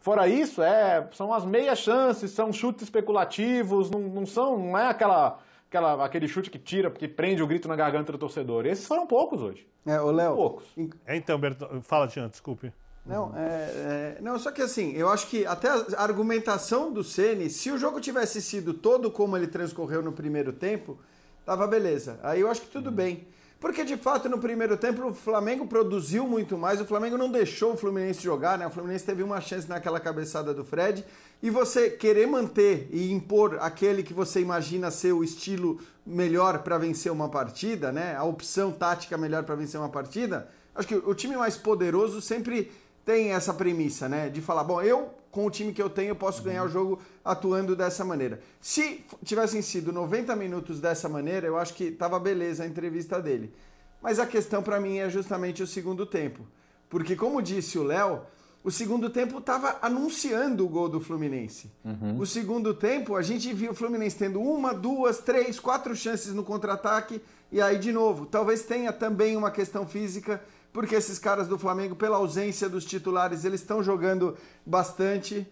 [0.09, 4.87] Fora isso, é, são as meias chances, são chutes especulativos, não, não são, não é
[4.87, 5.37] aquela,
[5.67, 8.65] aquela, aquele chute que tira, que prende o grito na garganta do torcedor.
[8.65, 9.67] Esses foram poucos hoje.
[9.85, 10.35] É, o Léo.
[10.35, 10.65] Poucos.
[11.05, 12.73] É, então, Berto, fala, Tian, desculpe.
[13.05, 17.47] Não, é, é, não, só que assim, eu acho que até a argumentação do Ceni,
[17.47, 20.97] se o jogo tivesse sido todo como ele transcorreu no primeiro tempo,
[21.45, 22.19] tava beleza.
[22.23, 22.95] Aí eu acho que tudo uhum.
[22.95, 23.27] bem.
[23.59, 27.73] Porque de fato no primeiro tempo o Flamengo produziu muito mais, o Flamengo não deixou
[27.73, 28.65] o Fluminense jogar, né?
[28.65, 31.05] O Fluminense teve uma chance naquela cabeçada do Fred.
[31.43, 36.77] E você querer manter e impor aquele que você imagina ser o estilo melhor para
[36.77, 38.15] vencer uma partida, né?
[38.15, 40.49] A opção tática melhor para vencer uma partida.
[40.73, 42.71] Acho que o time mais poderoso sempre
[43.03, 44.29] tem essa premissa, né?
[44.29, 46.99] De falar, bom, eu com o time que eu tenho, eu posso ganhar o jogo
[47.23, 48.39] atuando dessa maneira.
[48.59, 53.53] Se tivessem sido 90 minutos dessa maneira, eu acho que tava beleza a entrevista dele.
[54.01, 56.45] Mas a questão para mim é justamente o segundo tempo.
[56.89, 58.21] Porque, como disse o Léo,
[58.63, 61.71] o segundo tempo estava anunciando o gol do Fluminense.
[61.83, 62.17] Uhum.
[62.19, 66.43] O segundo tempo, a gente viu o Fluminense tendo uma, duas, três, quatro chances no
[66.43, 67.21] contra-ataque.
[67.51, 71.95] E aí, de novo, talvez tenha também uma questão física porque esses caras do Flamengo,
[71.95, 75.47] pela ausência dos titulares, eles estão jogando bastante.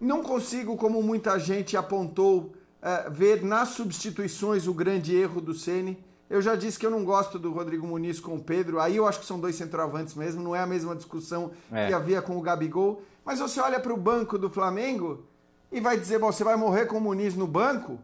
[0.00, 5.98] Não consigo, como muita gente apontou, é, ver nas substituições o grande erro do Ceni.
[6.30, 8.78] Eu já disse que eu não gosto do Rodrigo Muniz com o Pedro.
[8.78, 11.86] Aí eu acho que são dois centroavantes mesmo, não é a mesma discussão é.
[11.86, 13.02] que havia com o Gabigol.
[13.24, 15.24] Mas você olha para o banco do Flamengo
[15.72, 17.98] e vai dizer: bom, você vai morrer com o Muniz no banco?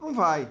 [0.00, 0.48] Não vai.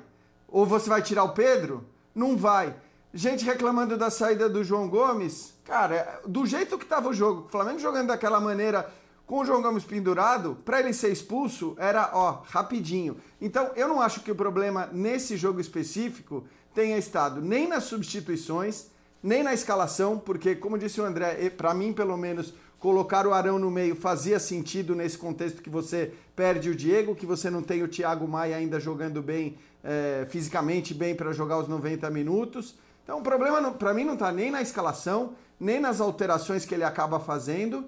[0.47, 1.85] Ou você vai tirar o Pedro?
[2.15, 2.75] Não vai.
[3.11, 5.55] Gente reclamando da saída do João Gomes.
[5.65, 8.87] Cara, do jeito que estava o jogo, o Flamengo jogando daquela maneira,
[9.25, 13.17] com o João Gomes pendurado, para ele ser expulso, era, ó, rapidinho.
[13.41, 18.91] Então, eu não acho que o problema nesse jogo específico tenha estado nem nas substituições,
[19.23, 23.57] nem na escalação, porque, como disse o André, para mim, pelo menos, colocar o Arão
[23.57, 27.81] no meio fazia sentido nesse contexto que você perde o Diego, que você não tem
[27.81, 32.75] o Thiago Maia ainda jogando bem, é, fisicamente bem para jogar os 90 minutos.
[33.09, 36.83] Então o problema para mim não está nem na escalação, nem nas alterações que ele
[36.83, 37.85] acaba fazendo,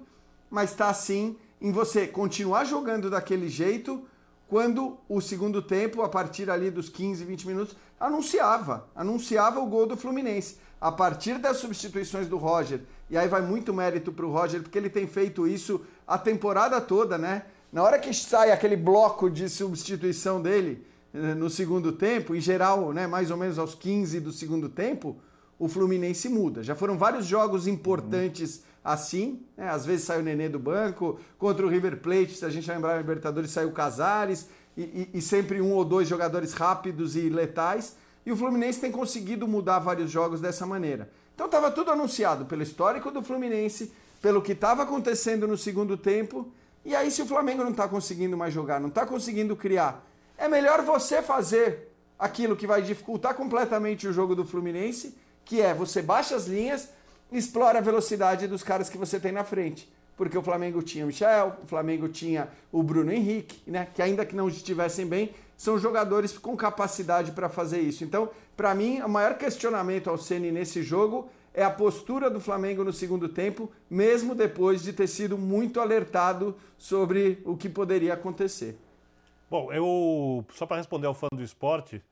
[0.50, 4.02] mas está sim em você continuar jogando daquele jeito
[4.48, 9.86] quando o segundo tempo, a partir ali dos 15, 20 minutos, anunciava, anunciava o gol
[9.86, 10.56] do Fluminense.
[10.80, 14.76] A partir das substituições do Roger, e aí vai muito mérito para o Roger, porque
[14.76, 17.44] ele tem feito isso a temporada toda, né?
[17.72, 23.06] Na hora que sai aquele bloco de substituição dele, no segundo tempo, em geral, né,
[23.06, 25.16] mais ou menos aos 15 do segundo tempo,
[25.58, 26.62] o Fluminense muda.
[26.62, 28.62] Já foram vários jogos importantes uhum.
[28.82, 29.68] assim, né?
[29.68, 32.96] às vezes sai o Nenê do banco, contra o River Plate, se a gente lembrar,
[32.96, 37.28] o Libertadores saiu o Casares, e, e, e, sempre um ou dois jogadores rápidos e
[37.28, 37.94] letais,
[38.24, 41.10] e o Fluminense tem conseguido mudar vários jogos dessa maneira.
[41.34, 46.50] Então estava tudo anunciado pelo histórico do Fluminense, pelo que estava acontecendo no segundo tempo,
[46.84, 50.04] e aí se o Flamengo não está conseguindo mais jogar, não está conseguindo criar
[50.36, 55.74] é melhor você fazer aquilo que vai dificultar completamente o jogo do Fluminense, que é
[55.74, 56.88] você baixa as linhas
[57.38, 59.90] explora a velocidade dos caras que você tem na frente.
[60.16, 63.88] Porque o Flamengo tinha o Michel, o Flamengo tinha o Bruno Henrique, né?
[63.94, 68.04] Que ainda que não estivessem bem, são jogadores com capacidade para fazer isso.
[68.04, 72.84] Então, para mim, o maior questionamento ao Ceni nesse jogo é a postura do Flamengo
[72.84, 78.76] no segundo tempo, mesmo depois de ter sido muito alertado sobre o que poderia acontecer.
[79.52, 82.02] Bom, eu só para responder ao fã do esporte,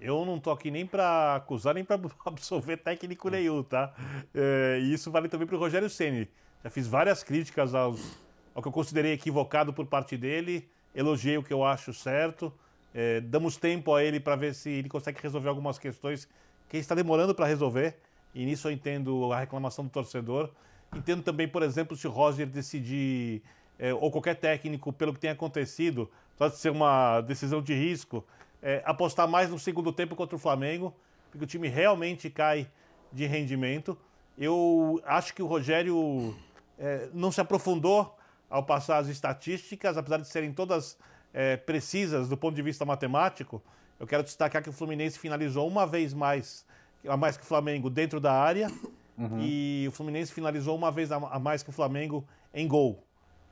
[0.00, 1.94] eu não tô aqui nem para acusar nem para
[2.26, 3.94] absolver técnico nenhum, tá?
[4.34, 6.28] É, e isso vale também para o Rogério Ceni.
[6.64, 8.18] Já fiz várias críticas aos,
[8.52, 12.52] ao que eu considerei equivocado por parte dele, elogiei o que eu acho certo,
[12.92, 16.28] é, damos tempo a ele para ver se ele consegue resolver algumas questões
[16.68, 17.96] que está demorando para resolver.
[18.34, 20.50] E nisso eu entendo a reclamação do torcedor.
[20.92, 23.40] Entendo também, por exemplo, se o Roger decidir,
[23.78, 28.24] é, ou qualquer técnico, pelo que tem acontecido, pode ser uma decisão de risco,
[28.62, 30.94] é, apostar mais no segundo tempo contra o Flamengo,
[31.30, 32.68] porque o time realmente cai
[33.12, 33.96] de rendimento.
[34.36, 36.34] Eu acho que o Rogério
[36.78, 38.16] é, não se aprofundou
[38.48, 40.98] ao passar as estatísticas, apesar de serem todas
[41.32, 43.62] é, precisas do ponto de vista matemático.
[44.00, 46.64] Eu quero destacar que o Fluminense finalizou uma vez mais,
[47.06, 48.70] a mais que o Flamengo dentro da área,
[49.16, 49.40] uhum.
[49.40, 52.24] e o Fluminense finalizou uma vez a mais que o Flamengo
[52.54, 53.04] em gol.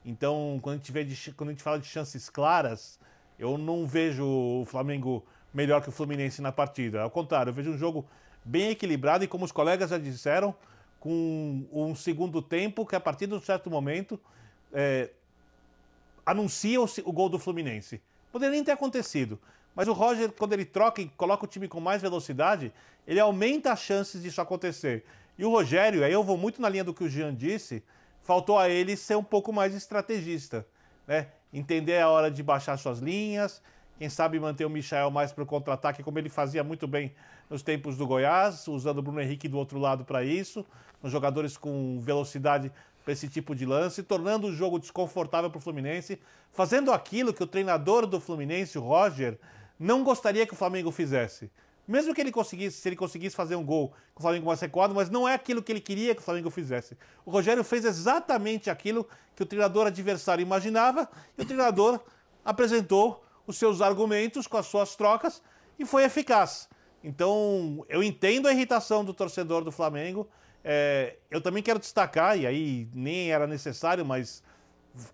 [0.06, 2.96] Então, quando a gente, vê de, quando a gente fala de chances claras,
[3.36, 7.02] eu não vejo o Flamengo melhor que o Fluminense na partida.
[7.02, 8.06] Ao contrário, eu vejo um jogo
[8.44, 10.54] bem equilibrado e, como os colegas já disseram,
[11.00, 14.18] com um segundo tempo que, a partir de um certo momento,
[14.72, 15.10] é,
[16.24, 18.00] anuncia o, o, gol do Fluminense.
[18.30, 19.40] Poderia nem ter acontecido,
[19.74, 22.72] mas o Roger, quando ele troca e coloca o time com mais velocidade,
[23.06, 25.04] ele aumenta as chances disso acontecer.
[25.36, 27.82] E o Rogério, aí eu vou muito na linha do que o Jean disse,
[28.26, 30.66] faltou a ele ser um pouco mais estrategista,
[31.06, 31.28] né?
[31.52, 33.62] Entender a hora de baixar suas linhas,
[33.98, 37.14] quem sabe manter o Michel mais para o contra-ataque, como ele fazia muito bem
[37.48, 40.66] nos tempos do Goiás, usando o Bruno Henrique do outro lado para isso,
[41.00, 42.72] com jogadores com velocidade
[43.04, 46.20] para esse tipo de lance, tornando o jogo desconfortável para o Fluminense,
[46.50, 49.38] fazendo aquilo que o treinador do Fluminense, o Roger,
[49.78, 51.48] não gostaria que o Flamengo fizesse.
[51.86, 54.94] Mesmo que ele conseguisse, se ele conseguisse fazer um gol com o Flamengo mais recuado,
[54.94, 56.96] mas não é aquilo que ele queria que o Flamengo fizesse.
[57.24, 61.08] O Rogério fez exatamente aquilo que o treinador adversário imaginava
[61.38, 62.00] e o treinador
[62.44, 65.40] apresentou os seus argumentos com as suas trocas
[65.78, 66.68] e foi eficaz.
[67.04, 70.28] Então, eu entendo a irritação do torcedor do Flamengo.
[70.64, 74.42] É, eu também quero destacar, e aí nem era necessário, mas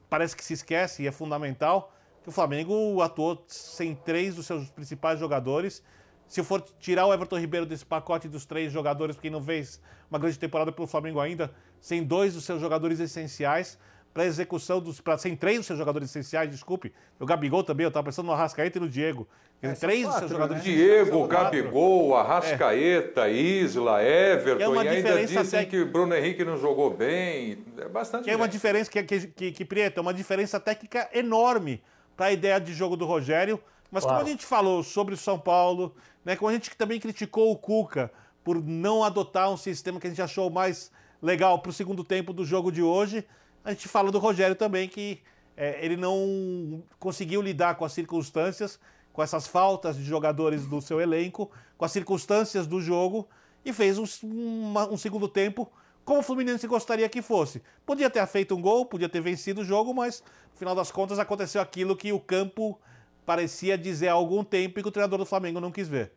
[0.08, 1.92] parece que se esquece e é fundamental,
[2.22, 5.82] que o Flamengo atuou sem três dos seus principais jogadores.
[6.26, 9.80] Se for tirar o Everton Ribeiro desse pacote dos três jogadores, porque não fez
[10.10, 13.78] uma grande temporada pelo Flamengo ainda, sem dois dos seus jogadores essenciais,
[14.12, 15.00] para execução dos.
[15.00, 16.92] Pra, sem três dos seus jogadores essenciais, desculpe.
[17.18, 19.26] O Gabigol também, eu estava pensando no Arrascaeta e no Diego.
[19.62, 20.72] É, três quatro, dos seus jogadores né?
[20.72, 23.32] Diego, Gabigol, Arrascaeta, é.
[23.32, 25.64] Isla, Everton, é e ainda dizem até...
[25.64, 27.64] que Bruno Henrique não jogou bem.
[27.78, 28.24] É bastante.
[28.24, 31.80] Que é uma diferença, que, que, que, que Prieto, é uma diferença técnica enorme
[32.16, 33.60] para a ideia de jogo do Rogério.
[33.92, 34.18] Mas claro.
[34.18, 35.94] como a gente falou sobre o São Paulo,
[36.24, 38.10] né, como a gente também criticou o Cuca
[38.42, 40.90] por não adotar um sistema que a gente achou mais
[41.20, 43.24] legal para o segundo tempo do jogo de hoje,
[43.62, 45.20] a gente fala do Rogério também, que
[45.56, 48.80] é, ele não conseguiu lidar com as circunstâncias,
[49.12, 53.28] com essas faltas de jogadores do seu elenco, com as circunstâncias do jogo,
[53.62, 55.70] e fez um, uma, um segundo tempo
[56.04, 57.62] como o Fluminense gostaria que fosse.
[57.86, 61.18] Podia ter feito um gol, podia ter vencido o jogo, mas no final das contas
[61.18, 62.80] aconteceu aquilo que o campo
[63.24, 66.12] parecia dizer há algum tempo e que o treinador do Flamengo não quis ver.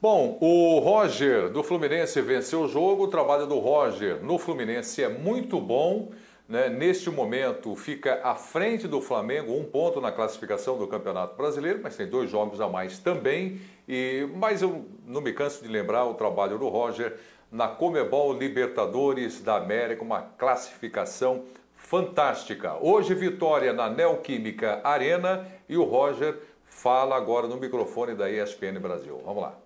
[0.00, 3.04] Bom, o Roger do Fluminense venceu o jogo.
[3.04, 6.12] O trabalho do Roger no Fluminense é muito bom.
[6.48, 6.68] Né?
[6.68, 11.96] Neste momento, fica à frente do Flamengo, um ponto na classificação do Campeonato Brasileiro, mas
[11.96, 13.60] tem dois jogos a mais também.
[13.88, 17.18] E, mas eu não me canso de lembrar o trabalho do Roger
[17.50, 21.42] na Comebol Libertadores da América, uma classificação
[21.74, 22.76] fantástica.
[22.80, 29.20] Hoje, vitória na Neoquímica Arena e o Roger fala agora no microfone da ESPN Brasil.
[29.24, 29.58] Vamos lá.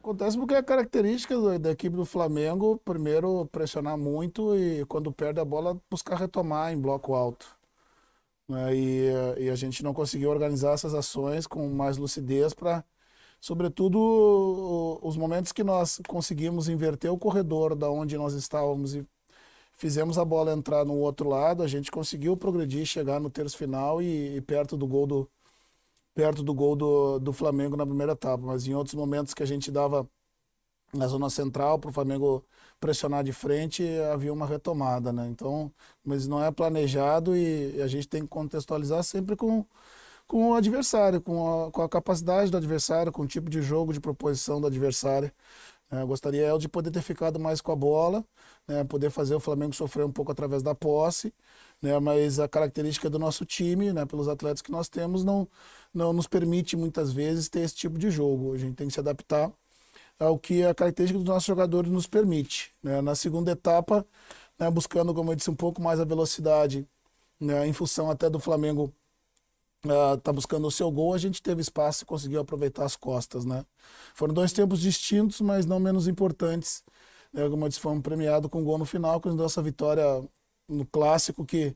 [0.00, 5.44] Acontece porque é característica da equipe do Flamengo, primeiro pressionar muito e quando perde a
[5.44, 7.56] bola buscar retomar em bloco alto.
[8.48, 8.76] Né?
[8.76, 12.84] E, e, a gente não conseguiu organizar essas ações com mais lucidez para,
[13.40, 19.04] sobretudo, os momentos que nós conseguimos inverter o corredor da onde nós estávamos e
[19.76, 24.02] fizemos a bola entrar no outro lado, a gente conseguiu progredir, chegar no terço final
[24.02, 25.30] e, e perto do gol do,
[26.14, 29.46] perto do gol do, do Flamengo na primeira etapa, mas em outros momentos que a
[29.46, 30.08] gente dava
[30.92, 32.44] na zona central para o Flamengo
[32.80, 35.28] pressionar de frente, havia uma retomada, né?
[35.28, 35.72] Então,
[36.04, 39.64] mas não é planejado e a gente tem que contextualizar sempre com,
[40.26, 43.92] com o adversário, com a, com a capacidade do adversário, com o tipo de jogo,
[43.92, 45.32] de proposição do adversário.
[45.90, 48.24] É, gostaria eu de poder ter ficado mais com a bola,
[48.66, 51.32] né, poder fazer o Flamengo sofrer um pouco através da posse,
[51.80, 55.48] né, mas a característica do nosso time, né, pelos atletas que nós temos, não,
[55.94, 58.52] não nos permite muitas vezes ter esse tipo de jogo.
[58.52, 59.52] A gente tem que se adaptar
[60.18, 62.74] ao que a característica dos nossos jogadores nos permite.
[62.82, 63.00] Né.
[63.02, 64.04] Na segunda etapa,
[64.58, 66.86] né, buscando, como eu disse, um pouco mais a velocidade,
[67.40, 68.92] né, em função até do Flamengo
[69.92, 73.44] está uh, buscando o seu gol, a gente teve espaço e conseguiu aproveitar as costas,
[73.44, 73.64] né?
[74.14, 76.82] Foram dois tempos distintos, mas não menos importantes.
[77.32, 77.48] Né?
[77.48, 80.04] Como eu disse, fomos premiados com um gol no final, que nos deu essa vitória
[80.68, 81.74] no clássico que,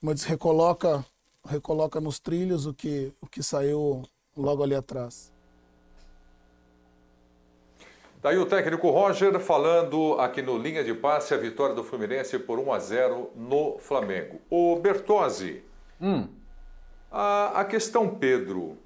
[0.00, 1.04] como eu disse, recoloca,
[1.44, 4.02] recoloca nos trilhos o que, o que saiu
[4.36, 5.32] logo ali atrás.
[8.22, 12.56] Daí o técnico Roger falando aqui no Linha de Passe a vitória do Fluminense por
[12.56, 14.40] 1 a 0 no Flamengo.
[14.48, 15.60] O Bertozzi,
[16.00, 16.28] hum.
[17.14, 18.78] A, a questão Pedro,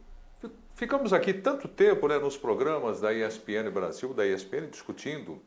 [0.74, 5.40] ficamos aqui tanto tempo né, nos programas da ESPN Brasil, da ESPN, discutindo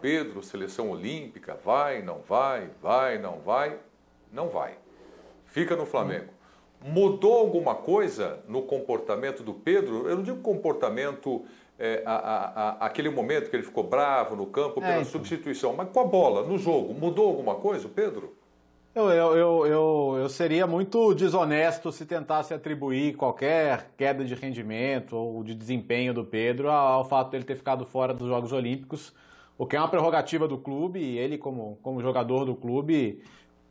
[0.00, 3.76] Pedro, seleção olímpica, vai, não vai, vai, não vai,
[4.32, 4.78] não vai.
[5.44, 6.32] Fica no Flamengo.
[6.82, 10.08] Mudou alguma coisa no comportamento do Pedro?
[10.08, 11.44] Eu não digo comportamento,
[11.78, 15.74] é, a, a, a, aquele momento que ele ficou bravo no campo pela é, substituição,
[15.76, 18.39] mas com a bola, no jogo, mudou alguma coisa, Pedro?
[18.92, 25.14] Eu, eu, eu, eu, eu seria muito desonesto se tentasse atribuir qualquer queda de rendimento
[25.14, 29.14] ou de desempenho do Pedro ao fato dele ter ficado fora dos Jogos Olímpicos,
[29.56, 33.22] o que é uma prerrogativa do clube e ele, como, como jogador do clube,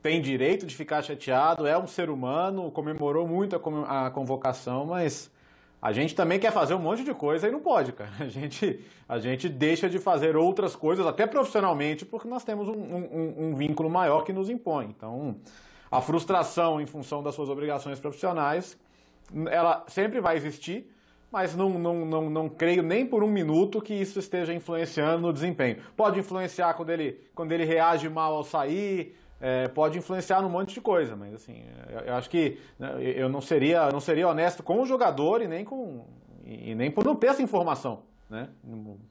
[0.02, 5.30] tem direito de ficar chateado, é um ser humano, comemorou muito a, a convocação, mas
[5.82, 8.12] a gente também quer fazer um monte de coisa e não pode, cara.
[8.20, 12.74] A gente, a gente deixa de fazer outras coisas, até profissionalmente, porque nós temos um,
[12.74, 14.88] um, um vínculo maior que nos impõe.
[14.88, 15.38] Então,
[15.90, 18.78] a frustração em função das suas obrigações profissionais,
[19.50, 20.92] ela sempre vai existir,
[21.32, 25.32] mas não, não, não, não creio nem por um minuto que isso esteja influenciando no
[25.32, 25.78] desempenho.
[25.96, 30.74] Pode influenciar quando ele, quando ele reage mal ao sair, é, pode influenciar num monte
[30.74, 34.61] de coisa, mas assim, eu, eu acho que né, eu não seria, não seria honesto
[34.61, 36.06] com o jogador e nem com,
[36.44, 38.49] e, nem por não ter essa informação, né?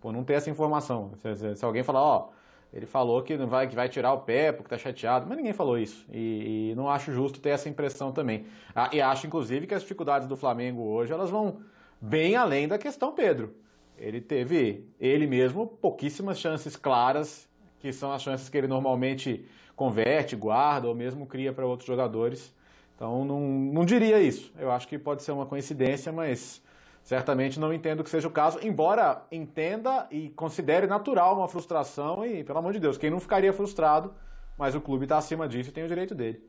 [0.01, 1.13] Por não ter essa informação.
[1.17, 2.31] Se, se alguém falar, ó,
[2.73, 5.79] ele falou que vai, que vai tirar o pé porque tá chateado, mas ninguém falou
[5.79, 6.05] isso.
[6.13, 8.47] E, e não acho justo ter essa impressão também.
[8.75, 11.61] Ah, e acho, inclusive, que as dificuldades do Flamengo hoje elas vão
[12.01, 13.55] bem além da questão Pedro.
[13.97, 17.48] Ele teve, ele mesmo, pouquíssimas chances claras,
[17.81, 19.45] que são as chances que ele normalmente
[19.77, 22.55] converte, guarda ou mesmo cria para outros jogadores.
[22.97, 24.53] Então, não, não diria isso.
[24.59, 26.61] Eu acho que pode ser uma coincidência, mas
[27.03, 32.43] certamente não entendo que seja o caso, embora entenda e considere natural uma frustração e,
[32.45, 34.13] pelo amor de Deus, quem não ficaria frustrado,
[34.59, 36.43] mas o clube está acima disso e tem o direito dele.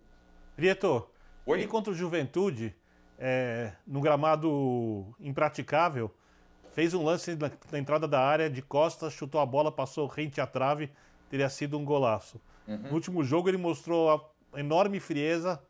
[0.56, 1.08] Prieto,
[1.46, 1.62] Oi?
[1.62, 2.76] e contra o Juventude,
[3.18, 6.12] é, no gramado impraticável,
[6.74, 10.42] fez um lance na, na, entrada da área de costas, chutou a bola, passou rente
[10.42, 10.90] à trave,
[11.30, 12.40] teria sido um golaço.
[12.68, 12.78] Uhum.
[12.78, 15.62] No último jogo ele mostrou a enorme frieza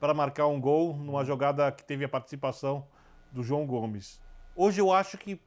[0.00, 2.86] para marcar um gol numa jogada que teve a participação
[3.30, 4.20] do João Gomes.
[4.56, 5.40] Hoje eu acho que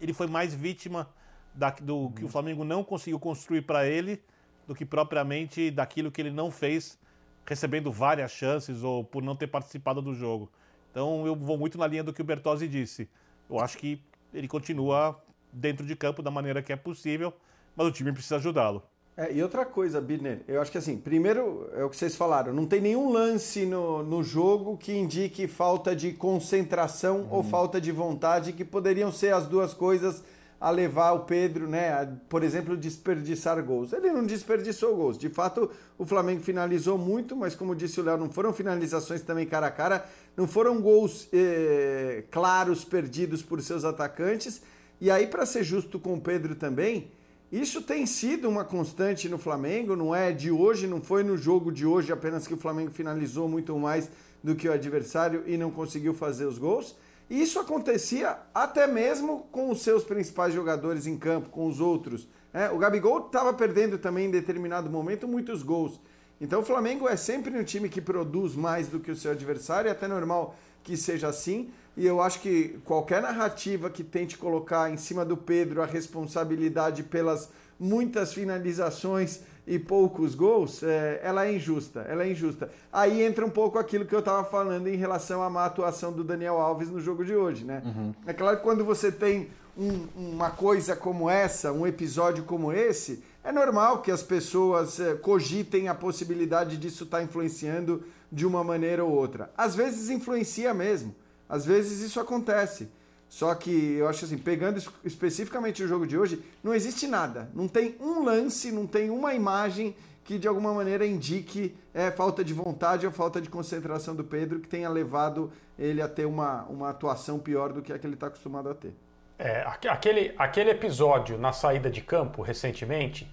[0.00, 1.08] ele foi mais vítima
[1.54, 4.22] da, do que o Flamengo não conseguiu construir para ele
[4.66, 6.98] do que propriamente daquilo que ele não fez,
[7.46, 10.50] recebendo várias chances ou por não ter participado do jogo.
[10.90, 13.08] Então eu vou muito na linha do que o Bertozzi disse.
[13.48, 14.02] Eu acho que
[14.34, 15.22] ele continua
[15.52, 17.32] dentro de campo da maneira que é possível,
[17.74, 18.82] mas o time precisa ajudá-lo.
[19.16, 22.52] É, e outra coisa, Birner, eu acho que assim, primeiro é o que vocês falaram,
[22.52, 27.28] não tem nenhum lance no, no jogo que indique falta de concentração uhum.
[27.30, 30.22] ou falta de vontade, que poderiam ser as duas coisas
[30.60, 33.92] a levar o Pedro, né, a, por exemplo, desperdiçar gols.
[33.92, 35.16] Ele não desperdiçou gols.
[35.16, 39.46] De fato, o Flamengo finalizou muito, mas como disse o Léo, não foram finalizações também
[39.46, 40.06] cara a cara,
[40.36, 44.62] não foram gols eh, claros perdidos por seus atacantes.
[44.98, 47.10] E aí, para ser justo com o Pedro também,
[47.50, 51.70] isso tem sido uma constante no Flamengo, não é de hoje, não foi no jogo
[51.70, 54.10] de hoje apenas que o Flamengo finalizou muito mais
[54.42, 56.96] do que o adversário e não conseguiu fazer os gols.
[57.30, 62.28] Isso acontecia até mesmo com os seus principais jogadores em campo, com os outros.
[62.52, 66.00] É, o Gabigol estava perdendo também em determinado momento muitos gols.
[66.40, 69.88] Então o Flamengo é sempre um time que produz mais do que o seu adversário,
[69.88, 70.54] é até normal
[70.86, 71.68] que seja assim.
[71.96, 77.02] E eu acho que qualquer narrativa que tente colocar em cima do Pedro a responsabilidade
[77.02, 82.70] pelas muitas finalizações e poucos gols, é, ela é injusta, ela é injusta.
[82.92, 86.22] Aí entra um pouco aquilo que eu estava falando em relação à má atuação do
[86.22, 87.82] Daniel Alves no jogo de hoje, né?
[87.84, 88.14] Uhum.
[88.24, 93.24] É claro que quando você tem um, uma coisa como essa, um episódio como esse,
[93.42, 98.62] é normal que as pessoas é, cogitem a possibilidade disso estar tá influenciando de uma
[98.64, 99.50] maneira ou outra.
[99.56, 101.14] Às vezes influencia mesmo.
[101.48, 102.88] Às vezes isso acontece.
[103.28, 107.50] Só que eu acho assim, pegando especificamente o jogo de hoje, não existe nada.
[107.54, 109.94] Não tem um lance, não tem uma imagem
[110.24, 114.58] que de alguma maneira indique é, falta de vontade ou falta de concentração do Pedro
[114.58, 118.14] que tenha levado ele a ter uma, uma atuação pior do que a que ele
[118.14, 118.92] está acostumado a ter.
[119.38, 123.30] É, aquele, aquele episódio na saída de campo recentemente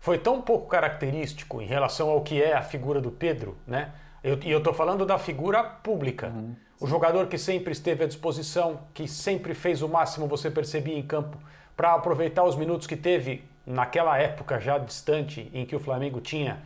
[0.00, 3.92] foi tão pouco característico em relação ao que é a figura do Pedro, né?
[4.22, 6.28] E eu, eu estou falando da figura pública.
[6.28, 6.54] Uhum.
[6.80, 11.02] O jogador que sempre esteve à disposição, que sempre fez o máximo, você percebia em
[11.02, 11.38] campo,
[11.76, 16.60] para aproveitar os minutos que teve naquela época já distante, em que o Flamengo tinha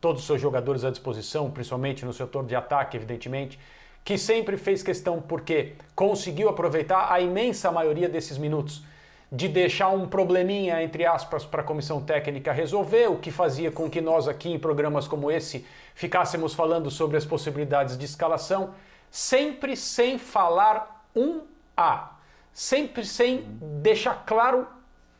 [0.00, 3.58] todos os seus jogadores à disposição, principalmente no setor de ataque, evidentemente,
[4.04, 8.84] que sempre fez questão porque conseguiu aproveitar a imensa maioria desses minutos
[9.30, 13.90] de deixar um probleminha, entre aspas, para a comissão técnica resolver, o que fazia com
[13.90, 18.74] que nós aqui em programas como esse ficássemos falando sobre as possibilidades de escalação,
[19.10, 21.40] sempre sem falar um
[21.76, 22.12] A,
[22.52, 24.66] sempre sem deixar claro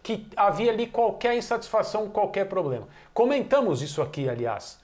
[0.03, 2.87] que havia ali qualquer insatisfação, qualquer problema.
[3.13, 4.79] Comentamos isso aqui, aliás.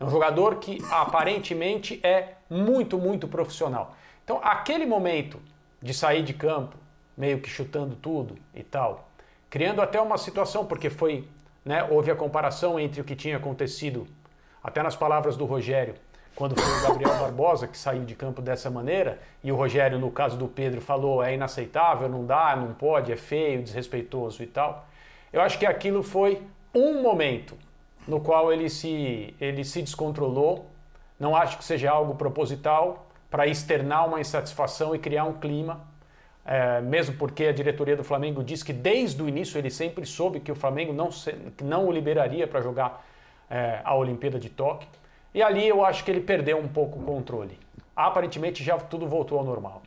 [0.00, 3.94] É um jogador que aparentemente é muito, muito profissional.
[4.24, 5.38] Então, aquele momento
[5.80, 6.76] de sair de campo,
[7.16, 9.08] meio que chutando tudo e tal,
[9.50, 11.28] criando até uma situação, porque foi,
[11.64, 14.06] né, houve a comparação entre o que tinha acontecido,
[14.62, 15.94] até nas palavras do Rogério,
[16.34, 20.10] quando foi o Gabriel Barbosa que saiu de campo dessa maneira, e o Rogério, no
[20.10, 24.86] caso do Pedro, falou é inaceitável, não dá, não pode, é feio, desrespeitoso e tal.
[25.32, 26.42] Eu acho que aquilo foi
[26.74, 27.56] um momento
[28.06, 30.66] no qual ele se, ele se descontrolou.
[31.18, 35.80] Não acho que seja algo proposital para externar uma insatisfação e criar um clima
[36.44, 40.40] é, mesmo porque a diretoria do Flamengo diz que desde o início ele sempre soube
[40.40, 43.06] que o Flamengo não, se, não o liberaria para jogar
[43.48, 44.88] é, a Olimpíada de Tóquio.
[45.34, 47.58] E ali eu acho que ele perdeu um pouco o controle.
[47.94, 49.82] Aparentemente já tudo voltou ao normal.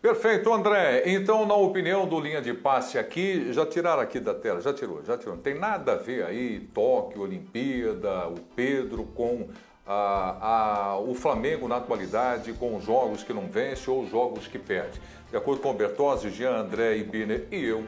[0.00, 1.02] Perfeito, André.
[1.06, 5.02] Então, na opinião do linha de passe aqui, já tiraram aqui da tela, já tirou,
[5.04, 5.34] já tirou.
[5.34, 9.48] Não tem nada a ver aí, Tóquio, Olimpíada, o Pedro com
[9.86, 15.00] a, a, o Flamengo na atualidade com jogos que não vence ou jogos que perde.
[15.30, 17.84] De acordo com o Bertozzi, Jean, André, Ibiner e eu,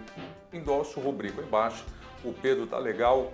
[0.52, 1.84] endosso o rubrico embaixo.
[2.24, 3.32] O Pedro tá legal,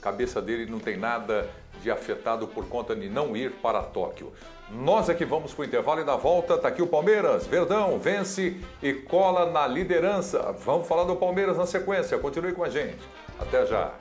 [0.00, 1.48] cabeça dele não tem nada
[1.82, 4.32] de afetado por conta de não ir para Tóquio.
[4.70, 7.46] Nós é que vamos para o intervalo e na volta está aqui o Palmeiras.
[7.46, 10.52] Verdão vence e cola na liderança.
[10.64, 12.18] Vamos falar do Palmeiras na sequência.
[12.18, 13.02] Continue com a gente.
[13.38, 13.92] Até já.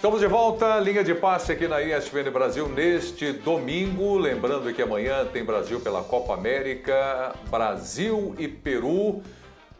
[0.00, 4.16] Estamos de volta, linha de passe aqui na ESPN Brasil neste domingo.
[4.16, 9.20] Lembrando que amanhã tem Brasil pela Copa América, Brasil e Peru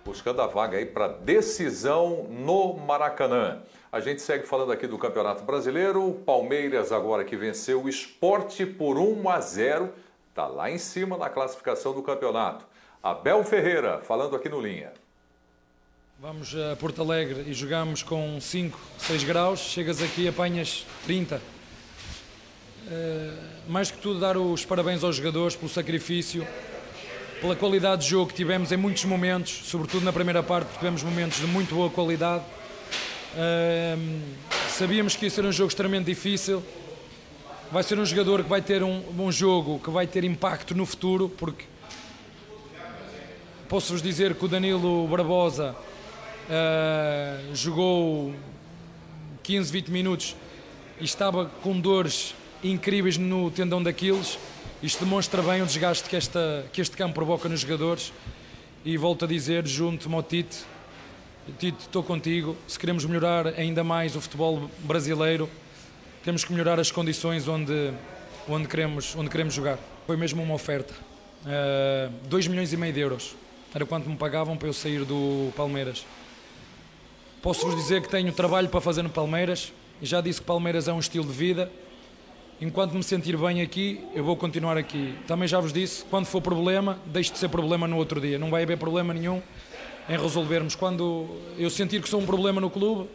[0.05, 3.63] buscando a vaga aí para decisão no Maracanã.
[3.91, 6.13] A gente segue falando aqui do Campeonato Brasileiro.
[6.27, 9.89] Palmeiras agora que venceu o Esporte por 1 a 0,
[10.35, 12.67] tá lá em cima na classificação do campeonato.
[13.03, 14.93] Abel Ferreira falando aqui no linha.
[16.23, 21.37] Vamos a Porto Alegre e jogamos com 5, 6 graus, chegas aqui e apanhas 30.
[21.37, 21.41] Uh,
[22.91, 23.35] eh,
[23.67, 26.47] mais que tudo, dar os parabéns aos jogadores pelo sacrifício,
[27.41, 31.39] pela qualidade de jogo que tivemos em muitos momentos, sobretudo na primeira parte, tivemos momentos
[31.39, 32.45] de muito boa qualidade.
[33.33, 34.21] Uh,
[34.69, 36.63] sabíamos que ia ser um jogo extremamente difícil.
[37.73, 40.85] Vai ser um jogador que vai ter um, um jogo que vai ter impacto no
[40.85, 41.65] futuro, porque
[43.71, 45.75] posso-vos dizer que o Danilo Barbosa
[46.51, 48.35] Uh, jogou
[49.45, 50.35] 15, 20 minutos
[51.01, 54.37] e estava com dores incríveis no tendão daqueles.
[54.83, 58.13] Isto demonstra bem o desgaste que, esta, que este campo provoca nos jogadores.
[58.85, 60.65] E volto a dizer, junto-me ao Tite,
[61.57, 62.57] Tite, estou contigo.
[62.67, 65.49] Se queremos melhorar ainda mais o futebol brasileiro,
[66.25, 67.93] temos que melhorar as condições onde,
[68.49, 69.79] onde, queremos, onde queremos jogar.
[70.05, 70.95] Foi mesmo uma oferta.
[72.29, 73.37] 2 uh, milhões e meio de euros.
[73.73, 76.05] Era quanto me pagavam para eu sair do Palmeiras.
[77.43, 79.73] Posso-vos dizer que tenho trabalho para fazer no Palmeiras.
[80.03, 81.73] Já disse que Palmeiras é um estilo de vida.
[82.61, 85.15] Enquanto me sentir bem aqui, eu vou continuar aqui.
[85.27, 88.39] Também já vos disse, quando for problema, deixe de ser problema no outro dia.
[88.39, 89.41] Não vai haver problema nenhum
[90.07, 90.75] em resolvermos.
[90.75, 93.09] Quando eu sentir que sou um problema no clube,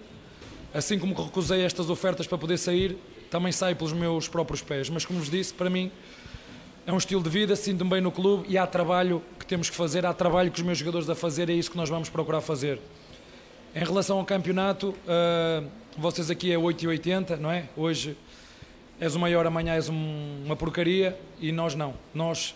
[0.74, 2.98] assim como recusei estas ofertas para poder sair,
[3.30, 4.90] também saio pelos meus próprios pés.
[4.90, 5.92] Mas como vos disse, para mim
[6.88, 9.76] é um estilo de vida, sinto-me bem no clube e há trabalho que temos que
[9.76, 12.42] fazer, há trabalho que os meus jogadores a fazer, é isso que nós vamos procurar
[12.42, 12.80] fazer.
[13.76, 17.66] Em relação ao campeonato, uh, vocês aqui é 8,80, não é?
[17.76, 18.16] Hoje
[19.02, 21.94] és o maior, amanhã és um, uma porcaria e nós não.
[22.14, 22.56] Nós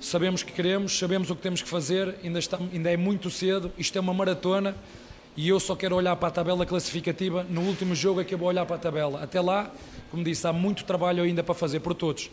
[0.00, 3.72] sabemos que queremos, sabemos o que temos que fazer, ainda, está, ainda é muito cedo,
[3.76, 4.76] isto é uma maratona
[5.36, 7.44] e eu só quero olhar para a tabela classificativa.
[7.50, 9.20] No último jogo é que eu vou olhar para a tabela.
[9.20, 9.68] Até lá,
[10.12, 12.30] como disse, há muito trabalho ainda para fazer por todos.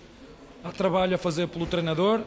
[0.64, 2.22] Há trabalho a fazer pelo treinador,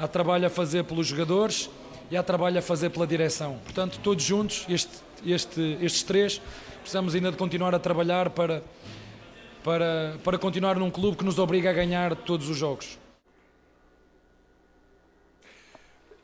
[0.00, 1.70] há trabalho a fazer pelos jogadores
[2.10, 3.60] e há trabalho a fazer pela direção.
[3.62, 6.40] Portanto, todos juntos, este este, estes três,
[6.80, 8.62] precisamos ainda de continuar a trabalhar para,
[9.62, 12.98] para, para continuar num clube que nos obriga a ganhar todos os jogos.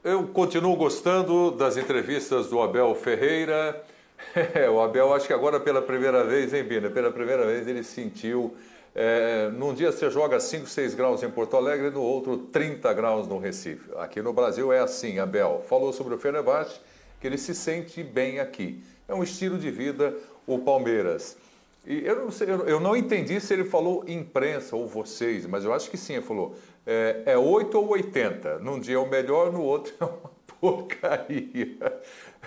[0.03, 3.83] Eu continuo gostando das entrevistas do Abel Ferreira.
[4.73, 6.91] o Abel, acho que agora pela primeira vez, hein, Bina?
[6.91, 8.55] Pela primeira vez ele sentiu.
[8.95, 13.27] É, num dia você joga 5, 6 graus em Porto Alegre, no outro 30 graus
[13.27, 13.91] no Recife.
[13.97, 15.65] Aqui no Brasil é assim, Abel.
[15.69, 16.79] Falou sobre o Fenerbahçe
[17.25, 18.85] que ele se sente bem aqui.
[19.09, 20.15] É um estilo de vida
[20.47, 21.39] o Palmeiras.
[21.87, 25.73] E eu não, sei, eu não entendi se ele falou imprensa ou vocês, mas eu
[25.73, 26.55] acho que sim, ele falou.
[26.87, 28.59] É, é 8 ou 80.
[28.59, 30.31] Num dia é o melhor, no outro é uma
[30.61, 31.79] porcaria.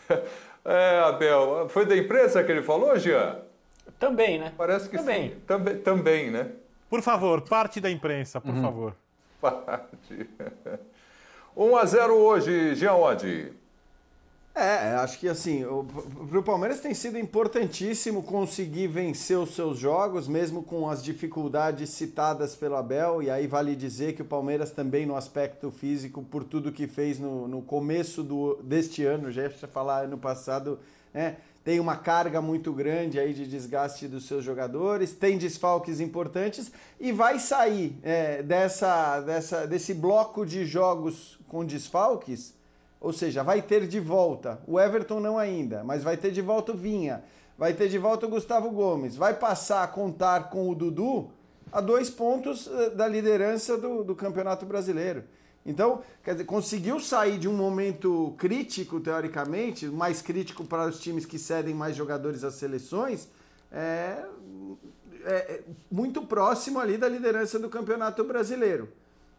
[0.70, 3.38] É, Abel, foi da imprensa que ele falou, Jean?
[3.98, 4.52] Também, né?
[4.58, 5.30] Parece que também.
[5.30, 5.36] sim.
[5.48, 6.52] Também, também, né?
[6.90, 8.62] Por favor, parte da imprensa, por uhum.
[8.62, 8.96] favor.
[9.40, 10.30] Parte.
[11.56, 13.54] 1 a 0 hoje, Jean Oddi.
[14.60, 15.64] É, acho que assim,
[16.28, 21.92] para o Palmeiras tem sido importantíssimo conseguir vencer os seus jogos, mesmo com as dificuldades
[21.92, 26.44] citadas pelo Abel, e aí vale dizer que o Palmeiras também no aspecto físico, por
[26.44, 30.80] tudo que fez no, no começo do, deste ano, já ia falar ano passado,
[31.14, 36.72] né, tem uma carga muito grande aí de desgaste dos seus jogadores, tem desfalques importantes
[37.00, 42.57] e vai sair é, dessa, dessa, desse bloco de jogos com desfalques
[43.00, 44.60] ou seja, vai ter de volta.
[44.68, 47.24] O Everton não ainda, mas vai ter de volta o Vinha.
[47.58, 49.16] Vai ter de volta o Gustavo Gomes.
[49.16, 51.30] Vai passar a contar com o Dudu
[51.72, 55.24] a dois pontos eh, da liderança do, do Campeonato Brasileiro.
[55.66, 61.26] Então, quer dizer, conseguiu sair de um momento crítico, teoricamente, mais crítico para os times
[61.26, 63.28] que cedem mais jogadores às seleções,
[63.70, 64.24] é,
[65.26, 68.88] é, é muito próximo ali da liderança do Campeonato Brasileiro.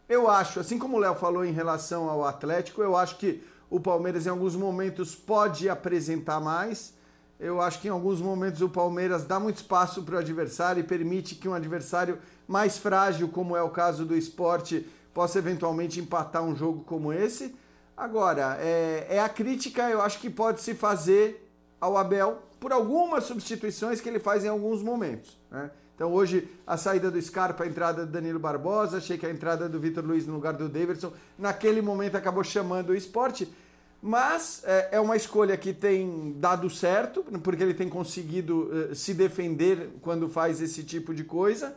[0.09, 3.79] Eu acho, assim como o Léo falou em relação ao Atlético, eu acho que o
[3.79, 6.95] Palmeiras em alguns momentos pode apresentar mais.
[7.39, 10.83] Eu acho que em alguns momentos o Palmeiras dá muito espaço para o adversário e
[10.83, 12.17] permite que um adversário
[12.47, 14.83] mais frágil, como é o caso do esporte,
[15.13, 17.55] possa eventualmente empatar um jogo como esse.
[17.95, 21.47] Agora, é, é a crítica, eu acho que pode se fazer
[21.79, 25.37] ao Abel por algumas substituições que ele faz em alguns momentos.
[25.51, 25.69] Né?
[25.99, 29.67] Então hoje a saída do Scarpa, a entrada do Danilo Barbosa, achei que a entrada
[29.67, 33.53] do Vitor Luiz no lugar do Davidson, naquele momento acabou chamando o esporte.
[34.01, 39.13] Mas é, é uma escolha que tem dado certo, porque ele tem conseguido uh, se
[39.13, 41.75] defender quando faz esse tipo de coisa.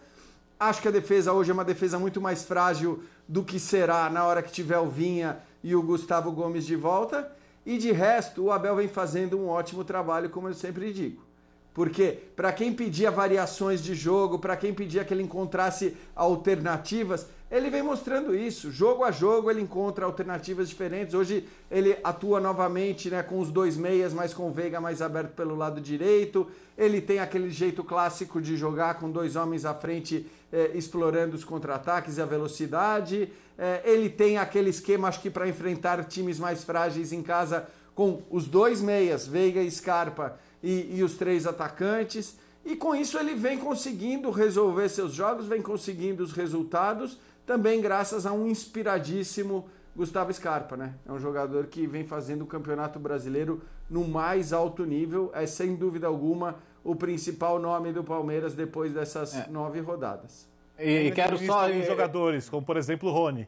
[0.56, 4.24] Acho que a defesa hoje é uma defesa muito mais frágil do que será na
[4.24, 7.28] hora que tiver o Vinha e o Gustavo Gomes de volta.
[7.66, 11.31] E de resto, o Abel vem fazendo um ótimo trabalho, como eu sempre digo.
[11.74, 17.68] Porque para quem pedia variações de jogo, para quem pedia que ele encontrasse alternativas, ele
[17.68, 18.70] vem mostrando isso.
[18.70, 21.14] Jogo a jogo ele encontra alternativas diferentes.
[21.14, 25.32] Hoje ele atua novamente né, com os dois meias, mas com o Veiga mais aberto
[25.34, 26.46] pelo lado direito.
[26.76, 31.44] Ele tem aquele jeito clássico de jogar com dois homens à frente, eh, explorando os
[31.44, 33.30] contra-ataques e a velocidade.
[33.58, 38.22] Eh, ele tem aquele esquema, acho que para enfrentar times mais frágeis em casa, com
[38.30, 42.38] os dois meias, Veiga e Scarpa e, e os três atacantes.
[42.64, 48.24] E com isso ele vem conseguindo resolver seus jogos, vem conseguindo os resultados, também graças
[48.24, 50.94] a um inspiradíssimo Gustavo Scarpa, né?
[51.06, 53.60] É um jogador que vem fazendo o Campeonato Brasileiro
[53.90, 59.34] no mais alto nível, é sem dúvida alguma o principal nome do Palmeiras depois dessas
[59.34, 59.46] é.
[59.48, 60.48] nove rodadas.
[60.78, 63.46] E, e quero só alguns jogadores, como por exemplo o Rony,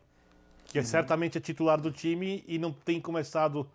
[0.67, 0.85] que uhum.
[0.85, 3.67] certamente é titular do time e não tem começado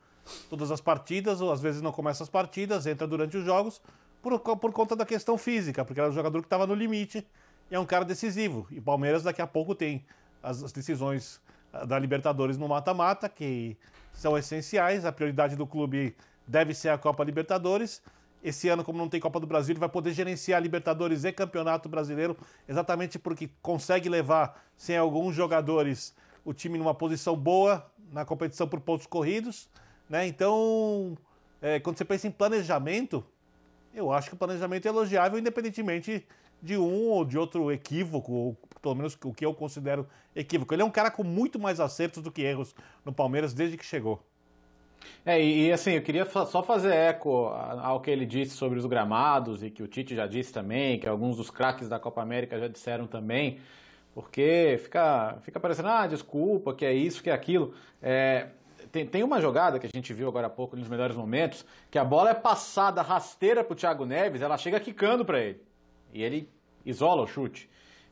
[0.50, 3.82] todas as partidas, ou às vezes não começa as partidas, entra durante os jogos,
[4.22, 7.26] por, por conta da questão física, porque era um jogador que estava no limite
[7.72, 8.68] e é um cara decisivo.
[8.70, 10.06] E o Palmeiras daqui a pouco tem
[10.42, 11.42] as, as decisões
[11.72, 13.78] ah, da Libertadores no mata-mata, que
[14.14, 15.06] são essenciais.
[15.06, 16.16] A prioridade do clube
[16.48, 18.02] deve ser a Copa Libertadores.
[18.44, 21.90] Esse ano, como não tem Copa do Brasil, ele vai poder gerenciar Libertadores e Campeonato
[21.90, 22.38] Brasileiro,
[22.68, 26.16] exatamente porque consegue levar, sem alguns jogadores,
[26.46, 29.70] o time numa posição boa na competição por pontos corridos.
[30.10, 30.28] Né?
[30.28, 31.18] Então,
[31.62, 33.24] é, quando você pensa em planejamento,
[33.94, 36.26] eu acho que o planejamento é elogiável, independentemente
[36.62, 40.74] de um ou de outro equívoco, ou pelo menos o que eu considero equívoco.
[40.74, 42.76] Ele é um cara com muito mais acertos do que erros
[43.06, 44.22] no Palmeiras desde que chegou.
[45.26, 49.64] É, e, assim, eu queria só fazer eco ao que ele disse sobre os gramados
[49.64, 52.68] e que o Tite já disse também, que alguns dos craques da Copa América já
[52.68, 53.60] disseram também,
[54.14, 57.74] porque fica, fica parecendo, ah, desculpa, que é isso, que é aquilo.
[58.02, 58.48] É,
[58.92, 61.98] tem, tem uma jogada que a gente viu agora há pouco nos melhores momentos, que
[61.98, 65.62] a bola é passada rasteira pro Thiago Neves, ela chega quicando para ele.
[66.14, 66.50] E ele
[66.86, 67.70] isola o chute.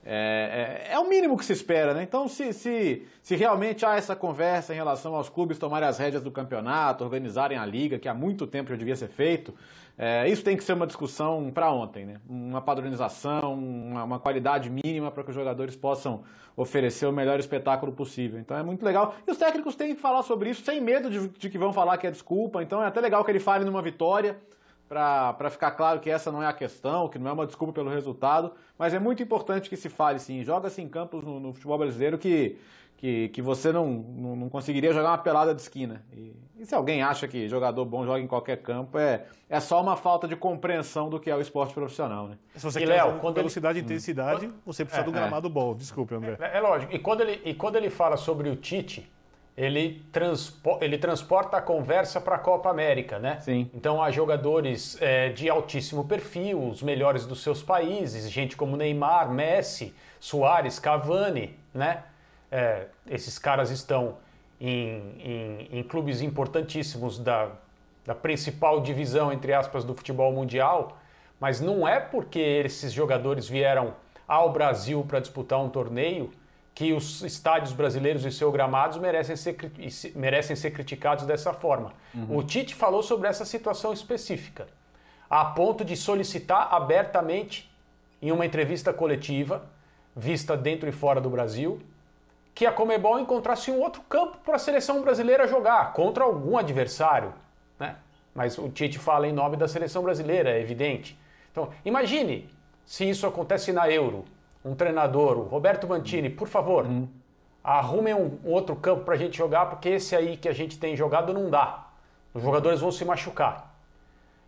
[0.09, 2.01] É, é, é, o mínimo que se espera, né?
[2.01, 6.23] Então, se, se, se realmente há essa conversa em relação aos clubes tomarem as rédeas
[6.23, 9.53] do campeonato, organizarem a liga, que há muito tempo já devia ser feito,
[9.97, 12.21] é, isso tem que ser uma discussão para ontem, né?
[12.25, 16.23] Uma padronização, uma, uma qualidade mínima para que os jogadores possam
[16.55, 18.39] oferecer o melhor espetáculo possível.
[18.39, 19.13] Então é muito legal.
[19.27, 21.97] E os técnicos têm que falar sobre isso sem medo de, de que vão falar
[21.97, 22.63] que é desculpa.
[22.63, 24.37] Então é até legal que ele fale numa vitória
[24.87, 27.89] para ficar claro que essa não é a questão, que não é uma desculpa pelo
[27.89, 30.43] resultado, mas é muito importante que se fale sim.
[30.43, 32.57] Joga-se em campos no, no, futebol brasileiro que,
[32.95, 36.05] que, que você não, não, não, conseguiria jogar uma pelada de esquina.
[36.13, 39.81] E, e, se alguém acha que jogador bom joga em qualquer campo, é, é só
[39.81, 42.29] uma falta de compreensão do que é o esporte profissional.
[42.29, 42.37] Né?
[42.55, 43.83] Se você e quer Léo, quando velocidade ele...
[43.83, 45.51] e intensidade, você precisa é, do gramado é.
[45.51, 45.75] bom.
[45.75, 46.37] Desculpe, André.
[46.39, 46.95] É, é lógico.
[46.95, 49.11] E quando, ele, e quando ele fala sobre o Tite
[49.57, 53.39] ele, transpo ele transporta a conversa para a Copa América, né?
[53.39, 53.69] Sim.
[53.73, 59.31] Então há jogadores é, de altíssimo perfil, os melhores dos seus países, gente como Neymar,
[59.31, 62.03] Messi, Soares, Cavani, né?
[62.51, 64.17] É, esses caras estão
[64.61, 67.49] em, em, em, clubes importantíssimos da,
[68.05, 70.97] da principal divisão, entre aspas, do futebol mundial,
[71.39, 73.95] mas não é porque esses jogadores vieram
[74.27, 76.31] ao Brasil para disputar um torneio
[76.77, 79.57] que os estádios brasileiros e seus gramados merecem ser,
[80.15, 81.91] merecem ser criticados dessa forma.
[82.13, 82.37] Uhum.
[82.37, 84.67] O Tite falou sobre essa situação específica,
[85.27, 87.67] a ponto de solicitar abertamente,
[88.21, 89.65] em uma entrevista coletiva,
[90.15, 91.81] vista dentro e fora do Brasil,
[92.53, 97.33] que a Comebol encontrasse um outro campo para a seleção brasileira jogar, contra algum adversário.
[97.79, 97.95] Né?
[98.35, 101.17] Mas o Tite fala em nome da seleção brasileira, é evidente.
[101.51, 102.47] Então, imagine
[102.85, 104.25] se isso acontece na Euro
[104.67, 107.07] um treinador, o Roberto Mantini, por favor, uhum.
[107.63, 110.95] arrumem um, outro campo para a gente jogar, porque esse aí que a gente tem
[110.95, 111.87] jogado não dá.
[112.33, 113.73] Os jogadores vão se machucar.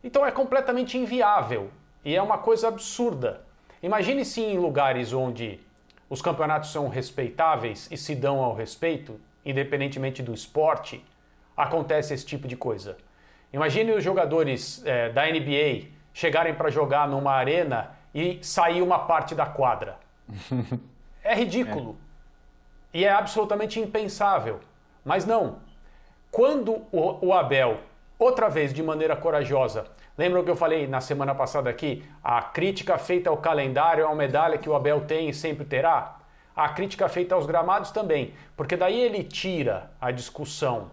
[0.04, 1.70] Então é completamente inviável
[2.04, 3.46] e é uma coisa absurda.
[3.82, 5.60] Imagine se em lugares onde
[6.10, 11.04] os campeonatos são respeitáveis e se dão ao respeito, independentemente do esporte,
[11.56, 12.98] acontece esse tipo de coisa.
[13.54, 19.34] Imagine os jogadores é, da NBA chegarem para jogar numa arena e sair uma parte
[19.34, 19.98] da quadra.
[21.24, 21.98] É ridículo.
[22.94, 22.98] É.
[23.00, 24.62] E é absolutamente impensável.
[25.04, 25.58] Mas não.
[26.32, 27.82] Quando o, o Abel,
[28.18, 29.86] outra vez de maneira corajosa,
[30.20, 32.04] Lembram que eu falei na semana passada aqui?
[32.22, 36.20] A crítica feita ao calendário é uma medalha que o Abel tem e sempre terá?
[36.54, 40.92] A crítica feita aos gramados também, porque daí ele tira a discussão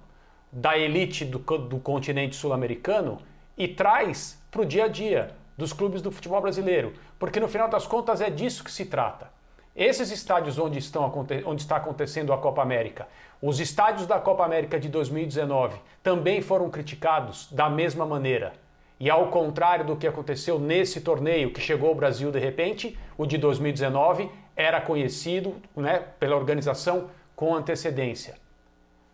[0.52, 3.18] da elite do, do continente sul-americano
[3.58, 7.68] e traz para o dia a dia dos clubes do futebol brasileiro, porque no final
[7.68, 9.30] das contas é disso que se trata.
[9.74, 11.12] Esses estádios onde, estão,
[11.44, 13.06] onde está acontecendo a Copa América,
[13.42, 18.54] os estádios da Copa América de 2019 também foram criticados da mesma maneira.
[18.98, 23.26] E ao contrário do que aconteceu nesse torneio que chegou ao Brasil de repente, o
[23.26, 28.36] de 2019 era conhecido né, pela organização com antecedência.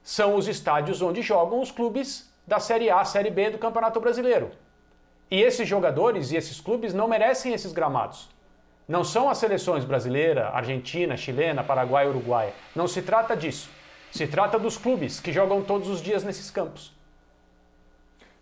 [0.01, 4.53] São os estádios onde jogam os clubes da Série A, Série B do Campeonato Brasileiro.
[5.33, 8.29] E esses jogadores e esses clubes não merecem esses gramados.
[8.87, 12.53] Não são as seleções brasileira, argentina, chilena, paraguaia, uruguaia.
[12.77, 13.71] Não se trata disso.
[14.11, 16.93] Se trata dos clubes que jogam todos os dias nesses campos.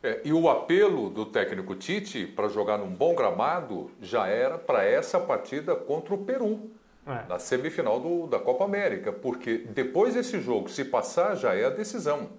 [0.03, 4.83] É, e o apelo do técnico Tite para jogar num bom gramado já era para
[4.85, 6.73] essa partida contra o Peru,
[7.07, 7.25] é.
[7.29, 11.71] na semifinal do, da Copa América, porque depois desse jogo, se passar, já é a
[11.71, 12.31] decisão.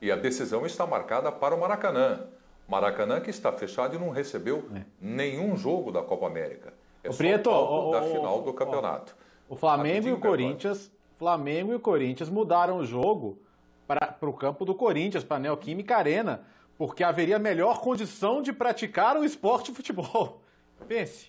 [0.00, 2.28] E a decisão está marcada para o Maracanã.
[2.68, 4.82] Maracanã que está fechado e não recebeu é.
[5.00, 6.74] nenhum jogo da Copa América.
[7.02, 9.16] É o só Prieto, o, da o, final do campeonato.
[9.48, 13.38] O Flamengo e o Corinthians, Flamengo e o Corinthians mudaram o jogo
[13.86, 16.44] para o campo do Corinthians, para a Neoquímica Arena
[16.78, 20.40] porque haveria melhor condição de praticar o esporte futebol.
[20.86, 21.26] Pense.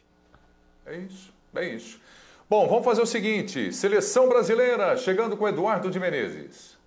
[0.86, 1.99] É isso, é isso.
[2.48, 6.78] Bom, vamos fazer o seguinte: seleção brasileira chegando com Eduardo de Menezes.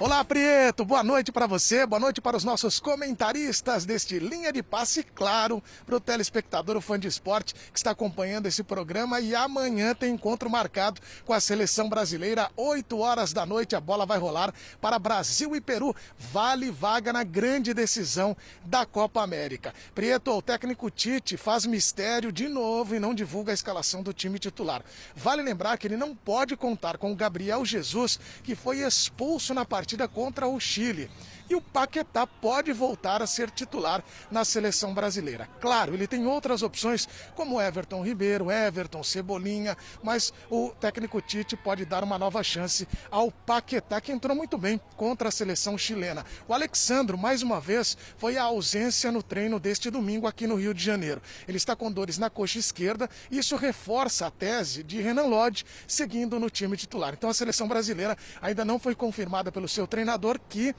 [0.00, 4.60] Olá, Prieto, boa noite para você, boa noite para os nossos comentaristas deste Linha de
[4.60, 9.20] Passe, claro, para o telespectador, o fã de esporte que está acompanhando esse programa.
[9.20, 13.76] E amanhã tem encontro marcado com a seleção brasileira, 8 horas da noite.
[13.76, 15.94] A bola vai rolar para Brasil e Peru.
[16.18, 19.72] Vale vaga na grande decisão da Copa América.
[19.94, 24.40] Prieto, o técnico Tite faz mistério de novo e não divulga a escalação do time
[24.40, 24.82] titular.
[25.14, 29.64] Vale lembrar que ele não pode contar com o Gabriel Jesus, que foi expulso na
[29.64, 31.10] partida partida contra o Chile
[31.48, 35.48] e o Paquetá pode voltar a ser titular na seleção brasileira.
[35.60, 41.84] Claro, ele tem outras opções, como Everton Ribeiro, Everton, Cebolinha, mas o técnico Tite pode
[41.84, 46.24] dar uma nova chance ao Paquetá, que entrou muito bem contra a seleção chilena.
[46.48, 50.74] O Alexandro, mais uma vez, foi a ausência no treino deste domingo aqui no Rio
[50.74, 51.20] de Janeiro.
[51.46, 55.64] Ele está com dores na coxa esquerda e isso reforça a tese de Renan Lodge
[55.86, 57.14] seguindo no time titular.
[57.14, 60.74] Então a seleção brasileira ainda não foi confirmada pelo seu treinador, que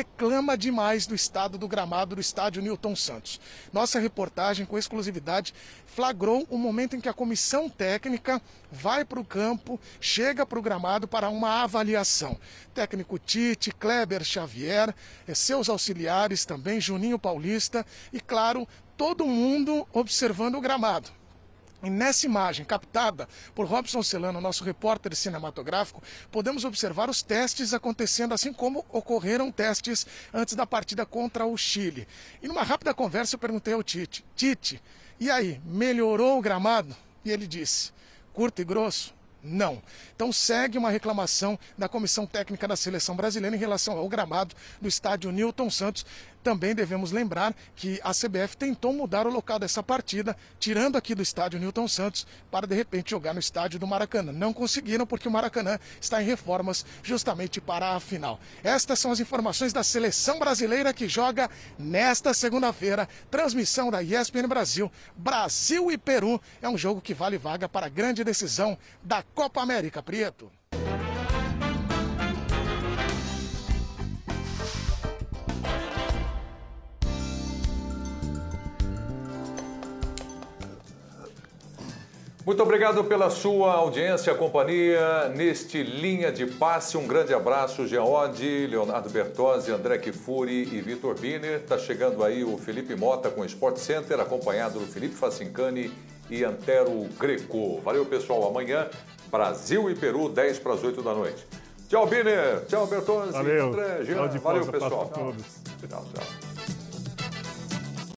[0.00, 3.38] reclama demais do estado do gramado do estádio Newton Santos.
[3.70, 5.52] Nossa reportagem, com exclusividade,
[5.84, 8.40] flagrou o momento em que a comissão técnica
[8.72, 12.38] vai para o campo, chega para o gramado para uma avaliação.
[12.72, 14.94] Técnico Tite, Kleber Xavier,
[15.28, 18.66] eh, seus auxiliares também, Juninho Paulista e, claro,
[18.96, 21.19] todo mundo observando o gramado.
[21.82, 28.34] E nessa imagem, captada por Robson Celano, nosso repórter cinematográfico, podemos observar os testes acontecendo,
[28.34, 32.06] assim como ocorreram testes antes da partida contra o Chile.
[32.42, 34.82] E numa rápida conversa eu perguntei ao Tite: Tite,
[35.18, 36.96] e aí, melhorou o gramado?
[37.24, 37.92] E ele disse:
[38.32, 39.82] curto e grosso, não.
[40.14, 44.88] Então segue uma reclamação da Comissão Técnica da Seleção Brasileira em relação ao gramado do
[44.88, 46.06] estádio Newton Santos.
[46.42, 51.22] Também devemos lembrar que a CBF tentou mudar o local dessa partida, tirando aqui do
[51.22, 54.32] estádio Newton Santos para de repente jogar no estádio do Maracanã.
[54.32, 58.40] Não conseguiram porque o Maracanã está em reformas justamente para a final.
[58.64, 63.08] Estas são as informações da seleção brasileira que joga nesta segunda-feira.
[63.30, 64.90] Transmissão da ESPN Brasil.
[65.16, 69.60] Brasil e Peru é um jogo que vale vaga para a grande decisão da Copa
[69.60, 70.50] América, Prieto.
[82.50, 86.96] Muito obrigado pela sua audiência, companhia neste Linha de Passe.
[86.96, 91.60] Um grande abraço, Geode, Leonardo Bertozzi, André Kifuri e Vitor Biner.
[91.60, 95.92] Está chegando aí o Felipe Mota com o Sport Center, acompanhado do Felipe Facincani
[96.28, 97.80] e Antero Greco.
[97.84, 98.48] Valeu, pessoal.
[98.48, 98.88] Amanhã,
[99.30, 101.46] Brasil e Peru, 10 para as 8 da noite.
[101.88, 102.64] Tchau, Biner.
[102.66, 103.30] Tchau, Bertozzi.
[103.30, 103.68] Valeu.
[103.68, 104.38] André.
[104.42, 105.08] Valeu, pessoal.
[105.14, 105.34] Tchau,
[105.88, 106.49] tchau.